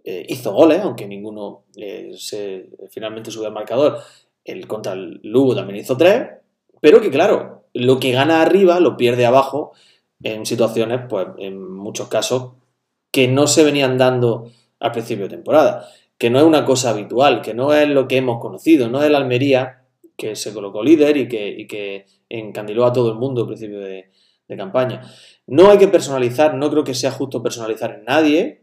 eh, 0.04 0.26
hizo 0.30 0.54
goles, 0.54 0.82
aunque 0.82 1.08
ninguno 1.08 1.64
eh, 1.76 2.12
se, 2.18 2.70
finalmente 2.90 3.32
subió 3.32 3.48
al 3.48 3.54
marcador. 3.54 4.00
El 4.44 4.68
contra 4.68 4.94
el 4.94 5.20
Lugo 5.24 5.56
también 5.56 5.80
hizo 5.80 5.96
tres, 5.96 6.28
pero 6.82 7.00
que 7.02 7.10
claro, 7.10 7.66
lo 7.74 8.00
que 8.00 8.12
gana 8.12 8.42
arriba 8.42 8.80
lo 8.80 8.98
pierde 8.98 9.26
abajo 9.26 9.72
en 10.22 10.46
situaciones, 10.46 11.02
pues 11.10 11.28
en 11.38 11.62
muchos 11.62 12.08
casos, 12.08 12.54
que 13.12 13.28
no 13.28 13.48
se 13.48 13.64
venían 13.64 13.98
dando 13.98 14.52
al 14.80 14.92
principio 14.92 15.26
de 15.26 15.36
temporada 15.36 15.88
que 16.24 16.30
no 16.30 16.40
es 16.40 16.46
una 16.46 16.64
cosa 16.64 16.92
habitual, 16.92 17.42
que 17.42 17.54
no 17.54 17.74
es 17.74 17.86
lo 17.90 18.08
que 18.08 18.16
hemos 18.16 18.40
conocido, 18.40 18.88
no 18.88 19.02
es 19.02 19.08
el 19.08 19.16
Almería 19.16 19.84
que 20.16 20.38
se 20.38 20.54
colocó 20.54 20.82
líder 20.82 21.18
y 21.18 21.28
que, 21.28 21.68
que 21.68 22.06
encandiló 22.30 22.86
a 22.86 22.94
todo 22.94 23.12
el 23.12 23.18
mundo 23.18 23.42
al 23.42 23.48
principio 23.48 23.80
de 23.80 24.10
campaña. 24.56 25.02
No 25.48 25.70
hay 25.70 25.80
que 25.80 25.90
personalizar, 25.90 26.54
no 26.54 26.70
creo 26.70 26.86
que 26.86 26.94
sea 26.94 27.12
justo 27.12 27.44
personalizar 27.44 27.92
en 27.92 28.06
nadie, 28.06 28.63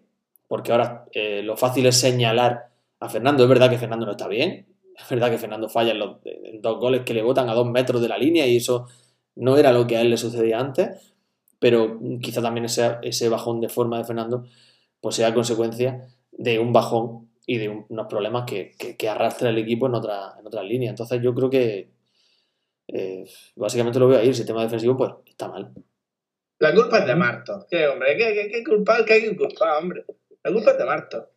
porque 0.51 0.73
ahora 0.73 1.05
eh, 1.13 1.43
lo 1.45 1.57
fácil 1.57 1.87
es 1.87 1.95
señalar 1.97 2.71
a 2.99 3.09
Fernando. 3.09 3.45
Es 3.45 3.49
verdad 3.49 3.71
que 3.71 3.79
Fernando 3.79 4.05
no 4.05 4.11
está 4.13 4.27
bien, 4.27 4.67
es 4.99 5.09
verdad 5.09 5.31
que 5.31 5.39
Fernando 5.39 5.69
falla 5.69 5.93
en 5.93 6.01
los 6.01 6.17
dos 6.61 6.81
goles 6.81 7.03
que 7.03 7.15
le 7.15 7.23
botan 7.23 7.49
a 7.49 7.55
dos 7.55 7.69
metros 7.71 8.03
de 8.03 8.09
la 8.09 8.19
línea 8.19 8.49
y 8.49 8.57
eso 8.57 8.89
no 9.37 9.57
era 9.57 9.71
lo 9.71 9.87
que 9.87 9.97
a 9.97 10.01
él 10.01 10.11
le 10.11 10.17
sucedía 10.17 10.59
antes, 10.59 10.89
pero 11.61 12.01
quizá 12.21 12.43
también 12.43 12.65
ese, 12.65 12.97
ese 13.03 13.29
bajón 13.29 13.61
de 13.61 13.69
forma 13.69 13.99
de 13.99 14.05
Fernando 14.05 14.45
pues 15.01 15.15
sea 15.15 15.33
consecuencia 15.33 16.09
de 16.33 16.59
un 16.59 16.73
bajón 16.73 17.31
y 17.47 17.59
de 17.59 17.69
un- 17.69 17.87
unos 17.89 18.07
problemas 18.09 18.45
que, 18.45 18.73
que- 18.77 18.97
que 18.97 19.09
arrastra 19.09 19.51
el 19.51 19.59
equipo 19.59 19.87
en 19.87 19.95
otra, 19.95 20.35
en 20.41 20.47
otra 20.49 20.65
línea. 20.65 20.91
Entonces 20.91 21.23
yo 21.23 21.33
creo 21.33 21.49
que 21.49 21.91
eh, 22.89 23.25
básicamente 23.55 24.01
lo 24.01 24.09
veo 24.09 24.19
ahí, 24.19 24.29
el 24.29 24.35
sistema 24.35 24.63
defensivo 24.63 24.97
pues 24.97 25.13
está 25.27 25.47
mal. 25.49 25.73
La 26.59 26.75
culpa 26.75 26.99
es 26.99 27.07
de 27.07 27.15
Marto. 27.15 27.67
¿Qué, 27.71 27.87
hombre? 27.87 28.17
¿Qué, 28.19 28.35
qué, 28.35 28.51
qué 28.51 28.65
culpa? 28.65 29.05
¿Qué 29.07 29.13
hay 29.15 29.23
que 29.23 29.37
culpar, 29.37 29.83
hombre? 29.83 30.05
La 30.43 30.53
culpa 30.53 30.73
de 30.73 30.85
Marto. 30.85 31.29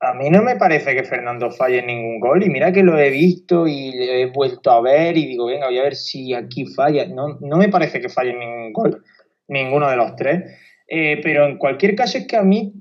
A 0.00 0.14
mí 0.14 0.28
no 0.30 0.42
me 0.42 0.56
parece 0.56 0.94
que 0.94 1.04
Fernando 1.04 1.50
falle 1.50 1.82
ningún 1.82 2.18
gol 2.18 2.42
y 2.42 2.48
mira 2.48 2.72
que 2.72 2.82
lo 2.82 2.98
he 2.98 3.10
visto 3.10 3.68
y 3.68 3.90
he 3.96 4.26
vuelto 4.26 4.70
a 4.70 4.80
ver 4.80 5.16
y 5.16 5.26
digo, 5.26 5.46
venga, 5.46 5.66
voy 5.66 5.78
a 5.78 5.84
ver 5.84 5.94
si 5.94 6.34
aquí 6.34 6.66
falla. 6.66 7.06
No, 7.06 7.38
no 7.40 7.56
me 7.56 7.68
parece 7.68 8.00
que 8.00 8.08
falle 8.08 8.34
ningún 8.34 8.72
gol, 8.72 9.04
ninguno 9.46 9.88
de 9.88 9.96
los 9.96 10.16
tres. 10.16 10.44
Eh, 10.88 11.20
pero 11.22 11.46
en 11.46 11.58
cualquier 11.58 11.94
caso 11.94 12.18
es 12.18 12.26
que 12.26 12.36
a 12.36 12.42
mí, 12.42 12.72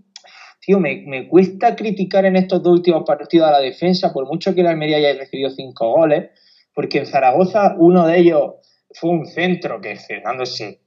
tío, 0.62 0.80
me, 0.80 1.04
me, 1.06 1.28
cuesta 1.28 1.76
criticar 1.76 2.26
en 2.26 2.38
estos 2.38 2.64
dos 2.64 2.74
últimos 2.74 3.04
partidos 3.06 3.50
a 3.50 3.52
la 3.52 3.60
defensa, 3.60 4.14
por 4.14 4.26
mucho 4.26 4.56
que 4.56 4.64
la 4.64 4.72
Almería 4.72 4.98
haya 4.98 5.20
recibido 5.20 5.50
cinco 5.50 5.92
goles, 5.92 6.32
porque 6.74 7.00
en 7.00 7.06
Zaragoza 7.06 7.76
uno 7.78 8.08
de 8.08 8.18
ellos 8.20 8.54
fue 8.92 9.10
un 9.12 9.26
centro 9.26 9.82
que 9.82 9.96
Fernando 9.98 10.46
se, 10.46 10.80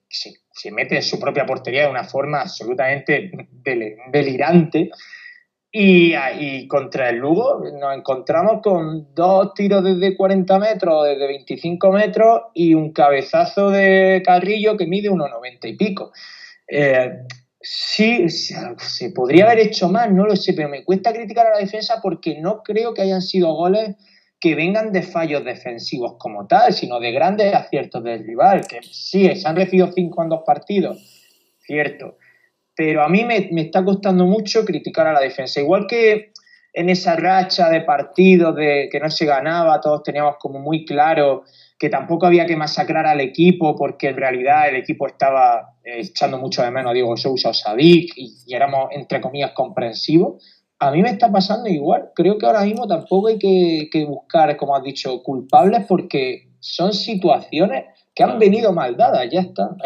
se 0.52 0.70
mete 0.70 0.96
en 0.96 1.02
su 1.02 1.18
propia 1.18 1.46
portería 1.46 1.82
de 1.82 1.90
una 1.90 2.04
forma 2.04 2.42
absolutamente 2.42 3.30
delirante. 4.12 4.90
Y, 5.72 6.14
y, 6.40 6.66
contra 6.66 7.10
el 7.10 7.18
Lugo 7.18 7.62
nos 7.80 7.96
encontramos 7.96 8.60
con 8.60 9.14
dos 9.14 9.54
tiros 9.54 9.84
desde 9.84 10.16
40 10.16 10.58
metros, 10.58 11.06
desde 11.06 11.28
25 11.28 11.92
metros 11.92 12.40
y 12.54 12.74
un 12.74 12.92
cabezazo 12.92 13.70
de 13.70 14.20
Carrillo 14.24 14.76
que 14.76 14.88
mide 14.88 15.10
1,90 15.10 15.68
y 15.68 15.76
pico. 15.76 16.10
Eh, 16.66 17.20
sí, 17.60 18.28
se 18.28 19.10
podría 19.10 19.44
haber 19.44 19.60
hecho 19.60 19.88
más, 19.88 20.10
no 20.10 20.24
lo 20.26 20.34
sé, 20.34 20.54
pero 20.54 20.68
me 20.68 20.84
cuesta 20.84 21.12
criticar 21.12 21.46
a 21.46 21.50
la 21.50 21.58
defensa 21.58 22.00
porque 22.02 22.40
no 22.40 22.64
creo 22.64 22.92
que 22.92 23.02
hayan 23.02 23.22
sido 23.22 23.54
goles 23.54 23.94
que 24.40 24.54
vengan 24.54 24.90
de 24.90 25.02
fallos 25.02 25.44
defensivos 25.44 26.14
como 26.18 26.46
tal, 26.46 26.72
sino 26.72 26.98
de 26.98 27.12
grandes 27.12 27.54
aciertos 27.54 28.02
del 28.02 28.24
rival, 28.24 28.66
que 28.66 28.80
sí, 28.82 29.32
se 29.34 29.46
han 29.46 29.56
recibido 29.56 29.92
cinco 29.92 30.22
en 30.22 30.30
dos 30.30 30.42
partidos, 30.46 30.98
cierto, 31.58 32.16
pero 32.74 33.02
a 33.02 33.08
mí 33.10 33.24
me, 33.24 33.50
está 33.60 33.84
costando 33.84 34.24
mucho 34.24 34.64
criticar 34.64 35.06
a 35.06 35.12
la 35.12 35.20
defensa. 35.20 35.60
Igual 35.60 35.86
que 35.86 36.32
en 36.72 36.88
esa 36.88 37.14
racha 37.16 37.68
de 37.68 37.82
partidos 37.82 38.56
de 38.56 38.88
que 38.90 38.98
no 38.98 39.10
se 39.10 39.26
ganaba, 39.26 39.80
todos 39.82 40.02
teníamos 40.02 40.36
como 40.38 40.58
muy 40.58 40.86
claro 40.86 41.44
que 41.78 41.90
tampoco 41.90 42.26
había 42.26 42.46
que 42.46 42.56
masacrar 42.56 43.06
al 43.06 43.20
equipo 43.20 43.76
porque 43.76 44.08
en 44.08 44.16
realidad 44.16 44.68
el 44.68 44.76
equipo 44.76 45.06
estaba 45.06 45.74
eh, 45.84 46.00
echando 46.00 46.38
mucho 46.38 46.62
de 46.62 46.70
menos 46.70 46.90
a 46.90 46.94
Diego 46.94 47.16
Sousa 47.16 47.50
o 47.50 47.54
Sadik 47.54 48.12
y 48.16 48.54
éramos, 48.54 48.88
entre 48.92 49.20
comillas, 49.20 49.52
comprensivos 49.52 50.42
a 50.80 50.90
mí 50.90 51.02
me 51.02 51.10
está 51.10 51.30
pasando 51.30 51.68
igual. 51.68 52.10
Creo 52.14 52.38
que 52.38 52.46
ahora 52.46 52.62
mismo 52.62 52.88
tampoco 52.88 53.28
hay 53.28 53.38
que, 53.38 54.04
buscar, 54.06 54.56
como 54.56 54.74
has 54.74 54.82
dicho, 54.82 55.22
culpables 55.22 55.84
porque 55.86 56.48
son 56.58 56.94
situaciones 56.94 57.84
que 58.14 58.22
han 58.22 58.38
venido 58.38 58.72
mal 58.72 58.96
dadas, 58.96 59.28
ya 59.30 59.40
está. 59.40 59.76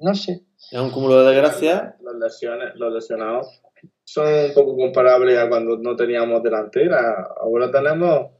no 0.00 0.14
sé. 0.14 0.44
Es 0.70 0.78
un 0.78 0.90
cúmulo 0.90 1.22
de 1.22 1.32
desgracia. 1.32 1.96
Los, 2.00 2.16
lesiones, 2.16 2.74
los 2.76 2.92
lesionados 2.92 3.60
son 4.04 4.26
un 4.26 4.54
poco 4.54 4.76
comparables 4.76 5.36
a 5.38 5.48
cuando 5.48 5.76
no 5.78 5.96
teníamos 5.96 6.42
delantera. 6.42 7.26
Ahora 7.40 7.70
tenemos 7.70 8.30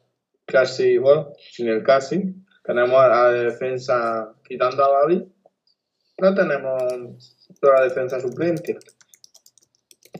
casi, 0.45 0.99
bueno, 0.99 1.33
sin 1.51 1.69
el 1.69 1.83
casi, 1.83 2.23
tenemos 2.63 3.01
a 3.01 3.09
la 3.09 3.31
defensa 3.31 4.33
quitando 4.45 4.85
a 4.85 4.89
Babi, 4.89 5.27
no 6.19 6.35
tenemos 6.35 7.37
toda 7.61 7.75
la 7.75 7.83
defensa 7.83 8.21
suplente 8.21 8.79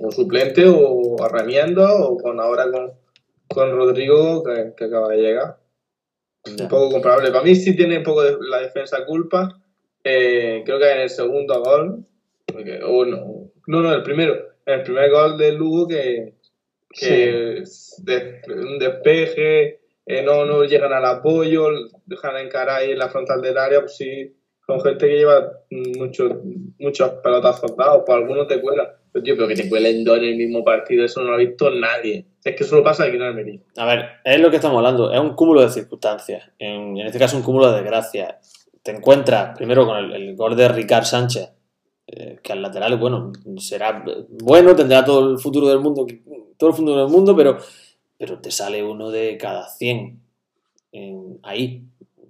o 0.01 0.11
suplente 0.11 0.65
o 0.67 1.23
arremiendo 1.23 1.85
o 1.85 2.17
con 2.19 2.41
ahora 2.41 2.71
con, 2.71 2.93
con 3.49 3.71
Rodrigo 3.71 4.43
que, 4.45 4.85
acaba 4.85 5.09
de 5.09 5.23
llegar. 5.23 5.59
Un 6.47 6.69
poco 6.69 6.91
comparable. 6.91 7.31
Para 7.31 7.43
mí 7.43 7.55
sí 7.55 7.75
tiene 7.75 7.99
un 7.99 8.05
poco 8.05 8.23
de 8.23 8.37
la 8.41 8.61
defensa 8.61 9.05
culpa. 9.05 9.61
Eh, 10.05 10.63
creo 10.65 10.79
que 10.79 10.93
en 10.93 11.01
el 11.01 11.11
segundo 11.11 11.61
gol, 11.63 12.07
o 12.85 13.05
no, 13.05 13.51
no, 13.67 13.83
no, 13.83 13.93
el 13.93 14.03
primero, 14.03 14.37
el 14.65 14.83
primer 14.83 15.11
gol 15.11 15.37
del 15.37 15.57
Lugo 15.57 15.89
que, 15.89 16.35
que 16.91 17.65
un 18.49 18.79
despeje, 18.79 19.81
eh, 20.07 20.23
no, 20.23 20.45
no 20.45 20.63
llegan 20.65 20.93
al 20.93 21.05
apoyo, 21.05 21.67
dejan 22.05 22.37
encarar 22.37 22.83
ahí 22.83 22.93
en 22.93 22.99
la 22.99 23.09
frontal 23.09 23.43
del 23.43 23.59
área, 23.59 23.81
pues 23.81 23.97
sí, 23.97 24.37
con 24.65 24.81
gente 24.81 25.09
que 25.09 25.17
lleva 25.17 25.63
muchos 25.71 26.33
muchos 26.79 27.11
pelotazos 27.23 27.77
dados, 27.77 28.03
pues 28.07 28.17
algunos 28.17 28.47
te 28.47 28.61
cuelan. 28.61 28.89
Pero, 29.25 29.49
que 29.49 29.55
te 29.55 29.69
cuelen 29.69 30.05
dos 30.05 30.19
en 30.19 30.25
el 30.25 30.37
mismo 30.37 30.63
partido, 30.63 31.05
eso 31.05 31.21
no 31.21 31.31
lo 31.31 31.35
ha 31.35 31.39
visto 31.39 31.71
nadie. 31.71 32.27
Es 32.45 32.55
que 32.55 32.65
eso 32.65 32.77
lo 32.77 32.83
pasa 32.83 33.05
aquí 33.05 33.17
en 33.17 33.23
Almería. 33.23 33.61
A 33.77 33.87
ver, 33.87 34.07
es 34.25 34.41
lo 34.41 34.51
que 34.51 34.57
estamos 34.57 34.77
hablando, 34.77 35.13
es 35.13 35.21
un 35.21 35.35
cúmulo 35.35 35.63
de 35.63 35.71
circunstancias. 35.71 36.51
En, 36.59 36.99
este 36.99 37.19
caso, 37.19 37.37
un 37.37 37.43
cúmulo 37.43 37.71
de 37.71 37.81
desgracias. 37.81 38.67
Te 38.83 38.93
encuentras 38.93 39.57
primero 39.57 39.87
con 39.87 39.97
el, 39.97 40.37
gol 40.37 40.55
de 40.57 40.69
Ricard 40.69 41.05
Sánchez, 41.05 41.51
eh, 42.07 42.39
que 42.43 42.53
al 42.53 42.63
lateral, 42.63 42.97
bueno, 42.99 43.33
será 43.59 44.05
bueno, 44.29 44.77
tendrá 44.77 45.05
todo 45.05 45.33
el 45.33 45.39
futuro 45.39 45.67
del 45.69 45.81
mundo, 45.81 46.07
todo 46.57 46.71
el 46.71 46.77
futuro 46.77 47.01
del 47.01 47.09
mundo, 47.09 47.35
pero, 47.35 47.59
pero 48.17 48.39
te 48.39 48.51
sale 48.51 48.83
uno 48.83 49.11
de 49.11 49.37
cada 49.39 49.69
100 49.69 50.21
ahí, 51.43 51.83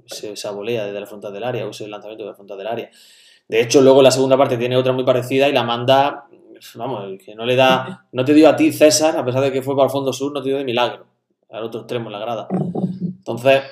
esa 0.06 0.50
volea 0.50 0.86
desde 0.86 1.00
la 1.00 1.06
frontal 1.06 1.32
del 1.32 1.44
área, 1.44 1.66
o 1.66 1.70
ese 1.70 1.86
lanzamiento 1.88 2.24
de 2.24 2.30
la 2.30 2.36
frontal 2.36 2.58
del 2.58 2.66
área. 2.66 2.90
De 3.48 3.60
hecho, 3.60 3.80
luego 3.80 4.02
la 4.02 4.10
segunda 4.10 4.36
parte 4.36 4.56
tiene 4.56 4.76
otra 4.76 4.92
muy 4.92 5.04
parecida 5.04 5.48
y 5.48 5.52
la 5.52 5.62
manda 5.62 6.26
vamos, 6.74 7.04
el 7.04 7.18
que 7.18 7.34
no 7.34 7.44
le 7.44 7.56
da, 7.56 8.06
no 8.12 8.24
te 8.24 8.34
dio 8.34 8.48
a 8.48 8.56
ti 8.56 8.72
César, 8.72 9.16
a 9.16 9.24
pesar 9.24 9.42
de 9.42 9.52
que 9.52 9.62
fue 9.62 9.74
para 9.74 9.86
el 9.86 9.90
fondo 9.90 10.12
sur, 10.12 10.32
no 10.32 10.42
te 10.42 10.48
dio 10.48 10.58
de 10.58 10.64
milagro, 10.64 11.06
al 11.50 11.64
otro 11.64 11.80
extremo 11.80 12.06
en 12.06 12.12
la 12.12 12.18
grada. 12.18 12.48
Entonces, 13.00 13.62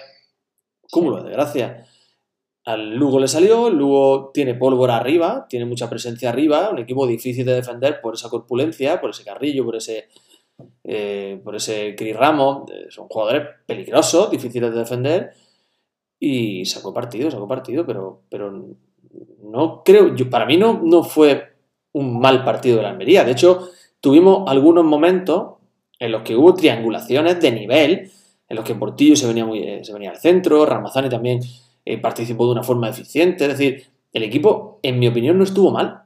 cúmulo 0.90 1.18
de 1.18 1.29
desgracia. 1.29 1.87
Al 2.66 2.94
Lugo 2.94 3.20
le 3.20 3.29
salió, 3.29 3.68
el 3.68 3.77
Lugo 3.77 4.31
tiene 4.33 4.55
pólvora 4.55 4.97
arriba, 4.97 5.47
tiene 5.49 5.66
mucha 5.66 5.90
presencia 5.90 6.31
arriba, 6.31 6.70
un 6.70 6.79
equipo 6.79 7.07
difícil 7.07 7.44
de 7.44 7.55
defender 7.55 8.01
por 8.01 8.14
esa 8.14 8.31
corpulencia, 8.31 9.01
por 9.01 9.11
ese 9.11 9.23
carrillo, 9.23 9.64
por 9.64 9.77
ese, 9.77 10.09
eh, 10.83 11.40
por 11.44 11.57
ese 11.57 11.94
Cris 11.94 12.16
Ramos, 12.16 12.70
eh, 12.70 12.87
son 12.88 13.07
jugadores 13.09 13.49
peligrosos, 13.66 14.31
difíciles 14.31 14.73
de 14.73 14.79
defender, 14.79 15.33
y 16.18 16.64
sacó 16.64 16.94
partido, 16.94 17.31
sacó 17.31 17.47
partido, 17.47 17.85
pero, 17.85 18.23
pero 18.31 18.51
no 19.42 19.83
creo, 19.85 20.14
yo, 20.14 20.31
para 20.31 20.47
mí 20.47 20.57
no, 20.57 20.81
no 20.83 21.03
fue 21.03 21.54
un 21.94 22.20
mal 22.20 22.44
partido 22.44 22.76
de 22.76 22.83
la 22.83 22.90
Almería. 22.90 23.24
De 23.24 23.33
hecho, 23.33 23.70
tuvimos 24.00 24.48
algunos 24.50 24.85
momentos 24.85 25.54
en 25.98 26.12
los 26.12 26.22
que 26.22 26.37
hubo 26.37 26.54
triangulaciones 26.54 27.40
de 27.40 27.52
nivel, 27.52 28.11
en 28.48 28.57
los 28.57 28.64
que 28.64 28.74
Portillo 28.74 29.16
se 29.16 29.26
venía, 29.26 29.44
muy, 29.44 29.61
eh, 29.61 29.80
se 29.83 29.92
venía 29.92 30.11
al 30.11 30.18
centro, 30.18 30.66
Ramazani 30.66 31.09
también 31.09 31.40
eh, 31.85 31.98
participó 31.98 32.46
de 32.46 32.52
una 32.52 32.62
forma 32.62 32.88
eficiente. 32.88 33.44
Es 33.44 33.50
decir, 33.50 33.85
el 34.12 34.22
equipo, 34.22 34.80
en 34.83 34.98
mi 34.98 35.09
opinión, 35.09 35.38
no 35.38 35.44
estuvo 35.44 35.70
mal. 35.70 36.02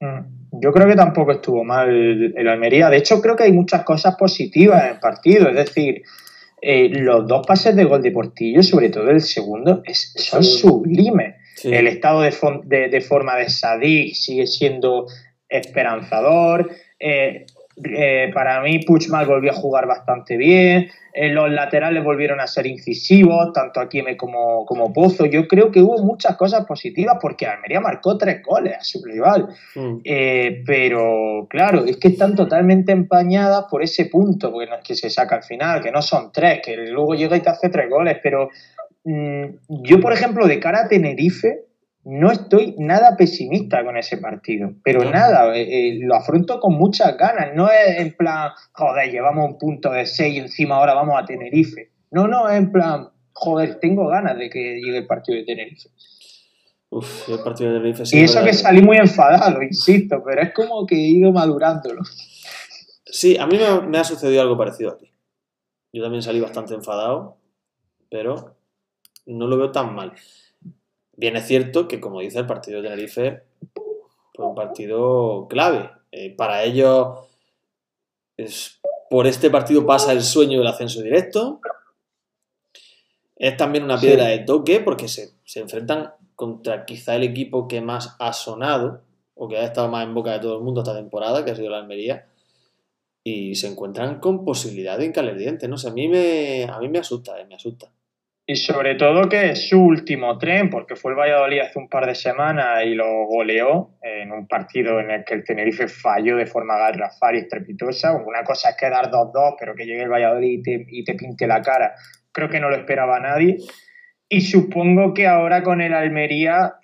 Mm, 0.00 0.60
yo 0.60 0.72
creo 0.72 0.86
que 0.86 0.96
tampoco 0.96 1.32
estuvo 1.32 1.64
mal 1.64 1.88
el 1.90 2.48
Almería. 2.48 2.90
De 2.90 2.98
hecho, 2.98 3.20
creo 3.20 3.36
que 3.36 3.44
hay 3.44 3.52
muchas 3.52 3.84
cosas 3.84 4.16
positivas 4.16 4.84
en 4.84 4.90
el 4.90 5.00
partido. 5.00 5.48
Es 5.48 5.56
decir, 5.56 6.02
eh, 6.60 6.88
los 6.90 7.26
dos 7.26 7.46
pases 7.46 7.74
de 7.74 7.84
gol 7.84 8.02
de 8.02 8.10
Portillo, 8.10 8.62
sobre 8.62 8.90
todo 8.90 9.10
el 9.10 9.20
segundo, 9.20 9.82
son 9.92 10.44
sublimes. 10.44 11.36
El 11.64 11.86
estado 11.86 12.20
de, 12.20 12.88
de, 12.88 13.00
forma 13.00 13.36
de 13.36 13.48
Sadik 13.48 14.14
sigue 14.14 14.46
siendo 14.46 15.06
esperanzador. 15.48 16.70
Eh, 16.98 17.46
eh, 17.84 18.30
para 18.32 18.60
mí, 18.62 18.80
Puchmal 18.80 19.26
volvió 19.26 19.50
a 19.50 19.54
jugar 19.54 19.86
bastante 19.86 20.36
bien. 20.36 20.88
Eh, 21.12 21.30
los 21.30 21.50
laterales 21.50 22.02
volvieron 22.04 22.40
a 22.40 22.46
ser 22.46 22.66
incisivos, 22.66 23.52
tanto 23.52 23.80
Akieme 23.80 24.16
como, 24.16 24.64
como 24.66 24.92
Pozo. 24.92 25.26
Yo 25.26 25.46
creo 25.46 25.70
que 25.70 25.80
hubo 25.80 26.02
muchas 26.02 26.36
cosas 26.36 26.64
positivas 26.66 27.16
porque 27.20 27.46
Almería 27.46 27.80
marcó 27.80 28.16
tres 28.16 28.42
goles 28.42 28.76
a 28.78 28.84
su 28.84 29.02
rival. 29.04 29.48
Mm. 29.74 29.98
pero 30.66 31.46
claro, 31.48 31.84
es 31.84 31.96
que 31.98 32.08
están 32.08 32.34
totalmente 32.34 32.92
empañadas 32.92 33.64
por 33.70 33.82
ese 33.82 34.06
punto, 34.06 34.50
porque 34.50 34.70
no 34.70 34.76
es 34.76 34.82
que 34.82 34.94
se 34.94 35.10
saca 35.10 35.36
al 35.36 35.42
final, 35.42 35.82
que 35.82 35.90
no 35.90 36.02
son 36.02 36.32
tres, 36.32 36.60
que 36.62 36.76
luego 36.76 37.14
llega 37.14 37.36
y 37.36 37.40
te 37.40 37.50
hace 37.50 37.68
tres 37.68 37.88
goles, 37.90 38.18
pero 38.22 38.50
yo, 39.68 40.00
por 40.00 40.12
ejemplo, 40.12 40.46
de 40.46 40.58
cara 40.58 40.82
a 40.82 40.88
Tenerife, 40.88 41.66
no 42.04 42.30
estoy 42.30 42.74
nada 42.78 43.16
pesimista 43.16 43.84
con 43.84 43.96
ese 43.96 44.18
partido, 44.18 44.72
pero 44.82 45.04
nada, 45.10 45.56
eh, 45.56 45.62
eh, 45.62 45.98
lo 46.02 46.14
afronto 46.14 46.60
con 46.60 46.74
muchas 46.74 47.16
ganas, 47.16 47.54
no 47.54 47.68
es 47.68 47.98
en 47.98 48.16
plan, 48.16 48.50
joder, 48.72 49.10
llevamos 49.10 49.48
un 49.48 49.58
punto 49.58 49.90
de 49.90 50.06
6 50.06 50.38
encima 50.38 50.76
ahora 50.76 50.94
vamos 50.94 51.20
a 51.20 51.24
Tenerife. 51.24 51.90
No, 52.10 52.26
no, 52.26 52.48
es 52.48 52.56
en 52.58 52.72
plan, 52.72 53.08
joder, 53.32 53.78
tengo 53.80 54.08
ganas 54.08 54.38
de 54.38 54.50
que 54.50 54.80
llegue 54.80 54.98
el 54.98 55.06
partido 55.06 55.38
de 55.38 55.44
Tenerife. 55.44 55.88
Uf, 56.90 57.28
el 57.28 57.40
partido 57.40 57.70
de 57.70 57.78
Tenerife 57.78 58.06
sí, 58.06 58.18
Y 58.18 58.22
eso 58.22 58.42
que 58.42 58.52
salí 58.52 58.82
muy 58.82 58.96
enfadado, 58.96 59.62
insisto, 59.62 60.22
pero 60.24 60.42
es 60.42 60.52
como 60.52 60.86
que 60.86 60.96
he 60.96 61.08
ido 61.08 61.32
madurándolo. 61.32 62.02
Sí, 63.04 63.36
a 63.36 63.46
mí 63.46 63.56
me, 63.56 63.88
me 63.88 63.98
ha 63.98 64.04
sucedido 64.04 64.42
algo 64.42 64.56
parecido 64.56 64.90
a 64.90 64.98
ti. 64.98 65.10
Yo 65.92 66.02
también 66.02 66.22
salí 66.22 66.40
bastante 66.40 66.74
enfadado, 66.74 67.38
pero 68.10 68.55
no 69.26 69.46
lo 69.46 69.56
veo 69.56 69.72
tan 69.72 69.94
mal. 69.94 70.12
Bien 71.16 71.36
es 71.36 71.46
cierto 71.46 71.88
que, 71.88 72.00
como 72.00 72.20
dice 72.20 72.38
el 72.38 72.46
partido 72.46 72.80
de 72.80 72.88
Tenerife, 72.88 73.42
fue 74.34 74.46
un 74.46 74.54
partido 74.54 75.46
clave. 75.48 75.90
Eh, 76.12 76.34
para 76.34 76.62
ellos, 76.62 77.18
es, 78.36 78.80
por 79.10 79.26
este 79.26 79.50
partido 79.50 79.86
pasa 79.86 80.12
el 80.12 80.22
sueño 80.22 80.58
del 80.58 80.66
ascenso 80.66 81.02
directo. 81.02 81.60
Es 83.34 83.56
también 83.56 83.84
una 83.84 83.98
piedra 83.98 84.26
de 84.26 84.40
toque 84.40 84.80
porque 84.80 85.08
se, 85.08 85.32
se, 85.44 85.60
enfrentan 85.60 86.12
contra 86.34 86.84
quizá 86.84 87.16
el 87.16 87.22
equipo 87.22 87.68
que 87.68 87.80
más 87.80 88.16
ha 88.18 88.32
sonado 88.32 89.02
o 89.34 89.48
que 89.48 89.58
ha 89.58 89.64
estado 89.64 89.88
más 89.88 90.06
en 90.06 90.14
boca 90.14 90.32
de 90.32 90.40
todo 90.40 90.56
el 90.56 90.62
mundo 90.62 90.80
esta 90.80 90.94
temporada, 90.94 91.44
que 91.44 91.50
ha 91.50 91.56
sido 91.56 91.70
la 91.70 91.78
Almería. 91.78 92.26
Y 93.24 93.54
se 93.56 93.66
encuentran 93.66 94.20
con 94.20 94.44
posibilidad 94.44 94.98
de 94.98 95.06
encaler 95.06 95.36
dientes. 95.36 95.68
No 95.68 95.76
sé, 95.78 95.88
a 95.88 95.92
mí 95.92 96.08
me, 96.08 96.64
a 96.64 96.78
mí 96.78 96.88
me 96.88 96.98
asusta, 96.98 97.38
eh, 97.40 97.46
me 97.46 97.56
asusta. 97.56 97.90
Y 98.48 98.54
sobre 98.54 98.94
todo 98.94 99.28
que 99.28 99.56
su 99.56 99.82
último 99.82 100.38
tren, 100.38 100.70
porque 100.70 100.94
fue 100.94 101.10
el 101.10 101.18
Valladolid 101.18 101.58
hace 101.58 101.80
un 101.80 101.88
par 101.88 102.06
de 102.06 102.14
semanas 102.14 102.84
y 102.84 102.94
lo 102.94 103.26
goleó 103.26 103.90
en 104.00 104.30
un 104.30 104.46
partido 104.46 105.00
en 105.00 105.10
el 105.10 105.24
que 105.24 105.34
el 105.34 105.42
Tenerife 105.42 105.88
falló 105.88 106.36
de 106.36 106.46
forma 106.46 106.78
garrafal 106.78 107.34
y 107.34 107.38
estrepitosa. 107.38 108.12
Una 108.12 108.44
cosa 108.44 108.70
es 108.70 108.76
quedar 108.76 109.10
2-2, 109.10 109.56
pero 109.58 109.74
que 109.74 109.84
llegue 109.84 110.02
el 110.02 110.10
Valladolid 110.10 110.60
y 110.60 110.62
te, 110.62 110.86
y 110.88 111.02
te 111.02 111.14
pinte 111.14 111.48
la 111.48 111.60
cara. 111.60 111.94
Creo 112.30 112.48
que 112.48 112.60
no 112.60 112.70
lo 112.70 112.76
esperaba 112.76 113.18
nadie. 113.18 113.56
Y 114.28 114.42
supongo 114.42 115.12
que 115.12 115.26
ahora 115.26 115.64
con 115.64 115.80
el 115.80 115.92
Almería 115.92 116.74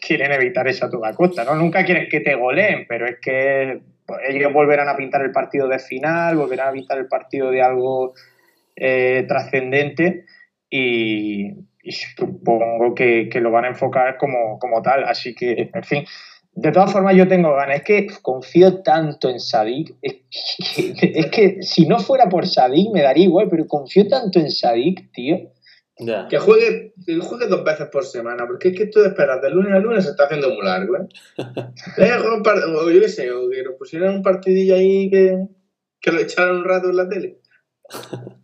quieren 0.00 0.30
evitar 0.30 0.68
eso 0.68 0.86
a 0.86 0.90
toda 0.90 1.12
costa, 1.14 1.42
¿no? 1.42 1.56
Nunca 1.56 1.84
quieres 1.84 2.08
que 2.08 2.20
te 2.20 2.36
goleen, 2.36 2.86
pero 2.88 3.06
es 3.06 3.16
que 3.20 3.80
ellos 4.28 4.52
volverán 4.52 4.88
a 4.88 4.96
pintar 4.96 5.22
el 5.22 5.32
partido 5.32 5.66
de 5.66 5.80
final, 5.80 6.36
volverán 6.36 6.68
a 6.68 6.72
pintar 6.72 6.98
el 6.98 7.08
partido 7.08 7.50
de 7.50 7.62
algo 7.62 8.14
eh, 8.76 9.24
trascendente 9.26 10.24
y, 10.70 11.50
supongo 11.90 12.94
que, 12.94 13.28
lo 13.34 13.50
van 13.50 13.64
a 13.64 13.68
enfocar 13.68 14.16
como, 14.16 14.58
como, 14.58 14.80
tal. 14.82 15.04
Así 15.04 15.34
que, 15.34 15.70
en 15.74 15.84
fin, 15.84 16.04
de 16.52 16.72
todas 16.72 16.92
formas 16.92 17.16
yo 17.16 17.26
tengo 17.26 17.54
ganas. 17.54 17.76
Es 17.76 17.82
que 17.84 18.06
confío 18.22 18.82
tanto 18.82 19.28
en 19.28 19.40
Sadik. 19.40 19.96
Es 20.00 21.26
que, 21.30 21.62
si 21.62 21.86
no 21.86 21.98
fuera 21.98 22.28
por 22.28 22.46
Sadik 22.46 22.92
me 22.92 23.02
daría 23.02 23.24
igual, 23.24 23.48
pero 23.50 23.66
confío 23.66 24.06
tanto 24.08 24.38
en 24.38 24.50
Sadik, 24.50 25.10
tío. 25.12 25.52
Que 26.30 26.38
juegue, 26.38 26.94
que 27.04 27.16
juegue 27.16 27.46
dos 27.46 27.62
veces 27.62 27.88
por 27.88 28.06
semana, 28.06 28.46
porque 28.46 28.68
es 28.68 28.76
que 28.76 28.84
esto 28.84 29.02
de 29.02 29.08
esperar 29.08 29.38
de 29.42 29.50
lunes 29.50 29.74
a 29.74 29.78
lunes 29.80 30.04
se 30.04 30.12
está 30.12 30.24
haciendo 30.24 30.48
muy 30.48 30.64
largo, 30.64 30.96
¿eh? 30.96 31.08
eh 31.98 32.12
o 32.16 32.90
yo 32.90 33.00
qué 33.02 33.08
sé, 33.08 33.30
o 33.30 33.50
que 33.50 33.62
nos 33.62 33.74
pusieran 33.74 34.14
un 34.14 34.22
partidillo 34.22 34.76
ahí 34.76 35.10
que, 35.10 35.46
que 36.00 36.12
lo 36.12 36.20
echaran 36.20 36.56
un 36.56 36.64
rato 36.64 36.88
en 36.88 36.96
la 36.96 37.08
tele. 37.08 37.40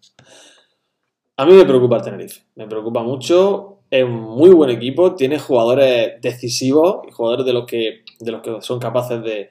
A 1.39 1.45
mí 1.45 1.53
me 1.53 1.67
preocupa 1.67 1.97
el 1.97 2.03
Tenerife, 2.03 2.43
me 2.55 2.67
preocupa 2.67 3.03
mucho. 3.03 3.81
Es 3.91 4.03
un 4.03 4.21
muy 4.21 4.51
buen 4.51 4.71
equipo, 4.71 5.15
tiene 5.15 5.39
jugadores 5.39 6.21
decisivos 6.23 7.01
y 7.07 7.13
jugadores 7.13 7.45
de 7.45 7.53
los 7.53 7.67
que, 7.67 8.05
de 8.19 8.33
los 8.33 8.43
que 8.43 8.61
son 8.63 8.81
capaces 8.81 9.23
de, 9.23 9.51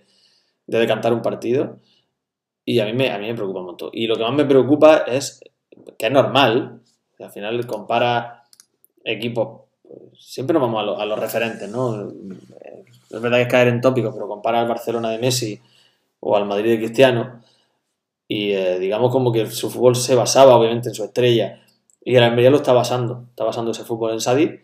decantar 0.65 1.13
un 1.13 1.21
partido. 1.21 1.77
Y 2.65 2.79
a 2.79 2.85
mí, 2.85 2.93
me, 2.93 3.11
a 3.11 3.19
mí 3.19 3.27
me 3.27 3.35
preocupa 3.35 3.59
un 3.59 3.67
montón. 3.67 3.89
Y 3.93 4.07
lo 4.07 4.15
que 4.15 4.23
más 4.23 4.33
me 4.33 4.45
preocupa 4.45 4.97
es 5.07 5.41
que 5.97 6.07
es 6.07 6.11
normal, 6.11 6.81
al 7.19 7.31
final 7.31 7.65
compara 7.67 8.43
equipos, 9.03 9.61
siempre 10.19 10.55
nos 10.55 10.63
vamos 10.63 10.99
a, 10.99 11.05
los 11.05 11.19
referentes, 11.19 11.69
¿no? 11.69 12.09
Es 13.11 13.21
verdad 13.21 13.37
que 13.37 13.43
es 13.43 13.47
caer 13.47 13.67
en 13.67 13.81
tópicos, 13.81 14.13
pero 14.13 14.27
compara 14.27 14.59
al 14.59 14.67
Barcelona 14.67 15.11
de 15.11 15.19
Messi 15.19 15.61
o 16.19 16.35
al 16.35 16.45
Madrid 16.45 16.71
de 16.71 16.77
Cristiano 16.77 17.41
y 18.27 18.53
eh, 18.53 18.79
digamos 18.79 19.11
como 19.11 19.31
que 19.31 19.45
su 19.45 19.69
fútbol 19.69 19.95
se 19.95 20.15
basaba 20.15 20.55
obviamente 20.55 20.89
en 20.89 20.95
su 20.95 21.03
estrella 21.03 21.61
y 22.05 22.15
el 22.15 22.23
Almería 22.23 22.51
lo 22.51 22.57
está 22.57 22.71
basando, 22.71 23.25
está 23.29 23.43
basando 23.43 23.71
ese 23.71 23.83
fútbol 23.83 24.11
en 24.11 24.21
Sadik. 24.21 24.63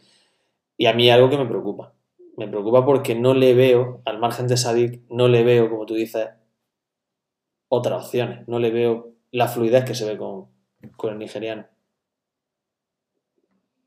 Y 0.77 0.85
a 0.85 0.93
mí 0.93 1.09
algo 1.09 1.27
que 1.27 1.39
me 1.39 1.47
preocupa. 1.47 1.91
Me 2.37 2.47
preocupa 2.47 2.85
porque 2.85 3.15
no 3.15 3.33
le 3.33 3.55
veo, 3.55 4.03
al 4.05 4.19
margen 4.19 4.47
de 4.47 4.57
Sadik, 4.57 5.01
no 5.09 5.27
le 5.27 5.43
veo, 5.43 5.67
como 5.67 5.87
tú 5.87 5.95
dices, 5.95 6.29
otras 7.67 8.05
opciones. 8.05 8.47
No 8.47 8.59
le 8.59 8.69
veo 8.69 9.15
la 9.31 9.47
fluidez 9.47 9.85
que 9.85 9.95
se 9.95 10.05
ve 10.05 10.19
con, 10.19 10.49
el 11.09 11.17
nigeriano. 11.17 11.67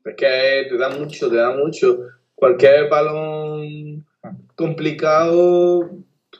Es 0.03 0.15
que 0.17 0.67
te 0.69 0.77
da 0.77 0.89
mucho, 0.89 1.29
te 1.29 1.37
da 1.37 1.55
mucho. 1.55 1.99
Cualquier 2.35 2.89
balón 2.89 4.05
complicado, 4.55 5.91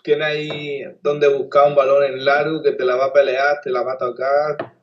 tienes 0.04 0.28
ahí 0.28 0.84
donde 1.02 1.34
buscar 1.34 1.70
un 1.70 1.76
balón 1.76 2.04
en 2.04 2.26
largo 2.26 2.62
que 2.62 2.74
te 2.74 2.84
la 2.84 2.98
va 2.98 3.06
a 3.06 3.14
pelear, 3.14 3.62
te 3.64 3.72
la 3.72 3.84
va 3.84 3.94
a 3.94 3.98
tocar. 3.98 4.76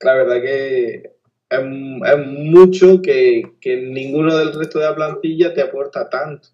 La 0.00 0.14
verdad 0.14 0.40
que 0.40 1.13
es, 1.54 2.26
mucho 2.26 3.00
que, 3.02 3.42
ninguno 3.64 4.36
del 4.36 4.52
resto 4.52 4.78
de 4.78 4.86
la 4.86 4.94
plantilla 4.94 5.52
te 5.54 5.62
aporta 5.62 6.08
tanto. 6.08 6.48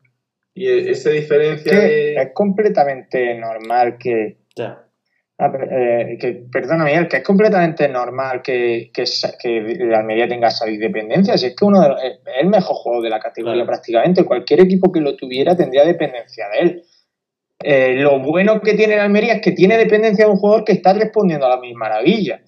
Y 0.55 0.67
e, 0.67 0.91
esa 0.91 1.11
diferencia 1.11 1.87
es 1.87 2.31
completamente 2.35 3.35
normal 3.35 3.97
que... 3.99 4.39
Ah, 5.43 5.51
eh, 5.71 6.19
que, 6.21 6.45
perdona 6.53 6.85
Miguel, 6.85 7.09
que 7.09 7.17
es 7.17 7.23
completamente 7.23 7.89
normal 7.89 8.43
que, 8.43 8.91
que, 8.93 9.05
que 9.41 9.95
Almería 9.95 10.29
tenga 10.29 10.49
esa 10.49 10.67
dependencia. 10.67 11.39
Si 11.39 11.47
es 11.47 11.57
que 11.57 11.65
uno 11.65 11.97
es 11.97 12.19
el 12.39 12.49
mejor 12.49 12.77
juego 12.77 13.01
de 13.01 13.09
la 13.09 13.19
categoría 13.19 13.65
prácticamente. 13.65 14.27
Cualquier 14.27 14.61
equipo 14.61 14.93
que 14.93 15.01
lo 15.01 15.17
tuviera 15.17 15.57
tendría 15.57 15.87
dependencia 15.87 16.47
de 16.51 16.59
él. 16.59 16.85
Eh, 17.63 17.95
lo 17.97 18.19
bueno 18.21 18.61
que 18.61 18.75
tiene 18.75 18.95
el 18.95 19.01
Almería 19.01 19.35
es 19.35 19.41
que 19.41 19.53
tiene 19.53 19.79
dependencia 19.79 20.27
de 20.27 20.31
un 20.31 20.37
jugador 20.37 20.65
que 20.65 20.73
está 20.73 20.93
respondiendo 20.93 21.47
a 21.47 21.57
la 21.57 21.61
misma 21.61 21.89
maravilla. 21.89 22.43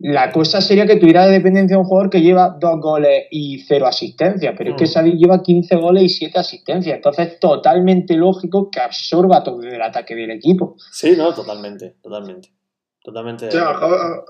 La 0.00 0.30
cosa 0.30 0.60
sería 0.60 0.86
que 0.86 0.96
tuviera 0.96 1.26
dependencia 1.26 1.76
de 1.76 1.80
un 1.80 1.88
jugador 1.88 2.08
que 2.08 2.20
lleva 2.20 2.56
dos 2.60 2.80
goles 2.80 3.24
y 3.32 3.58
cero 3.58 3.86
asistencias, 3.86 4.54
pero 4.56 4.70
es 4.70 4.76
que 4.76 4.84
mm. 4.84 4.88
Sadik 4.88 5.14
lleva 5.16 5.42
15 5.42 5.76
goles 5.76 6.04
y 6.04 6.08
7 6.08 6.38
asistencias. 6.38 6.96
Entonces 6.96 7.32
es 7.32 7.40
totalmente 7.40 8.14
lógico 8.16 8.70
que 8.70 8.80
absorba 8.80 9.42
todo 9.42 9.60
el 9.62 9.82
ataque 9.82 10.14
del 10.14 10.30
equipo. 10.30 10.76
Sí, 10.92 11.14
no, 11.16 11.34
totalmente, 11.34 11.96
totalmente. 12.00 12.50
Totalmente. 13.02 13.48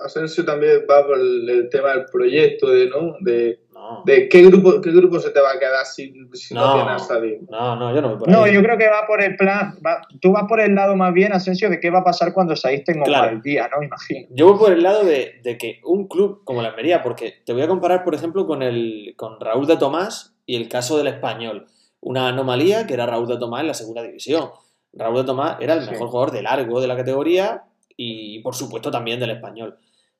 Asensio 0.04 0.44
también 0.44 0.82
va 0.88 1.04
por 1.04 1.18
el, 1.18 1.68
tema 1.70 1.90
del 1.90 2.04
proyecto, 2.04 2.70
de, 2.70 2.88
¿no? 2.88 3.16
De, 3.20 3.66
de 4.04 4.28
qué 4.28 4.42
grupo, 4.42 4.80
qué 4.80 4.90
grupo 4.90 5.18
se 5.20 5.30
te 5.30 5.40
va 5.40 5.52
a 5.52 5.58
quedar 5.58 5.84
si, 5.84 6.10
no, 6.50 6.74
tienes 6.74 7.10
a 7.10 7.20
No, 7.50 7.76
no, 7.76 7.94
yo 7.94 8.02
no 8.02 8.08
voy 8.10 8.18
por 8.18 8.28
ahí. 8.28 8.34
No, 8.34 8.46
yo 8.46 8.62
creo 8.62 8.78
que 8.78 8.88
va 8.88 9.06
por 9.06 9.22
el 9.22 9.36
plan, 9.36 9.76
tú 10.20 10.32
vas 10.32 10.44
por 10.48 10.60
el 10.60 10.74
lado 10.74 10.96
más 10.96 11.12
bien, 11.12 11.32
Asensio, 11.32 11.70
de 11.70 11.80
qué 11.80 11.90
va 11.90 12.00
a 12.00 12.04
pasar 12.04 12.32
cuando 12.32 12.56
Said 12.56 12.84
tenga 12.84 13.04
claro. 13.04 13.30
el 13.30 13.42
día, 13.42 13.68
¿no? 13.74 13.82
Imagino. 13.82 14.26
Yo 14.30 14.48
voy 14.48 14.58
por 14.58 14.72
el 14.72 14.82
lado 14.82 15.04
de, 15.04 15.40
de, 15.42 15.58
que 15.58 15.80
un 15.84 16.08
club 16.08 16.42
como 16.44 16.62
la 16.62 16.68
Almería, 16.68 17.02
porque 17.02 17.34
te 17.44 17.52
voy 17.52 17.62
a 17.62 17.68
comparar, 17.68 18.04
por 18.04 18.14
ejemplo, 18.14 18.46
con, 18.46 18.62
el, 18.62 19.14
con 19.16 19.40
Raúl 19.40 19.66
de 19.66 19.76
Tomás 19.76 20.34
y 20.46 20.56
el 20.56 20.68
caso 20.68 20.96
del 20.98 21.08
Español. 21.08 21.66
Una 22.00 22.28
anomalía 22.28 22.86
que 22.86 22.94
era 22.94 23.06
Raúl 23.06 23.26
de 23.26 23.38
Tomás 23.38 23.62
en 23.62 23.68
la 23.68 23.74
segunda 23.74 24.02
división. 24.02 24.50
Raúl 24.92 25.18
de 25.18 25.24
Tomás 25.24 25.56
era 25.60 25.74
el 25.74 25.90
mejor 25.90 26.08
jugador 26.08 26.30
de 26.32 26.42
largo 26.42 26.80
de 26.80 26.88
la 26.88 26.96
categoría 26.96 27.64
y, 27.96 28.40
por 28.40 28.54
supuesto, 28.54 28.90
también 28.90 29.20
del 29.20 29.30
Español. 29.30 29.78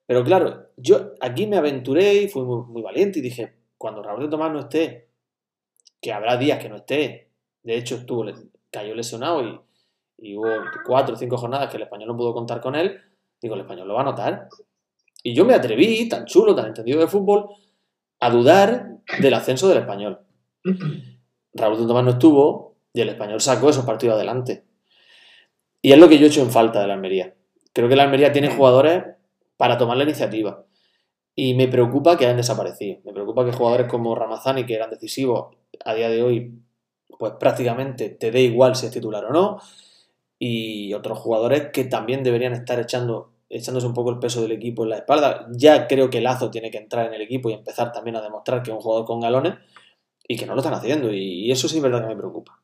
Pero 0.09 0.25
claro, 0.25 0.69
yo 0.79 1.12
aquí 1.21 1.47
me 1.47 1.59
aventuré 1.59 2.14
y 2.14 2.29
fui 2.29 2.43
muy, 2.43 2.62
muy 2.66 2.83
valiente 2.83 3.19
y 3.19 3.23
dije, 3.23 3.58
cuando 3.79 4.03
Raúl 4.03 4.22
de 4.22 4.29
Tomás 4.29 4.53
no 4.53 4.61
esté, 4.61 5.09
que 6.01 6.12
habrá 6.12 6.37
días 6.37 6.61
que 6.61 6.68
no 6.68 6.76
esté, 6.76 7.31
de 7.62 7.76
hecho 7.76 7.97
estuvo, 7.97 8.24
cayó 8.70 8.95
lesionado 8.95 9.43
y, 9.43 10.37
hubo 10.37 10.49
cuatro 10.85 11.14
o 11.14 11.18
cinco 11.18 11.37
jornadas 11.37 11.70
que 11.70 11.76
el 11.76 11.85
español 11.85 12.09
no 12.09 12.16
pudo 12.16 12.35
contar 12.35 12.61
con 12.61 12.74
él, 12.74 13.01
digo, 13.41 13.55
el 13.55 13.61
español 13.61 13.87
lo 13.87 13.95
va 13.95 14.01
a 14.01 14.05
notar. 14.05 14.49
Y 15.22 15.33
yo 15.33 15.45
me 15.45 15.55
atreví, 15.55 16.09
tan 16.09 16.24
chulo, 16.24 16.57
tan 16.57 16.66
entendido 16.66 16.99
de 16.99 17.07
fútbol, 17.07 17.49
a 18.18 18.31
dudar 18.31 18.99
del 19.20 19.35
ascenso 19.35 19.68
del 19.68 19.79
español. 19.79 20.20
Raúl 21.55 21.79
de 21.79 21.87
Tomás 21.87 22.05
no 22.05 22.11
estuvo 22.11 22.76
y 22.93 23.01
el 23.01 23.11
español 23.11 23.41
sacó 23.41 23.70
esos 23.70 23.85
partidos 23.85 24.16
adelante. 24.16 24.64
Y 25.83 25.93
es 25.93 25.99
lo 25.99 26.09
que 26.09 26.18
yo 26.18 26.26
he 26.26 26.29
hecho 26.29 26.43
en 26.43 26.51
falta 26.51 26.81
de 26.81 26.89
la 26.89 26.95
Almería. 26.95 27.35
Creo 27.72 27.89
que 27.89 27.95
la 27.95 28.03
Almería 28.03 28.33
tiene 28.33 28.49
jugadores 28.49 29.05
para 29.57 29.79
tomar 29.79 29.97
la 29.97 30.05
iniciativa. 30.05 30.64
Y 31.41 31.55
me 31.55 31.68
preocupa 31.68 32.18
que 32.18 32.24
hayan 32.24 32.36
desaparecido. 32.36 32.99
Me 33.05 33.12
preocupa 33.12 33.45
que 33.45 33.53
jugadores 33.53 33.86
como 33.86 34.12
Ramazani, 34.16 34.66
que 34.66 34.74
eran 34.74 34.91
decisivos 34.91 35.55
a 35.84 35.95
día 35.95 36.09
de 36.09 36.20
hoy, 36.20 36.53
pues 37.16 37.34
prácticamente 37.39 38.09
te 38.09 38.32
dé 38.32 38.41
igual 38.41 38.74
si 38.74 38.86
es 38.86 38.93
titular 38.93 39.24
o 39.24 39.30
no. 39.30 39.61
Y 40.41 40.93
otros 40.95 41.16
jugadores 41.20 41.68
que 41.72 41.84
también 41.84 42.24
deberían 42.24 42.55
estar 42.55 42.80
echando, 42.80 43.34
echándose 43.49 43.86
un 43.86 43.95
poco 43.95 44.11
el 44.11 44.18
peso 44.18 44.43
del 44.43 44.51
equipo 44.51 44.82
en 44.82 44.91
la 44.91 44.97
espalda. 44.97 45.47
Ya 45.53 45.86
creo 45.86 46.11
que 46.11 46.20
Lazo 46.20 46.51
tiene 46.51 46.72
que 46.72 46.78
entrar 46.78 47.07
en 47.07 47.14
el 47.14 47.20
equipo 47.20 47.49
y 47.49 47.53
empezar 47.53 47.93
también 47.93 48.16
a 48.16 48.20
demostrar 48.20 48.64
que 48.64 48.72
es 48.72 48.76
un 48.76 48.82
jugador 48.82 49.07
con 49.07 49.20
galones 49.20 49.55
y 50.26 50.36
que 50.36 50.45
no 50.45 50.55
lo 50.55 50.61
están 50.61 50.74
haciendo. 50.74 51.12
Y 51.12 51.53
eso 51.53 51.68
sí 51.68 51.76
es 51.76 51.82
verdad 51.84 52.03
que 52.03 52.16
me 52.16 52.16
preocupa. 52.16 52.61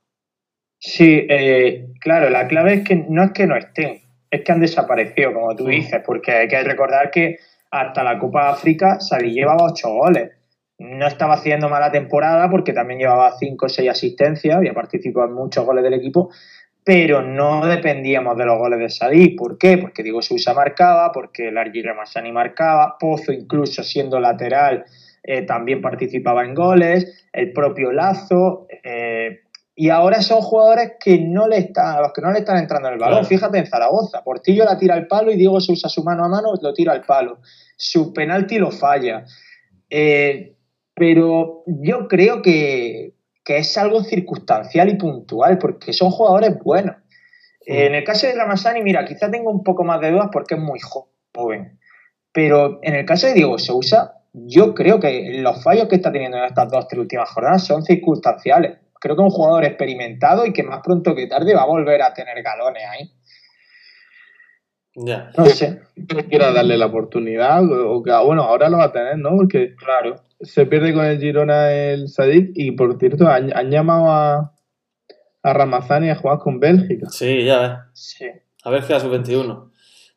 Sí, 0.80 1.24
eh, 1.30 1.92
claro, 2.00 2.28
la 2.28 2.48
clave 2.48 2.74
es 2.74 2.88
que 2.88 2.96
no 2.96 3.22
es 3.22 3.30
que 3.30 3.46
no 3.46 3.56
estén, 3.56 4.02
es 4.28 4.42
que 4.42 4.50
han 4.50 4.60
desaparecido, 4.60 5.32
como 5.32 5.54
tú 5.54 5.66
dices, 5.66 6.02
porque 6.04 6.32
hay 6.32 6.48
que 6.48 6.60
recordar 6.64 7.12
que 7.12 7.38
hasta 7.74 8.04
la 8.04 8.18
Copa 8.18 8.50
África 8.50 9.00
Salí 9.00 9.32
llevaba 9.32 9.64
ocho 9.64 9.88
goles. 9.88 10.30
No 10.78 11.06
estaba 11.06 11.34
haciendo 11.34 11.68
mala 11.68 11.90
temporada 11.90 12.48
porque 12.48 12.72
también 12.72 13.00
llevaba 13.00 13.36
cinco 13.36 13.66
o 13.66 13.68
seis 13.68 13.90
asistencias, 13.90 14.56
había 14.56 14.72
participado 14.72 15.26
en 15.26 15.34
muchos 15.34 15.64
goles 15.64 15.82
del 15.82 15.94
equipo, 15.94 16.30
pero 16.84 17.22
no 17.22 17.66
dependíamos 17.66 18.36
de 18.36 18.46
los 18.46 18.58
goles 18.58 18.78
de 18.78 18.90
Salí. 18.90 19.30
¿Por 19.30 19.58
qué? 19.58 19.78
Porque 19.78 20.04
Diego 20.04 20.22
Sousa 20.22 20.54
marcaba, 20.54 21.10
porque 21.10 21.50
Largi 21.50 21.82
Ramassani 21.82 22.30
marcaba, 22.30 22.96
Pozo 22.98 23.32
incluso 23.32 23.82
siendo 23.82 24.20
lateral 24.20 24.84
eh, 25.22 25.42
también 25.42 25.80
participaba 25.80 26.44
en 26.44 26.54
goles, 26.54 27.26
el 27.32 27.52
propio 27.52 27.90
Lazo, 27.90 28.66
eh, 28.84 29.40
y 29.76 29.88
ahora 29.88 30.22
son 30.22 30.40
jugadores 30.40 30.92
que 31.00 31.18
no 31.18 31.48
le 31.48 31.58
están, 31.58 31.96
a 31.96 32.00
los 32.00 32.12
que 32.12 32.22
no 32.22 32.30
le 32.30 32.40
están 32.40 32.58
entrando 32.58 32.88
en 32.88 32.94
el 32.94 33.00
balón. 33.00 33.24
Fíjate 33.24 33.58
en 33.58 33.66
Zaragoza, 33.66 34.22
Portillo 34.22 34.64
la 34.64 34.78
tira 34.78 34.94
al 34.94 35.08
palo 35.08 35.32
y 35.32 35.36
Diego 35.36 35.60
Sousa 35.60 35.88
su 35.88 36.04
mano 36.04 36.24
a 36.24 36.28
mano 36.28 36.52
lo 36.60 36.72
tira 36.72 36.92
al 36.92 37.02
palo. 37.02 37.38
Su 37.76 38.12
penalti 38.12 38.58
lo 38.58 38.70
falla. 38.70 39.24
Eh, 39.90 40.56
pero 40.94 41.64
yo 41.66 42.08
creo 42.08 42.42
que, 42.42 43.14
es 43.46 43.76
algo 43.76 44.02
circunstancial 44.02 44.88
y 44.88 44.96
puntual, 44.96 45.58
porque 45.58 45.92
son 45.92 46.10
jugadores 46.10 46.58
buenos. 46.62 46.96
en 47.66 47.94
el 47.94 48.04
caso 48.04 48.26
de 48.26 48.34
Ramasani, 48.34 48.82
mira, 48.82 49.04
quizá 49.04 49.30
tengo 49.30 49.50
un 49.50 49.62
poco 49.62 49.84
más 49.84 50.00
de 50.00 50.10
dudas 50.10 50.28
porque 50.32 50.54
es 50.54 50.60
muy 50.60 50.78
joven. 50.80 51.78
Pero 52.32 52.80
en 52.82 52.94
el 52.94 53.04
caso 53.04 53.26
de 53.26 53.34
Diego 53.34 53.58
Sousa, 53.58 54.24
yo 54.32 54.74
creo 54.74 54.98
que 54.98 55.40
los 55.40 55.62
fallos 55.62 55.86
que 55.88 55.96
está 55.96 56.10
teniendo 56.10 56.36
en 56.36 56.44
estas 56.44 56.68
dos, 56.68 56.88
tres 56.88 57.00
últimas 57.00 57.30
jornadas 57.30 57.64
son 57.64 57.82
circunstanciales. 57.82 58.78
Creo 59.00 59.16
que 59.16 59.22
es 59.22 59.26
un 59.26 59.30
jugador 59.30 59.64
experimentado 59.64 60.44
y 60.44 60.52
que 60.52 60.64
más 60.64 60.80
pronto 60.82 61.14
que 61.14 61.26
tarde 61.26 61.54
va 61.54 61.62
a 61.62 61.66
volver 61.66 62.02
a 62.02 62.12
tener 62.12 62.42
galones 62.42 62.82
ahí. 62.88 63.12
Ya. 64.96 65.30
No 65.36 65.46
sé. 65.46 65.82
que 66.08 66.24
quiera 66.26 66.52
darle 66.52 66.76
la 66.78 66.86
oportunidad, 66.86 67.64
o 67.70 68.02
que, 68.02 68.12
bueno, 68.24 68.42
ahora 68.42 68.68
lo 68.68 68.78
va 68.78 68.84
a 68.84 68.92
tener, 68.92 69.18
¿no? 69.18 69.36
Porque 69.36 69.74
Claro. 69.76 70.16
se 70.40 70.66
pierde 70.66 70.94
con 70.94 71.04
el 71.04 71.18
Girona 71.18 71.72
el 71.72 72.08
Sadik 72.08 72.52
y 72.54 72.72
por 72.72 72.98
cierto 72.98 73.26
han, 73.26 73.56
han 73.56 73.70
llamado 73.70 74.06
a, 74.10 74.54
a 75.42 75.52
Ramazani 75.52 76.10
a 76.10 76.16
jugar 76.16 76.38
con 76.38 76.60
Bélgica. 76.60 77.08
Sí, 77.10 77.44
ya 77.44 77.60
ves. 77.60 77.78
Sí. 77.92 78.26
A 78.62 78.70
ver, 78.70 78.84
queda 78.84 79.00
sub-21. 79.00 79.70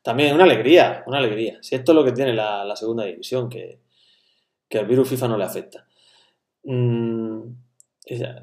También 0.03 0.35
una 0.35 0.45
alegría, 0.45 1.03
una 1.07 1.17
alegría. 1.17 1.57
Si 1.61 1.75
esto 1.75 1.91
es 1.91 1.95
lo 1.95 2.05
que 2.05 2.13
tiene 2.13 2.33
la, 2.33 2.63
la 2.63 2.75
segunda 2.75 3.03
división, 3.03 3.49
que, 3.49 3.79
que 4.69 4.79
al 4.79 4.85
virus 4.85 5.09
FIFA 5.09 5.27
no 5.27 5.37
le 5.37 5.43
afecta. 5.43 5.85
Mm, 6.63 7.41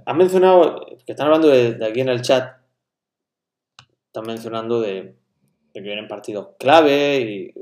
han 0.04 0.16
mencionado, 0.16 0.84
que 1.06 1.12
están 1.12 1.26
hablando 1.26 1.48
de, 1.48 1.74
de 1.74 1.86
aquí 1.86 2.00
en 2.00 2.08
el 2.10 2.20
chat, 2.22 2.56
están 4.06 4.26
mencionando 4.26 4.80
de 4.80 5.14
que 5.74 5.80
vienen 5.80 6.06
partidos 6.08 6.50
clave 6.58 7.18
y 7.20 7.52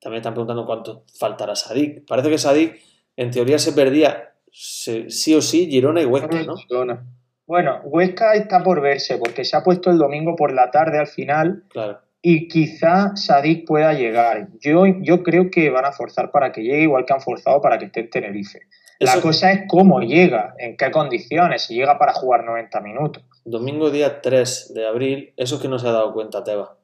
también 0.00 0.18
están 0.18 0.34
preguntando 0.34 0.66
cuánto 0.66 1.04
faltará 1.18 1.54
Sadik. 1.54 2.04
Parece 2.06 2.30
que 2.30 2.38
Sadik, 2.38 2.76
en 3.16 3.30
teoría, 3.30 3.58
se 3.58 3.72
perdía 3.72 4.32
se- 4.50 5.08
sí 5.10 5.34
o 5.34 5.40
sí 5.40 5.68
Girona 5.70 6.02
y 6.02 6.04
Huesca, 6.04 6.42
¿no? 6.42 6.56
Girona. 6.56 7.06
Bueno, 7.46 7.80
Huesca 7.84 8.34
está 8.34 8.62
por 8.62 8.80
verse 8.80 9.16
porque 9.18 9.44
se 9.44 9.56
ha 9.56 9.62
puesto 9.62 9.90
el 9.90 9.98
domingo 9.98 10.34
por 10.36 10.52
la 10.52 10.70
tarde 10.70 10.98
al 10.98 11.06
final 11.06 11.62
Claro. 11.68 12.00
y 12.20 12.48
quizá 12.48 13.14
Sadik 13.16 13.66
pueda 13.66 13.92
llegar. 13.94 14.48
Yo, 14.60 14.84
yo 15.00 15.22
creo 15.22 15.48
que 15.50 15.70
van 15.70 15.84
a 15.84 15.92
forzar 15.92 16.30
para 16.32 16.50
que 16.52 16.62
llegue, 16.62 16.82
igual 16.82 17.04
que 17.06 17.12
han 17.14 17.20
forzado 17.20 17.62
para 17.62 17.78
que 17.78 17.84
esté 17.86 18.00
en 18.00 18.10
Tenerife. 18.10 18.60
La 19.00 19.20
cosa 19.20 19.52
es 19.52 19.60
cómo 19.68 20.00
llega, 20.00 20.54
en 20.58 20.76
qué 20.76 20.90
condiciones, 20.90 21.62
si 21.62 21.76
llega 21.76 21.98
para 22.00 22.12
jugar 22.14 22.42
90 22.44 22.80
minutos. 22.80 23.22
Domingo 23.44 23.90
día 23.90 24.20
3 24.20 24.72
de 24.74 24.86
abril, 24.88 25.32
eso 25.36 25.54
es 25.54 25.62
que 25.62 25.68
no 25.68 25.78
se 25.78 25.86
ha 25.86 25.92
dado 25.92 26.12
cuenta 26.12 26.42
Teba. 26.42 26.76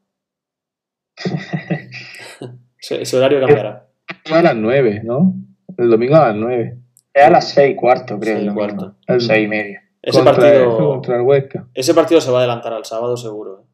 ese, 2.78 3.16
horario 3.16 3.40
cambiará. 3.40 3.88
A 4.30 4.42
las 4.42 4.56
9, 4.56 5.02
¿no? 5.04 5.34
El 5.76 5.90
domingo 5.90 6.16
a 6.16 6.28
las 6.28 6.36
9. 6.36 6.78
Es 7.12 7.24
a 7.24 7.30
las 7.30 7.48
6 7.50 7.72
y 7.72 7.76
cuarto, 7.76 8.18
creo. 8.18 8.34
Seis 8.34 8.44
y 8.44 8.48
el 8.48 8.54
domingo. 8.54 8.76
cuarto. 8.76 8.96
El- 9.06 9.20
Seis 9.20 9.44
y 9.44 9.48
media. 9.48 9.80
Ese 10.02 10.18
contra, 10.18 10.34
partido, 10.36 10.76
contra 10.76 11.16
el 11.16 11.22
Huesca. 11.22 11.66
ese 11.72 11.94
partido 11.94 12.20
se 12.20 12.30
va 12.30 12.38
a 12.38 12.40
adelantar 12.42 12.74
al 12.74 12.84
sábado 12.84 13.16
seguro. 13.16 13.60
¿eh? 13.62 13.66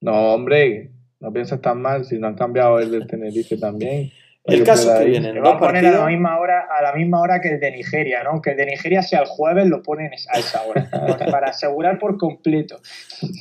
No, 0.00 0.32
hombre, 0.34 0.90
no 1.20 1.32
piensas 1.32 1.60
tan 1.60 1.82
mal 1.82 2.06
si 2.06 2.18
no 2.18 2.28
han 2.28 2.34
cambiado 2.34 2.78
el 2.78 2.90
del 2.90 3.06
Tenerife 3.06 3.58
también. 3.58 4.10
El 4.44 4.62
caso 4.62 4.98
que 4.98 5.04
vienen 5.04 5.42
dos 5.42 5.54
a 5.54 5.58
poner 5.58 5.86
a 5.86 5.90
la 5.90 5.90
partidos. 5.90 6.10
misma 6.10 6.38
hora, 6.38 6.68
a 6.70 6.82
la 6.82 6.92
misma 6.92 7.20
hora 7.20 7.40
que 7.40 7.48
el 7.48 7.60
de 7.60 7.70
Nigeria, 7.70 8.22
¿no? 8.22 8.42
Que 8.42 8.50
el 8.50 8.56
de 8.58 8.66
Nigeria 8.66 9.02
sea 9.02 9.20
el 9.20 9.26
jueves, 9.26 9.66
lo 9.66 9.82
ponen 9.82 10.10
a 10.12 10.38
esa 10.38 10.62
hora. 10.64 10.88
para 11.30 11.48
asegurar 11.48 11.98
por 11.98 12.18
completo. 12.18 12.80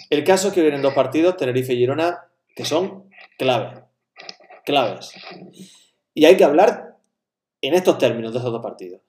El 0.09 0.23
caso 0.23 0.47
es 0.47 0.53
que 0.53 0.61
vienen 0.61 0.81
dos 0.81 0.93
partidos, 0.93 1.35
Tenerife 1.35 1.73
y 1.73 1.77
Girona, 1.77 2.25
que 2.55 2.63
son 2.63 3.09
clave. 3.37 3.83
Claves. 4.65 5.11
Y 6.13 6.23
hay 6.23 6.37
que 6.37 6.45
hablar 6.45 6.95
en 7.61 7.73
estos 7.73 7.97
términos 7.97 8.31
de 8.31 8.39
esos 8.39 8.51
dos 8.51 8.61
partidos. 8.61 9.01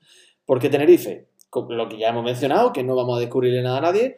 Porque 0.45 0.69
Tenerife, 0.69 1.29
lo 1.69 1.89
que 1.89 1.99
ya 1.99 2.09
hemos 2.09 2.25
mencionado, 2.25 2.73
que 2.73 2.83
no 2.83 2.97
vamos 2.97 3.19
a 3.19 3.21
descubrirle 3.21 3.63
nada 3.63 3.79
a 3.79 3.83
nadie, 3.83 4.17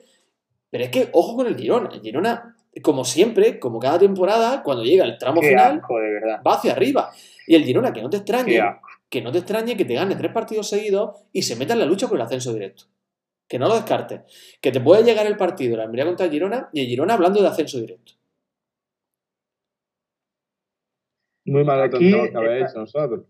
pero 0.70 0.84
es 0.84 0.90
que 0.90 1.10
ojo 1.12 1.36
con 1.36 1.46
el 1.46 1.56
Girona. 1.56 1.90
El 1.92 2.00
Girona, 2.00 2.55
como 2.82 3.04
siempre, 3.04 3.58
como 3.58 3.78
cada 3.78 3.98
temporada, 3.98 4.62
cuando 4.62 4.84
llega 4.84 5.04
el 5.04 5.18
tramo 5.18 5.40
Qué 5.40 5.48
final, 5.48 5.78
asco, 5.78 5.98
de 5.98 6.10
verdad. 6.10 6.40
va 6.46 6.54
hacia 6.54 6.72
arriba. 6.72 7.10
Y 7.46 7.54
el 7.54 7.64
Girona, 7.64 7.92
que 7.92 8.02
no 8.02 8.10
te 8.10 8.18
extrañe, 8.18 8.60
que 9.08 9.22
no 9.22 9.32
te 9.32 9.38
extrañe 9.38 9.76
que 9.76 9.84
te 9.84 9.94
gane 9.94 10.16
tres 10.16 10.32
partidos 10.32 10.68
seguidos 10.68 11.16
y 11.32 11.42
se 11.42 11.56
meta 11.56 11.72
en 11.72 11.80
la 11.80 11.86
lucha 11.86 12.08
por 12.08 12.16
el 12.18 12.22
ascenso 12.22 12.52
directo. 12.52 12.84
Que 13.48 13.58
no 13.58 13.68
lo 13.68 13.76
descartes. 13.76 14.22
Que 14.60 14.72
te 14.72 14.80
puede 14.80 15.04
llegar 15.04 15.26
el 15.26 15.36
partido, 15.36 15.76
la 15.76 15.84
Almería 15.84 16.04
contra 16.04 16.26
el 16.26 16.32
Girona, 16.32 16.68
y 16.72 16.80
el 16.80 16.86
Girona 16.86 17.14
hablando 17.14 17.40
de 17.40 17.48
ascenso 17.48 17.78
directo. 17.78 18.12
Muy 21.44 21.64
malo 21.64 21.84
Aquí 21.84 21.98
que 21.98 22.66
nosotros. 22.74 23.24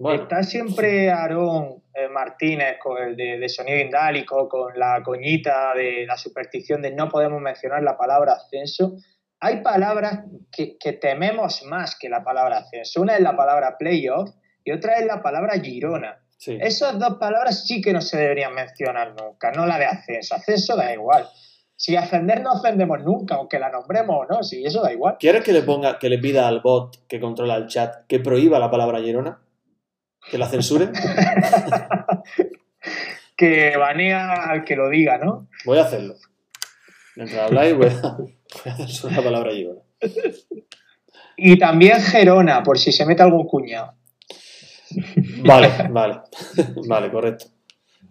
Bueno, 0.00 0.22
Está 0.22 0.42
siempre 0.42 1.10
Aarón 1.10 1.82
eh, 1.92 2.08
Martínez 2.08 2.78
con 2.82 2.96
el 3.02 3.14
de, 3.16 3.38
de 3.38 3.48
sonido 3.50 3.78
indálico, 3.78 4.48
con 4.48 4.72
la 4.78 5.02
coñita 5.04 5.74
de 5.74 6.06
la 6.06 6.16
superstición 6.16 6.80
de 6.80 6.90
no 6.92 7.10
podemos 7.10 7.38
mencionar 7.42 7.82
la 7.82 7.98
palabra 7.98 8.32
ascenso. 8.32 8.96
Hay 9.40 9.62
palabras 9.62 10.20
que, 10.50 10.78
que 10.78 10.94
tememos 10.94 11.62
más 11.64 11.98
que 11.98 12.08
la 12.08 12.24
palabra 12.24 12.58
ascenso. 12.58 13.02
Una 13.02 13.14
es 13.16 13.20
la 13.20 13.36
palabra 13.36 13.76
playoff 13.76 14.30
y 14.64 14.72
otra 14.72 14.94
es 14.94 15.04
la 15.04 15.20
palabra 15.22 15.60
Girona. 15.60 16.18
sí. 16.38 16.56
Esas 16.58 16.98
dos 16.98 17.18
palabras 17.18 17.66
sí 17.66 17.82
que 17.82 17.92
no 17.92 18.00
se 18.00 18.16
deberían 18.16 18.54
mencionar 18.54 19.14
nunca, 19.20 19.52
no 19.52 19.66
la 19.66 19.78
de 19.78 19.84
ascenso. 19.84 20.34
Ascenso 20.34 20.76
da 20.76 20.94
igual. 20.94 21.28
Si 21.76 21.94
ascender 21.94 22.40
no 22.40 22.52
ascendemos 22.52 23.02
nunca, 23.02 23.34
aunque 23.34 23.58
la 23.58 23.68
nombremos 23.70 24.16
o 24.16 24.24
no, 24.32 24.42
si 24.42 24.64
eso 24.64 24.80
da 24.82 24.94
igual. 24.94 25.16
¿Quieres 25.20 25.44
que 25.44 25.52
le 25.52 25.60
ponga, 25.60 25.98
que 25.98 26.08
le 26.08 26.18
pida 26.18 26.48
al 26.48 26.60
bot 26.60 27.06
que 27.06 27.20
controla 27.20 27.56
el 27.56 27.66
chat 27.66 28.06
que 28.06 28.18
prohíba 28.18 28.58
la 28.58 28.70
palabra 28.70 29.00
Girona? 29.00 29.40
¿Que 30.28 30.38
la 30.38 30.48
censure? 30.48 30.90
Que 33.36 33.74
banea 33.78 34.34
al 34.34 34.64
que 34.64 34.76
lo 34.76 34.90
diga, 34.90 35.16
¿no? 35.16 35.48
Voy 35.64 35.78
a 35.78 35.84
hacerlo. 35.84 36.14
Mientras 37.16 37.40
habláis, 37.40 37.74
voy 37.74 37.86
a, 37.86 38.16
voy 38.18 38.32
a 38.66 38.76
censurar 38.76 39.16
la 39.16 39.24
palabra 39.24 39.52
Girona. 39.52 39.80
Y 41.38 41.58
también 41.58 42.02
Gerona, 42.02 42.62
por 42.62 42.78
si 42.78 42.92
se 42.92 43.06
mete 43.06 43.22
algún 43.22 43.46
cuñado. 43.46 43.94
Vale, 45.42 45.70
vale. 45.90 46.20
Vale, 46.86 47.10
correcto. 47.10 47.46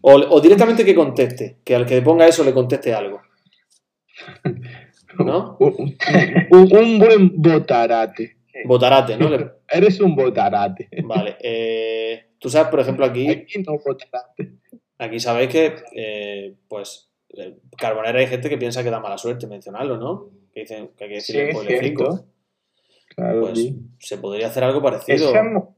O, 0.02 0.14
o 0.14 0.42
directamente 0.42 0.84
que 0.84 0.96
conteste, 0.96 1.60
que 1.64 1.76
al 1.76 1.86
que 1.86 1.94
le 1.94 2.02
ponga 2.02 2.26
eso 2.26 2.44
le 2.44 2.54
conteste 2.54 2.92
algo. 2.92 3.22
¿No? 5.20 5.58
Un 5.60 6.98
buen 6.98 7.40
botarate. 7.40 8.39
Botarate, 8.66 9.18
¿no? 9.18 9.30
Eres 9.70 10.00
un 10.00 10.16
botarate. 10.16 10.90
Vale. 11.04 11.38
eh, 11.42 12.32
tú 12.40 12.50
sabes, 12.50 12.70
por 12.70 12.80
ejemplo, 12.80 13.06
aquí, 13.06 13.28
Aquí 13.30 13.60
no 13.60 13.78
botarate. 13.78 14.54
aquí 14.98 15.20
sabéis 15.20 15.50
que, 15.50 15.76
eh, 15.96 16.56
pues, 16.68 17.10
eh, 17.38 17.58
Carbonera 17.78 18.20
hay 18.20 18.28
gente 18.28 18.50
que 18.50 18.58
piensa 18.58 18.84
que 18.84 18.90
da 18.90 19.00
mala 19.00 19.18
suerte 19.18 19.48
mencionarlo, 19.48 19.98
¿no? 19.98 20.30
Que 20.54 20.62
dicen 20.62 20.90
que 20.98 21.04
hay 21.06 21.10
que 21.12 21.22
Sí, 21.22 21.34
decirle 21.34 21.50
es 21.52 21.58
spoilercico. 21.58 22.04
cierto. 22.12 22.26
Claro, 23.16 23.42
Pues 23.42 23.60
sí. 23.60 23.80
se 24.00 24.18
podría 24.18 24.48
hacer 24.48 24.64
algo 24.64 24.82
parecido. 24.82 25.16
Eso 25.16 25.36
es, 25.36 25.44
mu- 25.44 25.76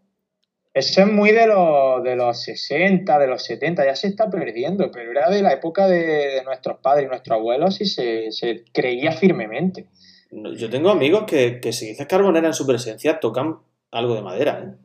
eso 0.74 1.02
es 1.02 1.08
muy 1.08 1.32
de 1.32 1.48
los, 1.48 2.04
de 2.04 2.16
los 2.16 2.42
60, 2.44 3.20
de 3.20 3.28
los 3.28 3.44
70, 3.44 3.84
ya 3.86 3.96
se 3.96 4.08
está 4.08 4.30
perdiendo, 4.30 4.90
pero 4.92 5.12
era 5.12 5.30
de 5.30 5.42
la 5.42 5.52
época 5.54 5.88
de, 5.88 5.98
de 6.06 6.44
nuestros 6.44 6.78
padres 6.80 7.06
y 7.06 7.10
nuestros 7.10 7.38
abuelos 7.38 7.82
y 7.82 7.86
se, 7.86 8.32
se 8.32 8.64
creía 8.72 9.12
firmemente. 9.12 9.88
Yo 10.32 10.70
tengo 10.70 10.90
amigos 10.90 11.26
que, 11.28 11.60
que 11.60 11.74
si 11.74 11.88
dices 11.88 12.08
Carbonera 12.08 12.48
en 12.48 12.54
su 12.54 12.66
presencia 12.66 13.20
tocan 13.20 13.58
algo 13.92 14.16
de 14.16 14.22
madera, 14.22 14.64
¿eh? 14.64 14.78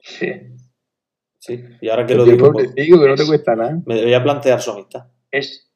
Sí. 0.00 0.32
Sí. 1.38 1.64
Y 1.80 1.88
ahora 1.88 2.06
que 2.06 2.14
lo 2.14 2.24
digo, 2.24 2.52
pues, 2.52 2.68
pobrecillo, 2.68 3.00
que 3.00 3.08
no 3.08 3.14
te 3.14 3.26
cuesta 3.26 3.54
nada. 3.54 3.80
me 3.86 3.94
debería 3.94 4.22
plantear 4.22 4.60
su 4.60 4.72
amistad. 4.72 5.06
Es, 5.30 5.70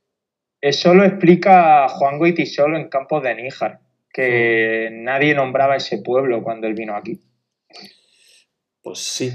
eso 0.61 0.95
lo 0.95 1.05
explica 1.05 1.89
Juan 1.89 2.19
Goitisolo 2.19 2.77
en 2.77 2.89
Campos 2.89 3.23
de 3.23 3.35
Níjar, 3.35 3.81
que 4.13 4.89
nadie 4.93 5.35
nombraba 5.35 5.77
ese 5.77 5.99
pueblo 5.99 6.43
cuando 6.43 6.67
él 6.67 6.75
vino 6.75 6.97
aquí. 6.97 7.21
Pues 8.83 8.99
sí. 8.99 9.33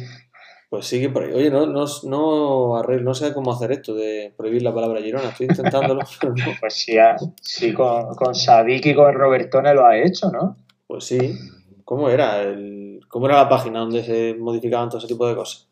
Pues 0.70 0.86
sigue 0.86 1.09
por 1.09 1.24
ahí. 1.24 1.32
Oye, 1.34 1.49
no, 1.49 1.65
no, 1.65 1.86
no, 2.03 2.82
no 2.84 3.13
sé 3.13 3.34
cómo 3.34 3.53
hacer 3.53 3.72
esto 3.72 3.95
de 3.95 4.34
prohibir 4.36 4.63
la 4.63 4.74
palabra 4.74 5.01
Girona. 5.01 5.30
Estoy 5.30 5.47
intentándolo, 5.47 6.01
pero 6.20 6.34
no. 6.36 6.43
Pues 6.59 6.74
sí, 6.74 6.97
ha- 6.97 7.15
sí 7.41 7.74
con, 7.74 8.13
con 8.15 8.36
Sadik 8.36 8.86
y 8.88 8.93
con 8.95 9.13
Robertone 9.13 9.74
lo 9.74 9.86
ha 9.86 9.97
hecho, 9.97 10.30
¿no? 10.30 10.57
Pues 10.86 11.05
sí. 11.05 11.38
¿Cómo 11.86 12.09
era? 12.09 12.41
El, 12.41 12.99
¿Cómo 13.07 13.28
era 13.28 13.38
la 13.38 13.49
página 13.49 13.80
donde 13.80 14.03
se 14.03 14.36
modificaban 14.38 14.89
todo 14.89 14.97
ese 14.97 15.07
tipo 15.07 15.26
de 15.28 15.36
cosas? 15.36 15.68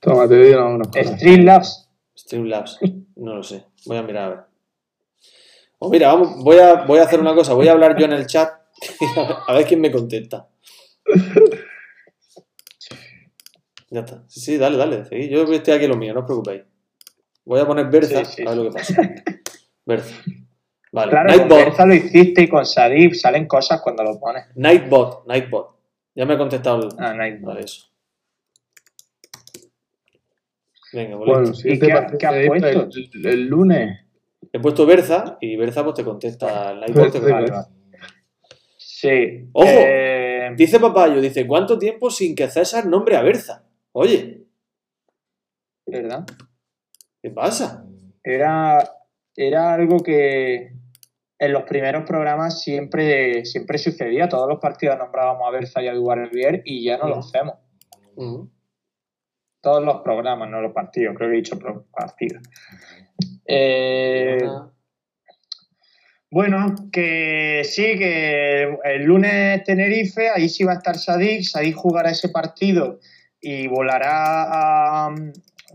Toma, 0.00 0.26
te 0.26 0.36
doy 0.38 0.52
unos. 0.54 0.88
Streamlabs. 0.94 1.88
Streamlabs. 2.16 2.78
No 3.16 3.34
lo 3.34 3.42
sé. 3.42 3.64
Voy 3.84 3.98
a 3.98 4.02
mirar 4.02 4.24
a 4.24 4.28
ver. 4.30 4.38
O 5.80 5.90
mira, 5.90 6.12
vamos, 6.12 6.42
voy, 6.42 6.58
a, 6.58 6.84
voy 6.86 6.98
a 7.00 7.02
hacer 7.02 7.20
una 7.20 7.34
cosa. 7.34 7.52
Voy 7.52 7.68
a 7.68 7.72
hablar 7.72 7.96
yo 7.98 8.06
en 8.06 8.12
el 8.14 8.26
chat. 8.26 8.50
A 9.46 9.52
ver 9.52 9.66
quién 9.66 9.80
me 9.80 9.90
contesta. 9.92 10.48
Ya 13.90 14.00
está. 14.00 14.22
Sí, 14.28 14.40
sí, 14.40 14.58
dale, 14.58 14.76
dale. 14.76 15.04
seguid. 15.04 15.30
Yo 15.30 15.42
estoy 15.52 15.74
aquí 15.74 15.84
en 15.84 15.90
lo 15.90 15.96
mío, 15.96 16.12
no 16.14 16.20
os 16.20 16.26
preocupéis. 16.26 16.62
Voy 17.44 17.60
a 17.60 17.66
poner 17.66 17.86
Berza, 17.90 18.24
Sí, 18.24 18.36
sí, 18.36 18.42
a 18.46 18.50
ver 18.50 18.56
lo 18.58 18.64
que 18.64 18.70
pasa. 18.70 19.02
Berza. 19.86 20.14
Vale. 20.92 21.10
Claro, 21.10 21.28
con 21.28 21.38
Nightbot. 21.38 21.58
Berza 21.64 21.86
lo 21.86 21.94
hiciste 21.94 22.42
y 22.42 22.48
con 22.48 22.66
Sadik 22.66 23.14
salen 23.14 23.46
cosas 23.46 23.80
cuando 23.82 24.02
lo 24.04 24.18
pones. 24.20 24.44
Nightbot. 24.54 25.26
Nightbot. 25.26 25.76
Ya 26.14 26.26
me 26.26 26.34
ha 26.34 26.38
contestado 26.38 26.82
el... 26.82 26.88
Ah, 26.98 27.14
Nightbot. 27.14 27.46
Vale, 27.54 27.60
eso. 27.64 27.86
Venga, 30.92 31.16
Bueno, 31.16 31.52
si 31.54 31.70
¿Y 31.72 31.78
qué 31.78 31.92
ha- 31.92 32.06
qué 32.06 32.26
has 32.26 32.46
puesto? 32.46 32.88
El, 33.14 33.26
el 33.26 33.46
lunes. 33.46 34.00
He 34.52 34.58
puesto 34.60 34.86
Berza 34.86 35.36
y 35.40 35.56
Berza 35.56 35.84
pues 35.84 35.96
te 35.96 36.04
contesta 36.04 36.70
el 36.72 36.80
Nightbot. 36.80 37.12
te 37.12 37.20
contesta. 37.20 37.68
Sí. 38.76 39.48
Ojo. 39.52 39.68
Eh, 39.70 40.24
Dice 40.56 40.80
Papayo, 40.80 41.20
dice, 41.20 41.46
¿cuánto 41.46 41.78
tiempo 41.78 42.10
sin 42.10 42.34
que 42.34 42.48
César 42.48 42.86
nombre 42.86 43.16
a 43.16 43.22
Berza? 43.22 43.67
Oye, 44.00 44.46
¿Verdad? 45.84 46.24
¿qué 47.20 47.30
pasa? 47.30 47.84
Era, 48.22 48.78
era 49.34 49.74
algo 49.74 50.04
que 50.04 50.70
en 51.36 51.52
los 51.52 51.64
primeros 51.64 52.04
programas 52.04 52.62
siempre, 52.62 53.44
siempre 53.44 53.76
sucedía. 53.76 54.28
Todos 54.28 54.48
los 54.48 54.60
partidos 54.60 54.98
nombrábamos 54.98 55.48
a 55.48 55.50
Berza 55.50 55.82
y 55.82 55.88
a 55.88 55.94
Duarbier 55.94 56.62
y 56.64 56.84
ya 56.84 56.96
no 56.98 57.08
lo 57.08 57.18
hacemos. 57.18 57.56
Todos 59.60 59.84
los 59.84 60.02
programas, 60.02 60.48
no 60.48 60.60
los 60.60 60.72
partidos. 60.72 61.16
Creo 61.16 61.30
que 61.30 61.34
he 61.34 61.38
dicho 61.38 61.58
partidos. 61.90 62.44
Eh, 63.46 64.48
Bueno, 66.30 66.88
que 66.92 67.62
sí, 67.64 67.98
que 67.98 68.78
el 68.84 69.02
lunes 69.02 69.64
Tenerife, 69.64 70.28
ahí 70.28 70.48
sí 70.48 70.62
va 70.62 70.74
a 70.74 70.76
estar 70.76 70.96
Sadik, 70.96 71.42
Sadik 71.42 71.74
jugará 71.74 72.10
ese 72.10 72.28
partido 72.28 73.00
y 73.40 73.66
volará 73.68 75.06
a- 75.06 75.14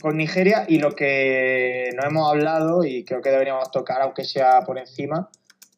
con 0.01 0.17
Nigeria 0.17 0.65
y 0.67 0.79
lo 0.79 0.91
que 0.91 1.89
no 1.95 2.07
hemos 2.07 2.29
hablado 2.29 2.83
y 2.83 3.05
creo 3.05 3.21
que 3.21 3.29
deberíamos 3.29 3.69
tocar, 3.71 4.01
aunque 4.01 4.25
sea 4.25 4.61
por 4.61 4.77
encima, 4.79 5.29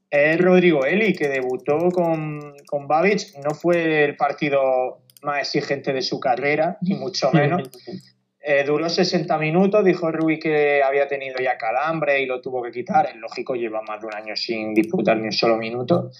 es 0.09 0.39
Rodrigo 0.39 0.86
Eli, 0.86 1.13
que 1.13 1.27
debutó 1.27 1.89
con, 1.91 2.55
con 2.65 2.88
Babic, 2.88 3.36
no 3.43 3.53
fue 3.53 4.05
el 4.05 4.15
partido 4.15 5.01
más 5.21 5.39
exigente 5.41 5.91
de 5.91 6.01
su 6.01 6.19
carrera, 6.19 6.77
ni 6.81 6.95
mucho 6.95 7.31
menos. 7.31 7.69
Eh, 8.47 8.63
duró 8.63 8.88
60 8.88 9.39
minutos, 9.39 9.83
dijo 9.83 10.11
Rubí 10.11 10.38
que 10.38 10.83
había 10.83 11.07
tenido 11.07 11.38
ya 11.39 11.57
calambre 11.57 12.21
y 12.21 12.27
lo 12.27 12.41
tuvo 12.41 12.61
que 12.61 12.69
quitar. 12.69 13.07
Es 13.07 13.15
lógico, 13.15 13.55
lleva 13.55 13.81
más 13.81 13.99
de 13.99 14.05
un 14.05 14.13
año 14.13 14.36
sin 14.36 14.75
disputar 14.75 15.17
ni 15.17 15.23
un 15.23 15.31
solo 15.31 15.57
minuto. 15.57 16.11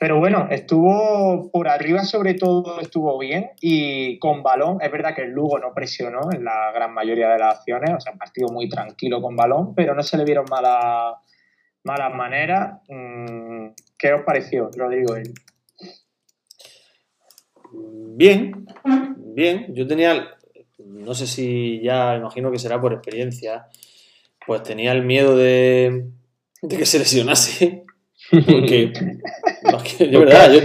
Pero 0.00 0.20
bueno, 0.20 0.46
estuvo 0.48 1.50
por 1.50 1.66
arriba, 1.66 2.04
sobre 2.04 2.34
todo 2.34 2.80
estuvo 2.80 3.18
bien 3.18 3.50
y 3.60 4.16
con 4.20 4.44
balón. 4.44 4.78
Es 4.80 4.92
verdad 4.92 5.12
que 5.12 5.22
el 5.22 5.30
Lugo 5.30 5.58
no 5.58 5.74
presionó 5.74 6.20
en 6.32 6.44
la 6.44 6.70
gran 6.72 6.94
mayoría 6.94 7.30
de 7.30 7.38
las 7.38 7.56
acciones, 7.56 7.90
o 7.96 8.00
sea, 8.00 8.12
partido 8.12 8.48
muy 8.48 8.68
tranquilo 8.68 9.20
con 9.20 9.34
balón, 9.34 9.74
pero 9.74 9.96
no 9.96 10.02
se 10.04 10.16
le 10.16 10.24
vieron 10.24 10.44
malas, 10.48 11.16
malas 11.82 12.14
maneras. 12.14 12.80
Mm, 12.88 13.70
¿Qué 13.98 14.12
os 14.12 14.22
pareció, 14.22 14.70
Rodrigo? 14.76 15.16
Bien, 17.72 18.66
bien. 19.16 19.74
Yo 19.74 19.88
tenía, 19.88 20.28
no 20.78 21.14
sé 21.14 21.26
si 21.26 21.80
ya, 21.82 22.14
imagino 22.14 22.52
que 22.52 22.60
será 22.60 22.80
por 22.80 22.92
experiencia, 22.92 23.66
pues 24.46 24.62
tenía 24.62 24.92
el 24.92 25.04
miedo 25.04 25.36
de, 25.36 26.06
de 26.62 26.76
que 26.76 26.86
se 26.86 27.00
lesionase. 27.00 27.84
Porque, 28.30 28.92
de 29.98 30.18
verdad, 30.18 30.52
yo, 30.52 30.60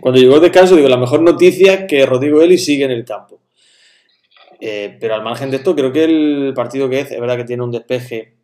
cuando 0.00 0.20
llegó 0.20 0.36
el 0.36 0.42
descanso, 0.42 0.76
digo, 0.76 0.88
la 0.88 0.96
mejor 0.96 1.22
noticia 1.22 1.74
es 1.74 1.84
que 1.86 2.06
Rodrigo 2.06 2.40
Eli 2.40 2.58
sigue 2.58 2.84
en 2.84 2.90
el 2.90 3.04
campo. 3.04 3.40
Eh, 4.60 4.96
pero 4.98 5.14
al 5.14 5.22
margen 5.22 5.50
de 5.50 5.58
esto, 5.58 5.74
creo 5.74 5.92
que 5.92 6.04
el 6.04 6.52
partido 6.54 6.88
que 6.88 7.00
es, 7.00 7.10
es 7.10 7.20
verdad 7.20 7.36
que 7.36 7.44
tiene 7.44 7.62
un 7.62 7.70
despeje 7.70 8.36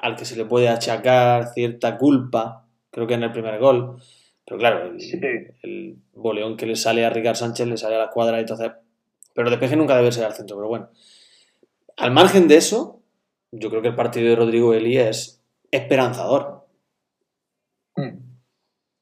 al 0.00 0.16
que 0.16 0.24
se 0.24 0.36
le 0.36 0.44
puede 0.44 0.68
achacar 0.68 1.52
cierta 1.54 1.96
culpa, 1.96 2.66
creo 2.90 3.06
que 3.06 3.14
en 3.14 3.22
el 3.22 3.32
primer 3.32 3.58
gol. 3.58 3.96
Pero 4.44 4.58
claro, 4.58 4.86
el, 4.86 5.00
Sí. 5.00 5.18
el 5.62 5.96
boleón 6.12 6.56
que 6.56 6.66
le 6.66 6.76
sale 6.76 7.04
a 7.04 7.10
Ricard 7.10 7.36
Sánchez 7.36 7.66
le 7.66 7.76
sale 7.76 7.96
a 7.96 7.98
la 7.98 8.10
cuadra 8.10 8.38
y 8.38 8.40
entonces. 8.40 8.72
Pero 9.34 9.48
el 9.48 9.52
despeje 9.52 9.76
nunca 9.76 9.96
debe 9.96 10.12
ser 10.12 10.24
al 10.24 10.34
centro, 10.34 10.56
pero 10.56 10.68
bueno. 10.68 10.88
Al 11.96 12.10
margen 12.10 12.46
de 12.48 12.56
eso, 12.56 13.00
yo 13.52 13.70
creo 13.70 13.82
que 13.82 13.88
el 13.88 13.94
partido 13.94 14.28
de 14.28 14.36
Rodrigo 14.36 14.74
Eli 14.74 14.98
es 14.98 15.42
esperanzador. 15.70 16.63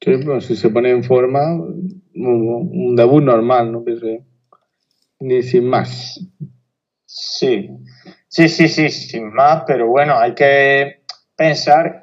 Sí, 0.05 0.17
pues 0.17 0.47
si 0.47 0.57
se 0.57 0.69
pone 0.71 0.91
en 0.91 1.05
forma, 1.05 1.55
un, 1.55 2.97
debut 2.97 3.23
normal, 3.23 3.71
no. 3.71 3.85
Ni 5.21 5.43
sin 5.43 5.67
más. 5.69 6.19
Sí, 7.07 7.71
sí, 8.27 8.49
sí, 8.49 8.69
sí, 8.69 8.89
sin 8.89 9.33
más, 9.33 9.63
pero 9.65 9.87
bueno, 9.87 10.19
hay 10.19 10.35
que 10.35 11.03
pensar 11.37 12.03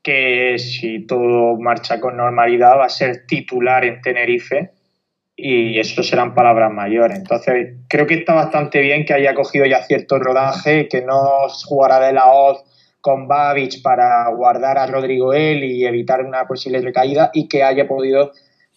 que 0.00 0.58
si 0.58 1.06
todo 1.06 1.58
marcha 1.58 1.98
con 1.98 2.16
normalidad 2.16 2.78
va 2.78 2.84
a 2.84 2.88
ser 2.88 3.26
titular 3.26 3.84
en 3.84 4.00
Tenerife 4.00 4.70
y 5.34 5.78
eso 5.80 6.04
serán 6.04 6.34
palabras 6.34 6.72
mayores. 6.72 7.18
Entonces, 7.18 7.78
creo 7.88 8.06
que 8.06 8.14
está 8.14 8.34
bastante 8.34 8.80
bien 8.80 9.04
que 9.04 9.14
haya 9.14 9.34
cogido 9.34 9.66
ya 9.66 9.82
cierto 9.82 10.20
rodaje, 10.20 10.86
que 10.86 11.02
no 11.02 11.48
jugara 11.64 11.98
de 12.06 12.12
la 12.12 12.30
hoz 12.30 12.64
con 13.00 13.28
Babic 13.28 13.82
para 13.82 14.28
guardar 14.30 14.78
a 14.78 14.86
Rodrigo 14.86 15.32
él 15.32 15.64
y 15.64 15.84
evitar 15.84 16.24
una 16.24 16.46
posible 16.46 16.80
recaída 16.80 17.30
y 17.32 17.48
que 17.48 17.62
haya 17.62 17.86
podido 17.88 18.32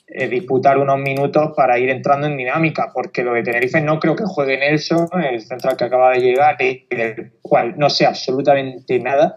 eh, 0.08 0.28
disputar 0.28 0.78
unos 0.78 1.00
minutos 1.00 1.54
para 1.56 1.80
ir 1.80 1.90
entrando 1.90 2.28
en 2.28 2.38
dinámica, 2.38 2.92
porque 2.94 3.24
lo 3.24 3.34
de 3.34 3.44
Tenerife 3.44 3.82
no 3.82 4.00
creo 4.00 4.16
que 4.16 4.26
juegue 4.26 4.58
Nelson, 4.58 5.08
el 5.24 5.42
central 5.42 5.78
que 5.78 5.86
acaba 5.86 6.12
de 6.12 6.20
llegar, 6.20 6.58
del 6.58 7.32
cual 7.42 7.76
no 7.78 7.90
sé 7.90 8.06
absolutamente 8.06 9.00
nada. 9.00 9.36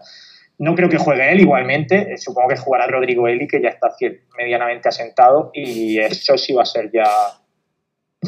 No 0.59 0.75
creo 0.75 0.89
que 0.89 0.97
juegue 0.97 1.31
él 1.31 1.39
igualmente, 1.39 2.13
eh, 2.13 2.17
supongo 2.17 2.49
que 2.49 2.57
jugará 2.57 2.85
Rodrigo 2.87 3.27
Eli, 3.27 3.47
que 3.47 3.61
ya 3.61 3.69
está 3.69 3.89
medianamente 4.37 4.89
asentado, 4.89 5.51
y 5.53 5.99
eso 5.99 6.37
sí 6.37 6.53
va 6.53 6.63
a 6.63 6.65
ser 6.65 6.91
ya 6.91 7.05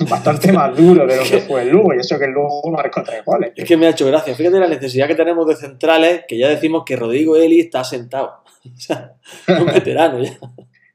bastante 0.08 0.52
más 0.52 0.76
duro 0.76 1.06
de 1.06 1.16
lo 1.18 1.24
que 1.24 1.40
fue 1.40 1.64
el 1.64 1.70
Lugo, 1.70 1.94
y 1.94 1.98
eso 1.98 2.18
que 2.20 2.26
el 2.26 2.32
Lugo 2.32 2.70
marcó 2.72 3.04
tres 3.04 3.24
goles. 3.26 3.52
Es 3.56 3.66
que 3.66 3.78
me 3.78 3.88
ha 3.88 3.90
hecho 3.90 4.06
gracia. 4.08 4.36
Fíjate 4.36 4.60
la 4.60 4.68
necesidad 4.68 5.08
que 5.08 5.16
tenemos 5.16 5.48
de 5.48 5.56
centrales, 5.56 6.26
que 6.28 6.38
ya 6.38 6.50
decimos 6.50 6.84
que 6.86 6.96
Rodrigo 6.96 7.36
Eli 7.36 7.60
está 7.60 7.84
sentado. 7.84 8.44
O 8.62 8.78
sea, 8.78 9.14
un 9.48 9.68
veterano 9.68 10.22
ya. 10.22 10.38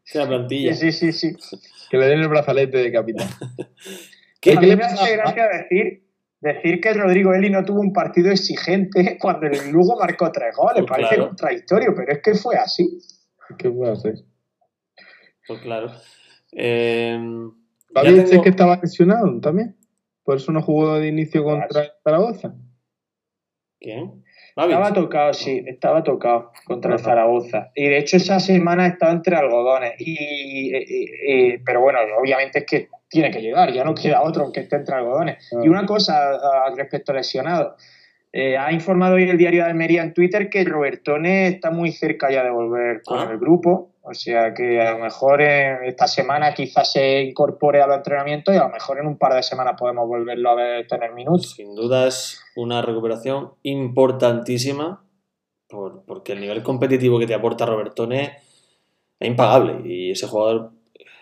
Es 0.04 0.14
una 0.14 0.28
plantilla. 0.28 0.74
Sí, 0.74 0.92
sí, 0.92 1.12
sí. 1.12 1.34
sí. 1.38 1.56
Que 1.90 1.96
le 1.96 2.06
den 2.06 2.20
el 2.20 2.28
brazalete 2.28 2.76
de 2.76 2.92
capitán. 2.92 3.26
¿Qué, 4.40 4.52
a 4.52 4.60
mí 4.60 4.76
me 4.76 4.84
hace 4.84 5.16
gracia 5.16 5.48
decir, 5.48 6.04
decir 6.40 6.80
que 6.80 6.92
Rodrigo 6.92 7.32
Eli 7.32 7.48
no 7.48 7.64
tuvo 7.64 7.80
un 7.80 7.92
partido 7.92 8.30
exigente 8.30 9.16
cuando 9.18 9.46
el 9.46 9.70
Lugo 9.70 9.98
marcó 9.98 10.30
tres 10.30 10.54
goles. 10.54 10.84
Pues 10.86 10.90
Parece 10.90 11.14
claro. 11.14 11.28
contradictorio, 11.28 11.94
pero 11.96 12.12
es 12.12 12.20
que 12.22 12.34
fue 12.34 12.56
así. 12.56 12.98
¿Qué 13.56 13.70
puedo 13.70 13.92
hacer? 13.92 14.14
Pues 15.46 15.60
claro. 15.62 15.90
Eh, 16.52 17.18
Fabián 17.94 18.14
tengo- 18.16 18.30
es 18.32 18.40
que 18.42 18.48
estaba 18.50 18.78
lesionado 18.82 19.40
también. 19.40 19.76
Por 20.24 20.36
eso 20.36 20.52
no 20.52 20.60
jugó 20.62 20.98
de 20.98 21.08
inicio 21.08 21.44
contra 21.44 21.82
el 21.82 21.90
Zaragoza. 22.02 22.54
¿Quién? 23.80 24.22
Estaba 24.56 24.92
tocado, 24.92 25.34
sí, 25.34 25.62
estaba 25.66 26.02
tocado 26.04 26.52
contra 26.66 26.94
el 26.94 27.00
Zaragoza. 27.00 27.70
Y 27.74 27.88
de 27.88 27.98
hecho 27.98 28.16
esa 28.16 28.38
semana 28.40 28.86
estaba 28.86 29.12
entre 29.12 29.36
algodones. 29.36 29.94
Y, 29.98 30.12
y- 30.76 31.10
y- 31.26 31.58
pero 31.58 31.80
bueno, 31.80 31.98
obviamente 32.20 32.60
es 32.60 32.64
que 32.66 32.88
tiene 33.08 33.30
que 33.30 33.40
llegar, 33.42 33.72
ya 33.72 33.84
no 33.84 33.94
queda 33.94 34.22
otro 34.22 34.44
aunque 34.44 34.60
esté 34.60 34.76
entre 34.76 34.94
algodones. 34.94 35.50
Ah. 35.52 35.60
Y 35.62 35.68
una 35.68 35.84
cosa 35.86 36.30
ah, 36.34 36.66
al 36.66 36.76
respecto 36.76 37.12
a 37.12 37.16
lesionado. 37.16 37.76
Eh, 38.32 38.56
ha 38.56 38.72
informado 38.72 39.14
hoy 39.14 39.28
el 39.28 39.38
diario 39.38 39.62
de 39.64 39.70
Almería 39.70 40.02
en 40.02 40.12
Twitter 40.14 40.48
que 40.50 40.64
Robertone 40.64 41.46
está 41.48 41.70
muy 41.70 41.92
cerca 41.92 42.30
ya 42.32 42.42
de 42.42 42.50
volver 42.50 43.02
con 43.02 43.18
Ah. 43.18 43.28
el 43.30 43.38
grupo. 43.38 43.93
O 44.06 44.12
sea 44.12 44.52
que 44.52 44.82
a 44.82 44.92
lo 44.92 44.98
mejor 44.98 45.40
en 45.40 45.84
esta 45.84 46.06
semana 46.06 46.52
quizás 46.52 46.92
se 46.92 47.22
incorpore 47.22 47.80
a 47.80 47.86
los 47.86 47.96
entrenamientos 47.96 48.54
y 48.54 48.58
a 48.58 48.64
lo 48.64 48.68
mejor 48.68 48.98
en 48.98 49.06
un 49.06 49.16
par 49.16 49.32
de 49.34 49.42
semanas 49.42 49.76
podemos 49.78 50.06
volverlo 50.06 50.50
a 50.50 50.54
ver 50.54 50.86
tener 50.86 51.12
minutos. 51.12 51.52
Sin 51.52 51.74
duda 51.74 52.06
es 52.06 52.42
una 52.54 52.82
recuperación 52.82 53.54
importantísima 53.62 55.02
por- 55.68 56.04
porque 56.04 56.32
el 56.32 56.40
nivel 56.40 56.62
competitivo 56.62 57.18
que 57.18 57.26
te 57.26 57.32
aporta 57.34 57.64
Robertone 57.64 58.36
es 59.18 59.28
impagable 59.28 59.80
y 59.90 60.10
ese 60.10 60.26
jugador 60.26 60.72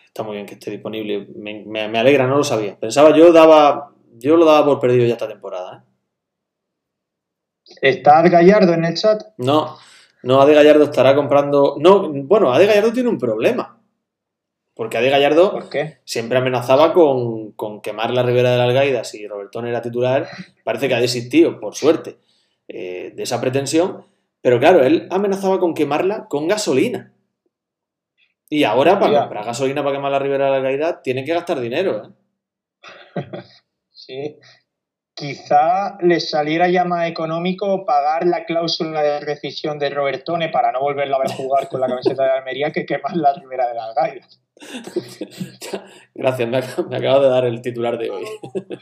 está 0.06 0.24
muy 0.24 0.34
bien 0.34 0.46
que 0.46 0.54
esté 0.54 0.72
disponible. 0.72 1.28
Me, 1.36 1.64
me- 1.64 1.88
me 1.88 1.98
alegra, 2.00 2.26
no 2.26 2.36
lo 2.36 2.44
sabía. 2.44 2.76
Pensaba 2.78 3.16
yo 3.16 3.32
daba 3.32 3.90
yo 4.18 4.36
lo 4.36 4.44
daba 4.44 4.64
por 4.66 4.80
perdido 4.80 5.06
ya 5.06 5.12
esta 5.14 5.28
temporada. 5.28 5.84
¿eh? 5.86 7.78
¿Está 7.80 8.22
Gallardo 8.22 8.74
en 8.74 8.84
el 8.84 8.94
chat? 8.94 9.22
No, 9.38 9.76
no, 10.22 10.40
Ade 10.40 10.54
Gallardo 10.54 10.84
estará 10.84 11.14
comprando. 11.14 11.76
No, 11.78 12.10
bueno, 12.12 12.52
Ade 12.52 12.66
Gallardo 12.66 12.92
tiene 12.92 13.08
un 13.08 13.18
problema. 13.18 13.78
Porque 14.74 14.96
Ade 14.96 15.10
Gallardo 15.10 15.50
¿Por 15.50 15.68
qué? 15.68 15.98
siempre 16.04 16.38
amenazaba 16.38 16.94
con, 16.94 17.52
con 17.52 17.82
quemar 17.82 18.10
la 18.10 18.22
Ribera 18.22 18.52
de 18.52 18.56
la 18.56 18.64
Algaida 18.64 19.04
si 19.04 19.26
Robertón 19.26 19.66
era 19.66 19.82
titular. 19.82 20.28
Parece 20.64 20.88
que 20.88 20.94
ha 20.94 21.00
desistido, 21.00 21.60
por 21.60 21.74
suerte, 21.74 22.16
eh, 22.68 23.12
de 23.14 23.22
esa 23.22 23.40
pretensión. 23.40 24.06
Pero 24.40 24.58
claro, 24.58 24.82
él 24.82 25.08
amenazaba 25.10 25.60
con 25.60 25.74
quemarla 25.74 26.26
con 26.28 26.48
gasolina. 26.48 27.12
Y 28.48 28.64
ahora, 28.64 28.98
para 28.98 29.20
comprar 29.20 29.44
gasolina 29.44 29.82
para 29.82 29.96
quemar 29.96 30.12
la 30.12 30.18
Ribera 30.18 30.46
de 30.46 30.50
la 30.50 30.56
Algaida, 30.58 31.02
tiene 31.02 31.24
que 31.24 31.34
gastar 31.34 31.60
dinero. 31.60 32.04
¿eh? 32.04 32.12
Sí. 33.94 34.36
Quizá 35.14 35.98
les 36.00 36.30
saliera 36.30 36.68
ya 36.68 36.84
más 36.84 37.08
económico 37.08 37.84
pagar 37.84 38.26
la 38.26 38.44
cláusula 38.44 39.02
de 39.02 39.20
rescisión 39.20 39.78
de 39.78 39.90
Robertone 39.90 40.48
para 40.48 40.72
no 40.72 40.80
volverlo 40.80 41.16
a 41.16 41.20
ver 41.20 41.32
jugar 41.32 41.68
con 41.68 41.80
la 41.80 41.86
camiseta 41.86 42.24
de 42.24 42.30
Almería 42.30 42.72
que 42.72 42.86
quemar 42.86 43.16
la 43.16 43.34
Ribera 43.34 43.68
de 43.68 43.74
la 43.74 43.84
Algaida. 43.84 44.26
Gracias, 46.14 46.48
me 46.48 46.96
acabo 46.96 47.20
de 47.20 47.28
dar 47.28 47.44
el 47.44 47.60
titular 47.60 47.98
de 47.98 48.10
hoy. 48.10 48.24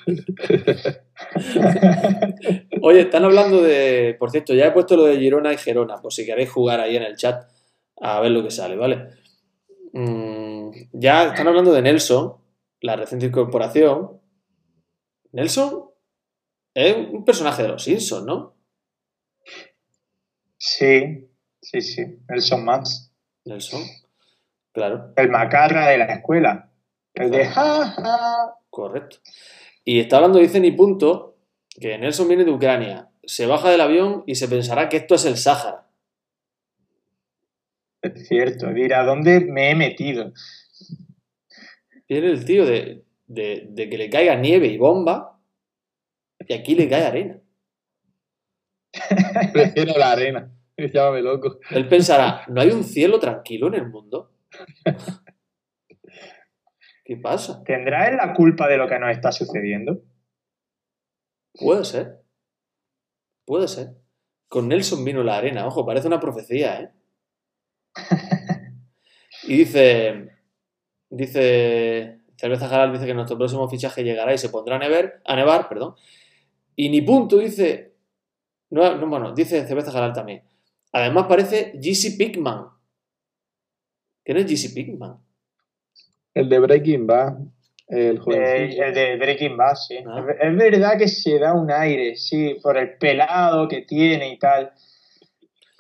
Oye, 2.83 3.01
están 3.01 3.25
hablando 3.25 3.63
de. 3.63 4.17
Por 4.19 4.31
cierto, 4.31 4.55
ya 4.55 4.67
he 4.67 4.73
puesto 4.73 4.97
lo 4.97 5.05
de 5.05 5.19
Girona 5.19 5.53
y 5.53 5.57
Gerona, 5.57 6.01
por 6.01 6.13
si 6.13 6.27
queréis 6.27 6.51
jugar 6.51 6.81
ahí 6.81 6.97
en 6.97 7.03
el 7.03 7.17
chat 7.17 7.45
a 8.01 8.21
ver 8.21 8.31
lo 8.31 8.43
que 8.43 8.51
sale, 8.51 8.77
¿vale? 8.77 9.09
Mm, 9.93 10.71
ya 10.93 11.25
están 11.25 11.49
hablando 11.49 11.73
de 11.73 11.83
Nelson 11.83 12.37
la 12.81 12.97
reciente 12.97 13.27
incorporación, 13.27 14.21
Nelson 15.33 15.90
es 16.75 16.95
un 16.97 17.25
personaje 17.25 17.63
de 17.63 17.69
los 17.69 17.83
Simpsons, 17.83 18.25
¿no? 18.27 18.55
Sí, 20.57 21.29
sí, 21.61 21.81
sí. 21.81 22.05
Nelson 22.29 22.65
Max. 22.65 23.13
Nelson, 23.45 23.83
claro, 24.73 25.13
El 25.17 25.31
macarra 25.31 25.89
de 25.89 25.99
la 25.99 26.05
escuela. 26.07 26.71
El 27.15 27.31
de 27.31 27.47
ja, 27.47 27.87
ja. 27.87 28.55
correcto. 28.69 29.17
Y 29.85 29.99
está 30.01 30.17
hablando, 30.17 30.39
dice 30.39 30.61
ni 30.61 30.71
punto, 30.73 31.39
que 31.81 31.97
Nelson 31.99 32.29
viene 32.29 32.45
de 32.45 32.51
Ucrania, 32.53 33.09
se 33.25 33.47
baja 33.47 33.71
del 33.71 33.81
avión 33.81 34.23
y 34.27 34.35
se 34.35 34.47
pensará 34.49 34.89
que 34.89 34.99
esto 34.99 35.15
es 35.15 35.25
el 35.25 35.37
Sáhara. 35.39 35.89
Es 38.03 38.29
cierto. 38.29 38.73
Dirá, 38.73 39.05
¿dónde 39.05 39.41
me 39.41 39.71
he 39.71 39.75
metido? 39.75 40.33
Viene 42.09 42.29
el 42.29 42.45
tío 42.45 42.67
de, 42.67 43.05
de- 43.27 43.67
de 43.71 43.89
que 43.89 43.99
le 43.99 44.11
caiga 44.11 44.35
nieve 44.37 44.67
y 44.69 44.77
bomba 44.79 45.40
y 46.49 46.55
aquí 46.55 46.75
le 46.75 46.89
cae 46.89 47.05
arena. 47.05 47.41
Prefiero 49.53 49.99
la 49.99 50.13
arena. 50.13 50.53
Llámame 50.77 51.23
loco. 51.23 51.59
Él 51.71 51.89
pensará, 51.89 52.45
¿no 52.49 52.61
hay 52.61 52.71
un 52.71 52.85
cielo 52.85 53.19
tranquilo 53.19 53.69
en 53.69 53.75
el 53.75 53.89
mundo? 53.89 54.33
¿Qué 57.05 57.17
pasa? 57.17 57.63
¿Tendrá 57.65 58.09
él 58.09 58.17
la 58.17 58.35
culpa 58.35 58.69
de 58.69 58.77
lo 58.77 58.89
que 58.89 58.99
nos 58.99 59.11
está 59.11 59.33
sucediendo? 59.33 60.03
Puede 61.55 61.85
ser. 61.85 62.21
Puede 63.45 63.69
ser. 63.69 63.89
Con 64.49 64.69
Nelson 64.69 65.05
vino 65.05 65.23
la 65.23 65.37
arena, 65.37 65.67
ojo, 65.67 65.85
parece 65.87 66.07
una 66.07 66.21
profecía, 66.21 66.81
¿eh? 66.81 66.91
Y 69.45 69.57
dice, 69.57 70.31
dice, 71.09 72.21
Cerveza 72.37 72.69
Jaral 72.69 72.93
dice 72.93 73.07
que 73.07 73.15
nuestro 73.15 73.37
próximo 73.37 73.69
fichaje 73.69 74.05
llegará 74.05 74.33
y 74.33 74.39
se 74.39 74.49
pondrá 74.49 74.77
a 74.77 74.79
nevar, 74.79 75.21
a 75.25 75.37
nevar, 75.37 75.69
perdón. 75.69 75.95
Y 76.77 76.89
ni 76.89 77.03
punto 77.03 77.39
dice, 77.39 77.95
no, 78.71 78.97
no, 78.97 79.07
bueno, 79.09 79.35
dice 79.35 79.67
Cerveza 79.67 79.93
Jaral 79.93 80.13
también. 80.13 80.43
Además 80.93 81.27
parece 81.29 81.73
GC 81.75 82.17
Pigman. 82.17 82.67
¿Quién 84.25 84.39
es 84.39 84.47
GC 84.47 84.75
Pigman? 84.75 85.19
El 86.35 86.49
de 86.49 86.59
Breaking 86.59 87.07
Bad. 87.07 87.39
El 87.89 88.21
Eh, 88.29 88.93
de 88.95 89.17
Breaking 89.17 89.57
Bad, 89.57 89.75
sí. 89.75 89.99
Ah. 90.07 90.25
Es, 90.29 90.37
es 90.41 90.57
verdad 90.57 90.97
que 90.97 91.09
se 91.09 91.39
da 91.39 91.53
un 91.55 91.71
aire, 91.71 92.17
sí, 92.17 92.57
por 92.63 92.77
el 92.77 92.97
pelado 92.99 93.67
que 93.67 93.83
tiene 93.83 94.33
y 94.33 94.39
tal. 94.39 94.73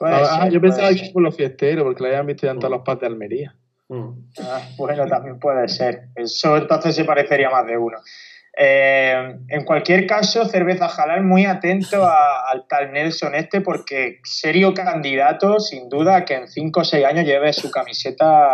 Ah, 0.01 0.43
ser, 0.43 0.53
yo 0.53 0.61
pensaba 0.61 0.89
que 0.89 0.99
ser. 0.99 1.13
por 1.13 1.23
los 1.23 1.37
fiesteros, 1.37 1.85
porque 1.85 2.03
lo 2.03 2.09
habían 2.09 2.27
visto 2.27 2.47
ya 2.47 2.53
en 2.53 2.59
todas 2.59 2.73
las 2.73 2.85
partes 2.85 3.03
de 3.03 3.07
Almería. 3.07 3.55
Mm. 3.89 4.11
Ah, 4.41 4.63
bueno, 4.77 5.07
también 5.07 5.39
puede 5.39 5.69
ser. 5.69 6.09
Eso 6.17 6.57
entonces 6.57 6.95
se 6.95 7.05
parecería 7.05 7.51
más 7.51 7.67
de 7.67 7.77
uno. 7.77 7.99
Eh, 8.63 9.37
en 9.49 9.65
cualquier 9.65 10.07
caso, 10.07 10.45
Cerveza 10.45 10.87
Jalal 10.87 11.25
muy 11.25 11.47
atento 11.47 12.05
a- 12.05 12.47
al 12.51 12.67
tal 12.69 12.93
Nelson 12.93 13.35
este 13.35 13.63
porque 13.63 14.21
serio 14.23 14.75
candidato, 14.75 15.59
sin 15.61 15.89
duda, 15.89 16.27
que 16.27 16.35
en 16.35 16.47
5 16.47 16.81
o 16.81 16.85
6 16.85 17.07
años 17.07 17.25
lleve 17.25 17.55
su 17.55 17.71
camiseta 17.71 18.51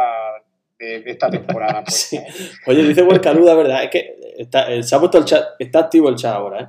de, 0.79 1.01
de 1.01 1.11
esta 1.11 1.29
temporada. 1.29 1.83
pues. 1.83 1.95
Sí. 1.97 2.21
Oye, 2.67 2.85
dice 2.85 3.03
Huercaluda, 3.03 3.55
¿verdad? 3.57 3.83
Es 3.83 3.91
que 3.91 4.17
está, 4.39 4.71
eh, 4.73 4.85
se 4.85 4.95
ha 4.95 5.01
puesto 5.01 5.19
el 5.19 5.25
chat, 5.25 5.45
está 5.59 5.81
activo 5.81 6.09
el 6.09 6.15
chat 6.15 6.35
ahora, 6.35 6.61
¿eh? 6.61 6.69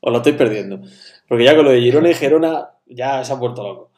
Os 0.00 0.10
lo 0.10 0.18
estáis 0.18 0.34
perdiendo. 0.36 0.80
Porque 1.28 1.44
ya 1.44 1.54
con 1.54 1.66
lo 1.66 1.70
de 1.70 1.80
Girona 1.80 2.10
y 2.10 2.14
Gerona 2.14 2.68
ya 2.86 3.22
se 3.22 3.32
ha 3.32 3.38
puesto 3.38 3.62
loco. 3.62 3.90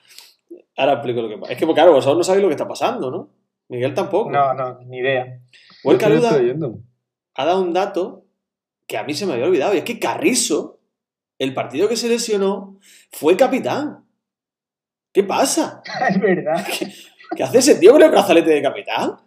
Ahora 0.76 0.92
explico 0.94 1.22
lo 1.22 1.28
que 1.30 1.38
pasa. 1.38 1.52
Es 1.54 1.58
que, 1.58 1.64
pues, 1.64 1.74
claro, 1.74 1.92
vosotros 1.92 2.18
no 2.18 2.24
sabéis 2.24 2.42
lo 2.42 2.48
que 2.48 2.54
está 2.54 2.68
pasando, 2.68 3.10
¿no? 3.10 3.30
Miguel 3.68 3.94
tampoco. 3.94 4.30
No, 4.30 4.52
no, 4.52 4.78
ni 4.86 4.98
idea. 4.98 5.38
Huercaluda 5.82 6.30
Estoy 6.36 6.54
ha 7.34 7.44
dado 7.44 7.62
un 7.62 7.72
dato 7.72 8.24
que 8.88 8.96
a 8.96 9.04
mí 9.04 9.14
se 9.14 9.26
me 9.26 9.34
había 9.34 9.44
olvidado. 9.46 9.74
Y 9.74 9.78
es 9.78 9.84
que 9.84 10.00
Carrizo, 10.00 10.80
el 11.38 11.54
partido 11.54 11.88
que 11.88 11.96
se 11.96 12.08
lesionó, 12.08 12.80
fue 13.12 13.36
capitán. 13.36 14.04
¿Qué 15.12 15.22
pasa? 15.22 15.82
es 16.10 16.18
verdad. 16.20 16.66
¿Qué 17.36 17.42
hace 17.44 17.58
ese 17.58 17.74
tío 17.76 17.92
con 17.92 18.02
el 18.02 18.10
brazalete 18.10 18.50
de 18.50 18.62
capitán? 18.62 19.18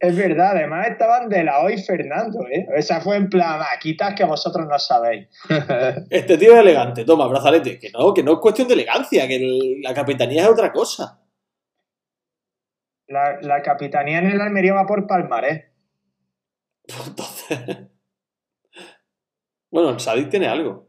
Es 0.00 0.14
verdad, 0.16 0.52
además 0.56 0.86
estaban 0.88 1.28
de 1.28 1.42
la 1.42 1.60
hoy 1.60 1.76
Fernando, 1.82 2.46
¿eh? 2.52 2.66
Esa 2.76 3.00
fue 3.00 3.16
en 3.16 3.28
plan, 3.28 3.60
"Ah, 3.60 3.78
quitas 3.80 4.14
que 4.14 4.22
vosotros 4.24 4.64
no 4.68 4.78
sabéis. 4.78 5.26
Este 6.10 6.38
tío 6.38 6.52
es 6.54 6.58
elegante, 6.60 7.04
toma, 7.04 7.26
brazalete. 7.26 7.78
Que 7.80 7.90
no, 7.90 8.14
que 8.14 8.22
no 8.22 8.34
es 8.34 8.38
cuestión 8.38 8.68
de 8.68 8.74
elegancia, 8.74 9.26
que 9.26 9.36
el- 9.36 9.80
la 9.82 9.94
capitanía 9.94 10.42
es 10.42 10.48
otra 10.48 10.72
cosa. 10.72 11.20
La, 13.08 13.40
la 13.40 13.62
capitanía 13.62 14.18
en 14.18 14.26
el 14.26 14.40
Almería 14.40 14.74
va 14.74 14.86
por 14.86 15.06
Palmarés. 15.06 15.64
Entonces. 16.88 17.58
Bueno, 19.70 19.90
el 19.90 20.00
Sadik 20.00 20.30
tiene 20.30 20.46
algo. 20.48 20.88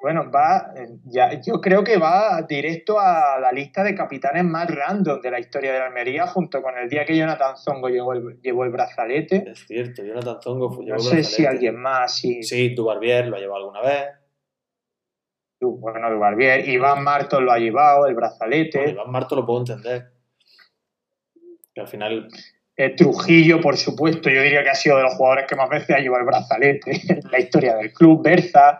Bueno, 0.00 0.30
va, 0.30 0.72
ya, 1.04 1.38
yo 1.42 1.60
creo 1.60 1.84
que 1.84 1.98
va 1.98 2.40
directo 2.48 2.98
a 2.98 3.38
la 3.38 3.52
lista 3.52 3.84
de 3.84 3.94
capitanes 3.94 4.44
más 4.44 4.66
random 4.74 5.20
de 5.20 5.30
la 5.30 5.38
historia 5.38 5.74
de 5.74 5.80
la 5.80 5.86
Almería, 5.88 6.26
junto 6.26 6.62
con 6.62 6.74
el 6.78 6.88
día 6.88 7.04
que 7.04 7.14
Jonathan 7.14 7.54
Zongo 7.58 7.88
llevó 7.90 8.14
el, 8.14 8.40
llevó 8.40 8.64
el 8.64 8.70
brazalete. 8.70 9.44
Es 9.50 9.66
cierto, 9.66 10.02
Jonathan 10.02 10.40
Zongo 10.40 10.70
fue- 10.72 10.86
llevó 10.86 10.96
No 10.96 11.02
el 11.02 11.06
sé 11.08 11.16
brazalete. 11.16 11.36
si 11.36 11.44
alguien 11.46 11.76
más, 11.76 12.16
si, 12.16 12.42
Sí, 12.42 12.74
tu 12.74 12.86
Barbier 12.86 13.26
lo 13.28 13.36
ha 13.36 13.40
llevado 13.40 13.58
alguna 13.66 13.82
vez. 13.82 14.06
tú, 15.60 15.76
bueno, 15.78 16.08
de 16.08 16.16
Barbier, 16.16 16.66
Iván 16.68 17.04
Martos 17.04 17.42
lo 17.42 17.52
ha 17.52 17.58
llevado, 17.58 18.06
el 18.06 18.14
brazalete. 18.14 18.78
Bueno, 18.78 18.92
Iván 19.02 19.10
Marto 19.10 19.36
lo 19.36 19.44
puedo 19.44 19.58
entender. 19.60 20.12
Que 21.74 21.80
al 21.82 21.88
final. 21.88 22.28
Eh, 22.78 22.90
Trujillo, 22.90 23.60
por 23.60 23.76
supuesto, 23.76 24.28
yo 24.28 24.42
diría 24.42 24.62
que 24.62 24.68
ha 24.70 24.74
sido 24.74 24.96
de 24.98 25.04
los 25.04 25.14
jugadores 25.14 25.46
que 25.48 25.56
más 25.56 25.68
veces 25.70 25.90
ha 25.96 25.98
llevado 25.98 26.20
el 26.20 26.26
brazalete 26.26 27.00
en 27.08 27.20
la 27.30 27.40
historia 27.40 27.74
del 27.76 27.92
club. 27.92 28.22
Berza, 28.22 28.78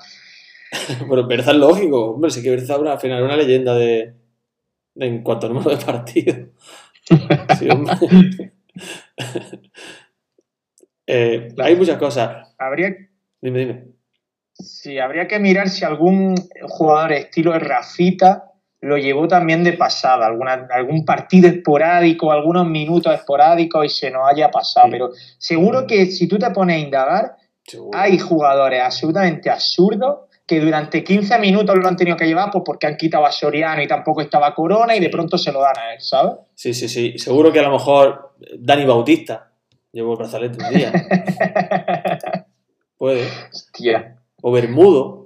Pero 1.09 1.27
Berza 1.27 1.53
es 1.53 1.57
lógico, 1.57 2.11
hombre, 2.13 2.31
sí 2.31 2.43
que 2.43 2.51
Berza 2.51 2.75
al 2.75 3.01
final 3.01 3.23
una 3.23 3.37
leyenda 3.37 3.75
de, 3.75 4.15
de- 4.95 5.07
en 5.07 5.23
cuanto 5.23 5.47
a 5.47 5.49
número 5.51 5.71
de 5.77 5.85
partidos. 5.85 6.39
Sí. 7.59 7.69
Eh, 11.07 11.55
hay 11.59 11.77
muchas 11.77 11.99
cosas. 11.99 12.53
habría, 12.59 12.95
Dime, 13.41 13.61
dime. 13.61 13.85
sí, 14.53 14.99
habría 14.99 15.29
que 15.29 15.39
mirar 15.39 15.69
si 15.69 15.85
algún 15.85 16.35
jugador 16.63 17.13
estilo 17.13 17.53
de 17.53 17.61
Rafita 17.61 18.51
lo 18.81 18.99
llevó 18.99 19.27
también 19.27 19.65
de 19.65 19.73
pasada, 19.73 20.27
alguna, 20.27 20.69
algún 20.71 21.05
partido 21.05 21.49
esporádico, 21.49 22.31
algunos 22.31 22.67
minutos 22.67 23.13
esporádicos 23.15 23.87
y 23.87 23.89
se 23.89 24.11
nos 24.11 24.29
haya 24.29 24.51
pasado. 24.51 24.87
Sí. 24.87 24.93
Pero 24.93 25.11
seguro 25.39 25.87
que 25.87 26.07
si 26.07 26.29
tú 26.29 26.39
te 26.39 26.51
pones 26.51 26.77
a 26.77 26.79
indagar, 26.79 27.37
Seguro. 27.65 27.99
hay 27.99 28.19
jugadores 28.19 28.81
absolutamente 28.83 29.51
absurdos 29.51 30.21
que 30.47 30.61
durante 30.61 31.03
15 31.03 31.39
minutos 31.41 31.77
lo 31.77 31.89
han 31.89 31.97
tenido 31.97 32.17
que 32.17 32.27
llevar 32.27 32.51
pues 32.53 32.63
porque 32.65 32.87
han 32.87 32.97
quitado 32.97 33.27
a 33.27 33.33
Soriano 33.33 33.83
y 33.83 33.89
tampoco 33.89 34.21
estaba 34.21 34.55
Corona 34.55 34.95
y 34.95 35.01
de 35.01 35.11
pronto 35.11 35.37
se 35.37 35.51
lo 35.51 35.61
dan 35.61 35.77
a 35.77 35.95
él, 35.95 36.01
¿sabes? 36.01 36.35
Sí, 36.55 36.73
sí, 36.73 36.89
sí. 36.89 37.19
Seguro 37.19 37.51
que 37.53 37.59
a 37.59 37.63
lo 37.63 37.73
mejor 37.73 38.35
Dani 38.57 38.85
Bautista 38.85 39.51
llevó 39.91 40.13
el 40.13 40.19
brazalete 40.19 40.65
un 40.65 40.73
día. 40.73 40.93
Puede. 42.97 43.27
Hostia. 43.53 44.17
O 44.41 44.53
Bermudo. 44.53 45.26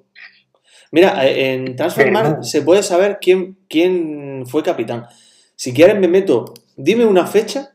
Mira, 0.92 1.24
eh, 1.26 1.54
en 1.54 1.76
Transfermarkt 1.76 2.26
Bermudo. 2.28 2.42
se 2.44 2.62
puede 2.62 2.82
saber 2.82 3.18
quién, 3.20 3.58
quién 3.68 4.44
fue 4.46 4.62
capitán. 4.62 5.06
Si 5.54 5.72
quieres 5.72 5.98
me 5.98 6.08
meto, 6.08 6.52
dime 6.76 7.04
una 7.06 7.26
fecha 7.26 7.74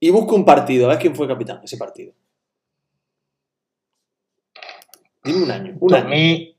y 0.00 0.10
busco 0.10 0.34
un 0.34 0.44
partido, 0.44 0.86
a 0.86 0.90
ver 0.90 0.98
quién 0.98 1.14
fue 1.14 1.28
capitán 1.28 1.60
ese 1.62 1.76
partido. 1.76 2.12
Dime 5.22 5.42
un 5.44 5.50
año. 5.50 5.76
Un 5.80 5.94
año. 5.94 6.04
2000, 6.04 6.56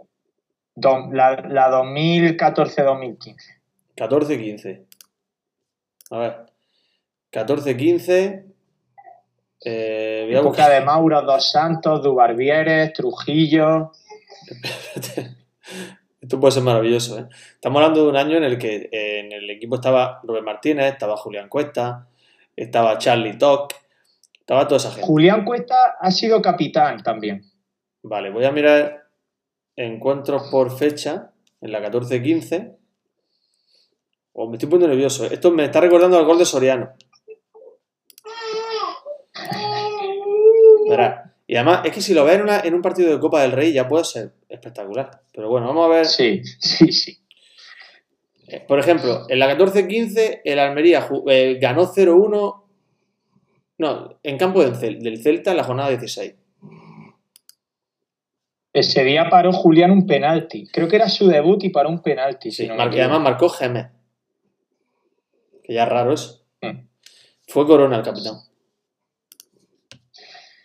do- 0.75 1.09
la, 1.11 1.35
la 1.49 1.69
2014-2015. 1.71 3.35
14-15. 3.95 4.85
A 6.11 6.17
ver. 6.17 6.45
14-15. 7.31 8.45
Eh, 9.63 10.27
Época 10.31 10.47
buscar. 10.47 10.71
de 10.71 10.81
Mauro 10.85 11.21
Dos 11.23 11.51
Santos, 11.51 12.01
Dubarbieres, 12.03 12.93
Trujillo. 12.93 13.91
Esto 16.21 16.39
puede 16.39 16.51
ser 16.51 16.63
maravilloso, 16.63 17.19
¿eh? 17.19 17.27
Estamos 17.53 17.81
hablando 17.81 18.03
de 18.03 18.09
un 18.09 18.15
año 18.15 18.37
en 18.37 18.43
el 18.43 18.57
que 18.59 18.89
eh, 18.91 19.19
en 19.21 19.31
el 19.31 19.49
equipo 19.49 19.75
estaba 19.75 20.19
Robert 20.23 20.45
Martínez, 20.45 20.93
estaba 20.93 21.17
Julián 21.17 21.49
Cuesta, 21.49 22.07
estaba 22.55 22.97
Charlie 22.99 23.37
Toc, 23.37 23.73
estaba 24.39 24.67
toda 24.67 24.77
esa 24.77 24.91
gente. 24.91 25.07
Julián 25.07 25.43
Cuesta 25.43 25.95
ha 25.99 26.11
sido 26.11 26.41
capitán 26.41 27.01
también. 27.01 27.43
Vale, 28.03 28.29
voy 28.29 28.45
a 28.45 28.51
mirar 28.51 29.07
encuentros 29.75 30.49
por 30.51 30.77
fecha 30.77 31.31
en 31.59 31.71
la 31.71 31.81
14-15. 31.81 32.77
Oh, 34.33 34.47
me 34.47 34.57
estoy 34.57 34.69
poniendo 34.69 34.93
nervioso. 34.93 35.25
¿eh? 35.25 35.29
Esto 35.31 35.51
me 35.51 35.65
está 35.65 35.81
recordando 35.81 36.17
al 36.17 36.25
gol 36.25 36.37
de 36.37 36.45
Soriano. 36.45 36.93
Verá. 40.89 41.20
Y 41.51 41.57
además, 41.57 41.81
es 41.83 41.91
que 41.91 41.99
si 41.99 42.13
lo 42.13 42.23
ves 42.23 42.35
en, 42.35 42.43
una- 42.43 42.61
en 42.61 42.73
un 42.73 42.81
partido 42.81 43.11
de 43.11 43.19
Copa 43.19 43.41
del 43.41 43.51
Rey 43.51 43.73
ya 43.73 43.85
puede 43.85 44.05
ser 44.05 44.31
espectacular. 44.47 45.23
Pero 45.33 45.49
bueno, 45.49 45.67
vamos 45.67 45.85
a 45.85 45.89
ver. 45.89 46.05
Sí, 46.05 46.41
sí, 46.59 46.93
sí. 46.93 47.17
Eh, 48.47 48.61
Por 48.65 48.79
ejemplo, 48.79 49.25
en 49.27 49.37
la 49.37 49.53
14-15 49.57 50.39
el 50.45 50.59
Almería 50.59 51.09
eh, 51.27 51.57
ganó 51.61 51.91
0-1. 51.93 52.63
No, 53.79 54.19
en 54.23 54.37
campo 54.37 54.61
del, 54.63 54.75
Cel- 54.75 55.01
del 55.01 55.21
Celta 55.21 55.51
en 55.51 55.57
la 55.57 55.65
jornada 55.65 55.89
16. 55.89 56.35
Ese 58.71 59.03
día 59.03 59.29
paró 59.29 59.51
Julián 59.51 59.91
un 59.91 60.07
penalti. 60.07 60.67
Creo 60.71 60.87
que 60.87 60.95
era 60.95 61.09
su 61.09 61.27
debut 61.27 61.61
y 61.65 61.69
paró 61.69 61.89
un 61.89 62.01
penalti. 62.01 62.51
Sí, 62.51 62.63
si 62.63 62.67
no 62.69 62.75
me 62.75 62.85
mar- 62.85 62.95
y 62.95 62.99
además 63.01 63.19
marcó 63.19 63.49
Gémez. 63.49 63.87
Que 65.65 65.73
ya 65.73 65.83
es 65.83 65.89
raro 65.89 66.13
eso. 66.13 66.45
Mm. 66.61 66.87
Fue 67.49 67.67
Corona 67.67 67.97
el 67.97 68.03
capitán. 68.03 68.35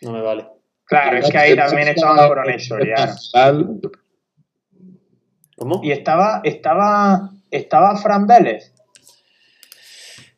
No 0.01 0.13
me 0.13 0.21
vale. 0.21 0.47
Claro, 0.87 1.17
es 1.17 1.29
que 1.29 1.37
ahí 1.37 1.55
también 1.55 1.89
estaba 1.89 2.27
Coronel 2.27 2.59
Soriano. 2.61 3.13
¿Cómo? 5.57 5.81
Y 5.83 5.91
estaba, 5.91 6.41
estaba, 6.43 7.31
estaba 7.49 7.97
Fran 7.97 8.27
Vélez 8.27 8.73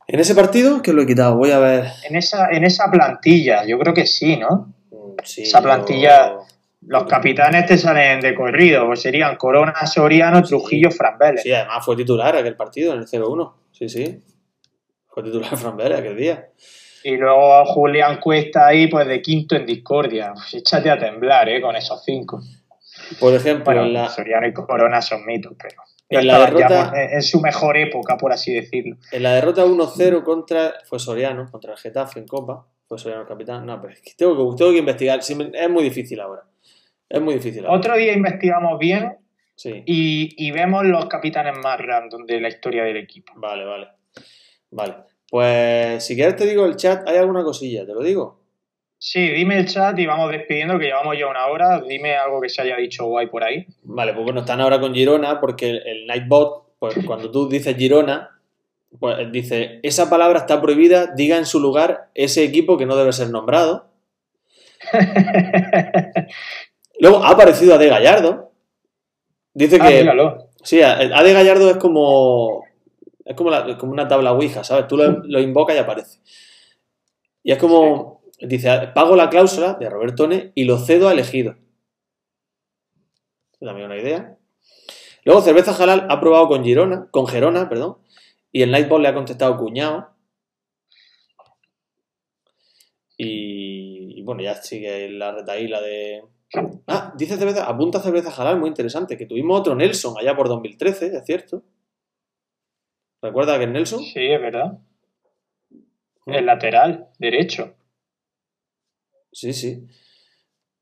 En 0.08 0.20
ese 0.20 0.34
partido, 0.34 0.82
que 0.82 0.93
lo 0.93 1.02
he 1.02 1.06
quitado, 1.06 1.36
voy 1.36 1.52
a 1.52 1.60
ver. 1.60 1.86
en 2.08 2.16
esa, 2.16 2.50
en 2.52 2.64
esa 2.64 2.89
plantilla. 2.89 3.66
Yo 3.66 3.78
creo 3.78 3.93
que 3.93 4.06
sí, 4.06 4.38
¿no? 4.38 4.74
Mm, 4.91 5.10
Sí, 5.24 5.41
Esa 5.43 5.62
plantilla- 5.62 6.30
yo- 6.30 6.45
Los 6.88 7.04
capitanes 7.04 7.66
te 7.66 7.78
salen 7.78 8.22
de 8.22 8.34
corrido, 8.34 8.86
pues 8.88 9.02
serían 9.02 9.36
Corona, 9.36 9.86
Soriano, 9.86 10.41
Trujillo, 10.41 10.89
Fran 10.91 11.18
Vélez. 11.20 11.43
Sí, 11.43 11.52
además 11.52 11.84
fue 11.84 11.97
titular 11.97 12.34
aquel 12.38 12.56
partido 12.56 12.93
en 12.93 13.00
el 13.00 13.06
0-1. 13.08 13.54
Sí, 13.72 13.89
sí. 13.89 14.24
Fue 15.10 15.22
titular 15.22 15.50
Fran 15.58 15.76
Vélez 15.76 16.00
aquel 16.00 16.16
día. 16.16 16.47
Y 17.04 17.16
luego 17.18 17.66
Julián 17.66 18.20
Cuesta 18.20 18.68
ahí, 18.68 18.88
pues 18.88 19.08
de 19.08 19.22
quinto 19.22 19.56
en 19.56 19.66
discordia. 19.66 20.34
Uf, 20.36 20.54
échate 20.54 20.89
a 20.89 20.97
temblar, 21.00 21.47
¿eh? 21.50 21.62
Con 21.62 21.76
esos 21.76 22.04
cinco. 22.04 22.41
Por 23.20 23.34
ejemplo, 23.34 23.66
Bueno, 23.66 23.84
en 23.84 23.93
la, 23.93 24.10
Soriano 24.10 24.47
y 24.47 24.54
Corona 24.54 25.02
son 25.02 25.26
mitos, 25.26 25.54
pero. 25.58 25.82
En 26.10 26.26
la 26.28 26.34
estaban 26.43 26.58
ya 26.60 26.68
derrota- 26.68 26.89
por- 26.89 27.00
en 27.00 27.22
su 27.22 27.39
mejor 27.39 27.78
época, 27.78 28.18
por 28.18 28.34
así 28.34 28.54
decirlo. 28.54 28.97
en 29.12 29.24
la 29.24 29.34
derrota 29.36 29.64
1-0 29.66 30.24
contra. 30.24 30.74
Fue 30.86 31.00
Soriano, 31.00 31.50
contra 31.50 31.74
el 31.74 31.78
Getafe 31.78 32.20
en 32.20 32.28
Copa. 32.28 32.66
Fue 32.88 32.97
Soriano 32.97 33.22
el 33.24 33.28
capitán. 33.28 33.66
No, 33.66 33.80
pero 33.80 33.93
es 33.93 34.02
que 34.02 34.12
tengo 34.18 34.34
que, 34.52 34.58
tengo 34.58 34.72
que 34.72 34.80
investigar. 34.80 35.20
Es 35.20 35.70
muy 35.70 35.84
difícil 35.84 36.20
ahora. 36.20 36.43
Es 37.08 37.22
muy 37.22 37.36
difícil 37.36 37.66
ahora. 37.66 37.78
Otro 37.78 37.95
día 37.95 38.14
investigamos 38.14 38.78
bien 38.80 39.18
Sí. 39.56 39.84
y, 39.86 40.47
y 40.47 40.52
vemos 40.52 40.86
los 40.86 41.06
capitanes 41.08 41.54
más 41.64 41.80
random 41.80 42.26
de 42.26 42.39
la 42.41 42.47
historia 42.47 42.84
del 42.84 42.97
equipo. 42.97 43.34
Vale, 43.36 43.66
vale. 43.66 43.88
Vale. 44.72 44.93
Pues 45.32 46.05
si 46.05 46.15
quieres 46.15 46.36
te 46.36 46.45
digo 46.45 46.65
el 46.65 46.75
chat, 46.75 47.07
hay 47.07 47.17
alguna 47.17 47.43
cosilla, 47.43 47.86
te 47.86 47.93
lo 47.93 48.01
digo. 48.01 48.39
Sí, 48.97 49.30
dime 49.30 49.59
el 49.59 49.67
chat 49.67 49.97
y 49.97 50.05
vamos 50.05 50.32
despidiendo, 50.32 50.77
que 50.77 50.86
llevamos 50.86 51.17
ya 51.17 51.27
una 51.27 51.45
hora. 51.47 51.82
Dime 51.82 52.15
algo 52.15 52.41
que 52.41 52.49
se 52.49 52.61
haya 52.61 52.75
dicho 52.77 53.05
guay 53.05 53.27
por 53.27 53.43
ahí. 53.43 53.65
Vale, 53.84 54.13
pues 54.13 54.25
bueno, 54.25 54.41
están 54.41 54.59
ahora 54.59 54.80
con 54.80 54.93
Girona 54.93 55.39
porque 55.39 55.69
el, 55.69 55.88
el 55.88 56.07
Nightbot, 56.07 56.77
pues 56.80 56.95
cuando 57.05 57.32
tú 57.32 57.47
dices 57.47 57.77
Girona, 57.77 58.38
pues 58.99 59.32
dice, 59.32 59.80
esa 59.84 60.09
palabra 60.09 60.39
está 60.39 60.59
prohibida, 60.61 61.07
diga 61.15 61.38
en 61.38 61.45
su 61.45 61.59
lugar 61.59 62.09
ese 62.15 62.43
equipo 62.43 62.77
que 62.77 62.88
no 62.88 62.95
debe 62.97 63.13
ser 63.13 63.30
nombrado. 63.30 63.88
Luego 66.99 67.23
ha 67.23 67.30
aparecido 67.32 67.75
Ade 67.75 67.88
Gallardo. 67.88 68.51
Dice 69.53 69.77
Ah, 69.80 69.88
que... 69.88 69.99
míralo. 69.99 70.49
Sí, 70.63 70.82
Ade 70.82 71.34
Gallardo 71.34 71.69
es 71.69 71.77
como... 71.77 72.65
Es 73.30 73.36
como, 73.36 73.49
la- 73.51 73.77
como 73.77 73.91
una 73.93 74.07
tabla 74.07 74.34
Ouija, 74.34 74.63
¿sabes? 74.63 74.88
Tú 74.88 74.97
lo, 74.97 75.07
lo 75.23 75.39
invocas 75.39 75.75
y 75.75 75.80
aparece. 75.80 76.19
Y 77.43 77.51
es 77.51 77.57
como... 77.57 78.19
Dice, 78.41 78.69
pago 78.95 79.15
la 79.17 79.30
cláusula 79.30 79.73
de 79.73 79.89
Robertone 79.89 80.51
y 80.55 80.63
lo 80.63 80.77
cedo 80.77 81.09
a 81.09 81.11
elegido. 81.11 81.57
También 83.59 83.88
una 83.88 83.97
idea. 83.97 84.38
Luego 85.25 85.41
Cerveza 85.41 85.75
Halal 85.75 86.07
ha 86.09 86.19
probado 86.21 86.47
con 86.47 86.63
Girona, 86.63 87.09
con 87.11 87.27
Gerona, 87.27 87.67
perdón, 87.69 87.97
y 88.51 88.61
el 88.61 88.71
Nightball 88.71 89.01
le 89.03 89.09
ha 89.09 89.13
contestado 89.13 89.57
cuñado. 89.57 90.09
Y, 93.17 94.17
y 94.19 94.21
bueno, 94.23 94.41
ya 94.41 94.55
sigue 94.55 95.09
la 95.09 95.32
retaíla 95.34 95.82
de... 95.82 96.23
Ah, 96.88 97.13
dice 97.17 97.38
Cerveza, 97.38 97.65
apunta 97.65 97.99
Cerveza 97.99 98.32
Halal, 98.32 98.59
muy 98.59 98.69
interesante, 98.69 99.17
que 99.17 99.25
tuvimos 99.25 99.59
otro 99.59 99.75
Nelson 99.75 100.15
allá 100.17 100.36
por 100.36 100.47
2013, 100.47 101.07
es 101.17 101.25
cierto. 101.25 101.63
¿Recuerda 103.22 103.57
que 103.57 103.65
es 103.65 103.70
Nelson? 103.70 103.99
Sí, 104.03 104.26
es 104.26 104.41
verdad. 104.41 104.80
El 106.26 106.45
lateral, 106.45 107.07
derecho. 107.17 107.76
Sí, 109.32 109.53
sí. 109.53 109.88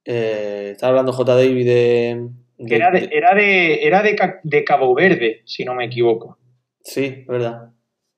Eh, 0.05 0.69
estaba 0.71 0.89
hablando 0.91 1.13
J. 1.13 1.35
David 1.35 1.65
de... 1.65 2.29
Era 2.59 2.91
de, 2.91 3.09
era 3.11 3.35
de, 3.35 3.83
era 3.85 4.01
de, 4.01 4.15
Ca- 4.15 4.39
de 4.43 4.63
Cabo 4.63 4.93
Verde, 4.95 5.41
si 5.45 5.63
no 5.63 5.73
me 5.75 5.85
equivoco. 5.85 6.37
Sí, 6.83 7.05
es 7.21 7.27
verdad. 7.27 7.71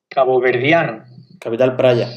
Cabo 0.07 0.39
Verdiano. 0.39 1.03
Capital 1.39 1.75
Praia. 1.75 2.09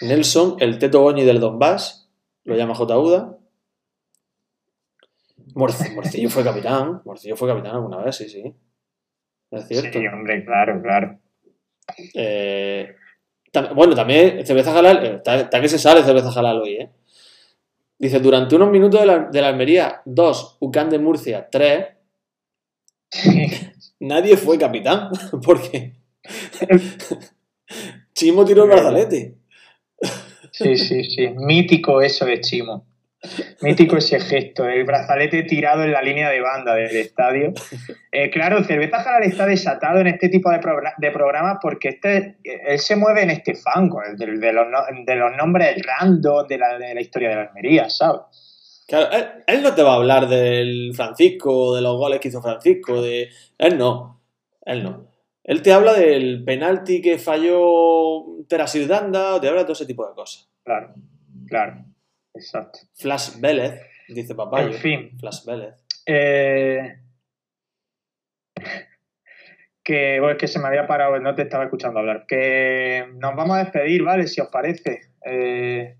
Nelson, 0.00 0.56
el 0.60 0.78
Teto 0.78 1.00
Goñi 1.02 1.24
del 1.24 1.40
Donbass, 1.40 2.10
lo 2.44 2.56
llama 2.56 2.74
J. 2.74 2.98
Uda. 2.98 3.38
Morc- 5.54 5.94
Morcillo 5.94 6.28
fue 6.30 6.44
capitán. 6.44 7.02
Morcillo 7.04 7.36
fue 7.36 7.48
capitán 7.48 7.74
alguna 7.76 7.98
vez, 7.98 8.16
sí, 8.16 8.28
sí. 8.28 8.54
Es 9.52 9.68
cierto. 9.68 9.98
Sí, 9.98 10.06
hombre, 10.06 10.44
claro, 10.44 10.80
claro. 10.82 11.18
Eh, 12.14 12.94
tam- 13.52 13.74
bueno, 13.74 13.94
también 13.94 14.44
Cerveza 14.46 14.72
Jalal, 14.72 15.04
eh, 15.04 15.22
está, 15.24 15.60
que 15.60 15.68
se 15.68 15.78
sale 15.78 16.02
Cerveza 16.02 16.30
Jalal 16.32 16.60
hoy, 16.62 16.74
¿eh? 16.76 16.90
Dice, 17.98 18.18
durante 18.18 18.56
unos 18.56 18.70
minutos 18.70 19.00
de 19.00 19.06
la, 19.06 19.18
de 19.30 19.40
la 19.40 19.48
Almería, 19.48 20.02
2, 20.04 20.56
UCAN 20.60 20.90
de 20.90 20.98
Murcia, 20.98 21.48
3, 21.50 21.86
nadie 24.00 24.36
fue 24.36 24.58
capitán, 24.58 25.10
porque 25.44 25.92
Chimo 28.14 28.44
tiró 28.44 28.64
el 28.64 28.70
brazalete. 28.70 29.36
Sí, 30.50 30.76
sí, 30.76 31.04
sí. 31.04 31.28
Mítico 31.36 32.00
eso 32.02 32.24
de 32.26 32.40
Chimo. 32.40 32.86
Mítico 33.60 33.96
ese 33.96 34.18
gesto, 34.18 34.68
el 34.68 34.84
brazalete 34.84 35.44
tirado 35.44 35.84
en 35.84 35.92
la 35.92 36.02
línea 36.02 36.28
de 36.28 36.40
banda 36.40 36.74
del 36.74 36.96
estadio. 36.96 37.52
Eh, 38.10 38.30
claro, 38.30 38.64
Cerveza 38.64 39.00
Jalal 39.00 39.22
está 39.22 39.46
desatado 39.46 40.00
en 40.00 40.08
este 40.08 40.28
tipo 40.28 40.50
de, 40.50 40.58
progra- 40.60 40.94
de 40.98 41.10
programas 41.12 41.58
porque 41.62 41.90
este, 41.90 42.38
él 42.42 42.78
se 42.80 42.96
mueve 42.96 43.22
en 43.22 43.30
este 43.30 43.54
fango, 43.54 44.00
de, 44.16 44.26
de 44.26 44.52
los, 44.52 44.66
no- 44.68 44.84
de 45.06 45.14
los 45.14 45.36
nombres 45.36 45.76
random 45.86 46.46
de 46.48 46.58
la, 46.58 46.78
de 46.78 46.94
la 46.94 47.00
historia 47.00 47.28
de 47.28 47.34
la 47.36 47.42
Almería, 47.42 47.88
¿sabes? 47.88 48.22
Claro, 48.88 49.12
él, 49.12 49.24
él 49.46 49.62
no 49.62 49.72
te 49.74 49.82
va 49.84 49.92
a 49.92 49.96
hablar 49.96 50.28
del 50.28 50.92
Francisco, 50.94 51.76
de 51.76 51.82
los 51.82 51.96
goles 51.96 52.18
que 52.18 52.28
hizo 52.28 52.42
Francisco, 52.42 53.00
de... 53.00 53.28
Él 53.56 53.78
no, 53.78 54.20
él 54.66 54.82
no. 54.82 55.06
Él 55.44 55.62
te 55.62 55.72
habla 55.72 55.94
del 55.94 56.42
penalti 56.44 57.00
que 57.00 57.18
falló 57.18 58.44
Terasir 58.48 58.88
Danda, 58.88 59.40
te 59.40 59.46
habla 59.48 59.60
de 59.60 59.64
todo 59.66 59.72
ese 59.74 59.86
tipo 59.86 60.06
de 60.08 60.14
cosas. 60.14 60.48
Claro, 60.64 60.94
claro, 61.48 61.84
exacto. 62.34 62.80
Flash 62.94 63.40
Vélez, 63.40 63.80
dice 64.08 64.34
Papayo. 64.34 64.68
En 64.68 64.74
fin. 64.74 65.18
Flash 65.18 65.44
Vélez. 65.44 65.74
Eh, 66.06 66.96
que, 69.82 70.20
bueno, 70.20 70.32
es 70.32 70.38
que 70.38 70.48
se 70.48 70.58
me 70.58 70.68
había 70.68 70.86
parado, 70.86 71.18
no 71.18 71.34
te 71.34 71.42
estaba 71.42 71.64
escuchando 71.64 72.00
hablar. 72.00 72.26
Que 72.26 73.06
nos 73.14 73.34
vamos 73.34 73.56
a 73.56 73.64
despedir, 73.64 74.02
¿vale? 74.02 74.26
Si 74.26 74.40
os 74.40 74.48
parece. 74.48 75.00
Eh, 75.24 75.96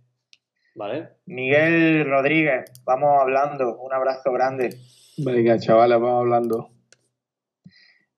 ¿Vale? 0.74 1.08
Miguel 1.26 2.06
Rodríguez, 2.08 2.64
vamos 2.84 3.20
hablando. 3.20 3.78
Un 3.78 3.92
abrazo 3.92 4.32
grande. 4.32 4.74
Venga, 5.18 5.58
chavales, 5.58 6.00
vamos 6.00 6.20
hablando. 6.20 6.70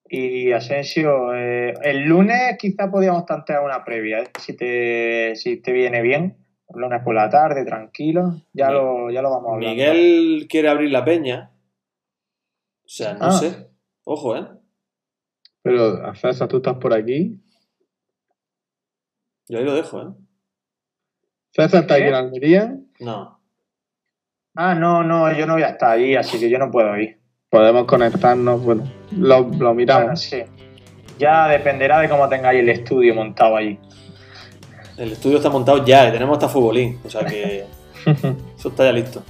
Y 0.07 0.51
Asensio, 0.51 1.33
eh, 1.33 1.73
el 1.81 2.03
lunes 2.03 2.57
quizá 2.59 2.89
podíamos 2.89 3.25
tantear 3.25 3.63
una 3.63 3.83
previa, 3.83 4.19
¿eh? 4.19 4.27
si, 4.39 4.55
te, 4.55 5.35
si 5.35 5.57
te 5.57 5.73
viene 5.73 6.01
bien. 6.01 6.37
Lunes 6.73 7.01
por 7.03 7.13
la 7.15 7.29
tarde, 7.29 7.63
tranquilo. 7.63 8.41
Ya, 8.53 8.71
lo, 8.71 9.09
ya 9.11 9.21
lo 9.21 9.29
vamos 9.29 9.53
hablando. 9.53 9.69
Miguel 9.75 10.47
quiere 10.49 10.69
abrir 10.69 10.91
la 10.91 11.05
peña. 11.05 11.51
O 12.83 12.87
sea, 12.87 13.13
no 13.13 13.25
Ah. 13.25 13.31
sé. 13.31 13.69
Ojo, 14.03 14.35
¿eh? 14.35 14.45
Pero, 15.61 16.13
César, 16.15 16.47
tú 16.47 16.57
estás 16.57 16.75
por 16.75 16.93
aquí. 16.93 17.39
Yo 19.47 19.59
ahí 19.59 19.63
lo 19.63 19.73
dejo, 19.75 20.01
¿eh? 20.01 20.05
César 21.51 21.81
está 21.81 21.95
aquí 21.95 22.03
¿Eh? 22.03 22.07
en 22.09 22.13
Almería. 22.13 22.77
No. 22.99 23.39
Ah, 24.55 24.73
no, 24.75 25.03
no, 25.03 25.31
yo 25.37 25.45
no 25.45 25.53
voy 25.53 25.63
a 25.63 25.69
estar 25.69 25.91
allí, 25.91 26.15
así 26.15 26.39
que 26.39 26.49
yo 26.49 26.57
no 26.57 26.71
puedo 26.71 26.97
ir. 26.97 27.19
Podemos 27.49 27.85
conectarnos, 27.85 28.63
bueno, 28.63 28.83
lo, 29.11 29.39
lo 29.41 29.45
Bueno, 29.47 29.73
miramos. 29.75 30.21
sí. 30.21 30.43
Ya 31.19 31.47
dependerá 31.47 31.99
de 31.99 32.09
cómo 32.09 32.27
tengáis 32.27 32.59
el 32.59 32.69
estudio 32.69 33.13
montado 33.15 33.55
allí. 33.55 33.79
El 34.97 35.11
estudio 35.11 35.37
está 35.37 35.49
montado 35.49 35.83
ya 35.85 36.07
y 36.07 36.11
tenemos 36.11 36.37
hasta 36.37 36.47
futbolín. 36.49 36.99
O 37.05 37.09
sea 37.09 37.25
que 37.25 37.65
eso 38.57 38.69
está 38.69 38.85
ya 38.85 38.91
listo. 38.91 39.21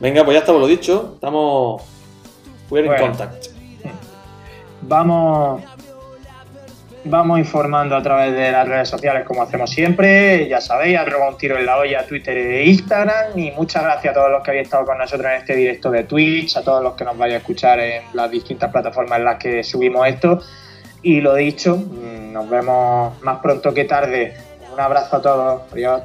Venga, 0.00 0.24
pues 0.24 0.34
ya 0.34 0.40
estamos 0.40 0.60
lo 0.60 0.66
dicho. 0.66 1.12
Estamos... 1.14 1.82
We're 2.70 2.86
in 2.86 2.92
Bueno. 2.92 3.06
contact. 3.06 3.46
Vamos, 4.82 5.62
vamos 7.04 7.38
informando 7.38 7.96
a 7.96 8.02
través 8.02 8.32
de 8.32 8.50
las 8.52 8.66
redes 8.66 8.88
sociales 8.88 9.24
como 9.26 9.42
hacemos 9.42 9.70
siempre. 9.70 10.48
Ya 10.48 10.60
sabéis, 10.60 10.98
arroba 10.98 11.28
un 11.28 11.36
tiro 11.36 11.58
en 11.58 11.66
la 11.66 11.78
olla, 11.78 12.06
Twitter 12.06 12.36
e 12.36 12.64
Instagram. 12.66 13.38
Y 13.38 13.50
muchas 13.50 13.82
gracias 13.82 14.12
a 14.12 14.14
todos 14.14 14.30
los 14.30 14.42
que 14.42 14.50
habéis 14.52 14.64
estado 14.64 14.84
con 14.86 14.98
nosotros 14.98 15.26
en 15.32 15.38
este 15.38 15.56
directo 15.56 15.90
de 15.90 16.04
Twitch, 16.04 16.56
a 16.56 16.62
todos 16.62 16.82
los 16.82 16.94
que 16.94 17.04
nos 17.04 17.16
vais 17.18 17.34
a 17.34 17.38
escuchar 17.38 17.80
en 17.80 18.02
las 18.14 18.30
distintas 18.30 18.70
plataformas 18.70 19.18
en 19.18 19.24
las 19.24 19.36
que 19.36 19.62
subimos 19.64 20.06
esto. 20.06 20.40
Y 21.02 21.20
lo 21.20 21.34
dicho, 21.34 21.76
mm, 21.76 22.32
nos 22.32 22.48
vemos 22.48 23.20
más 23.22 23.38
pronto 23.40 23.74
que 23.74 23.84
tarde 23.84 24.34
Un 24.72 24.80
abrazo 24.80 25.16
a 25.16 25.22
todos. 25.22 25.62
Adiós. 25.72 26.02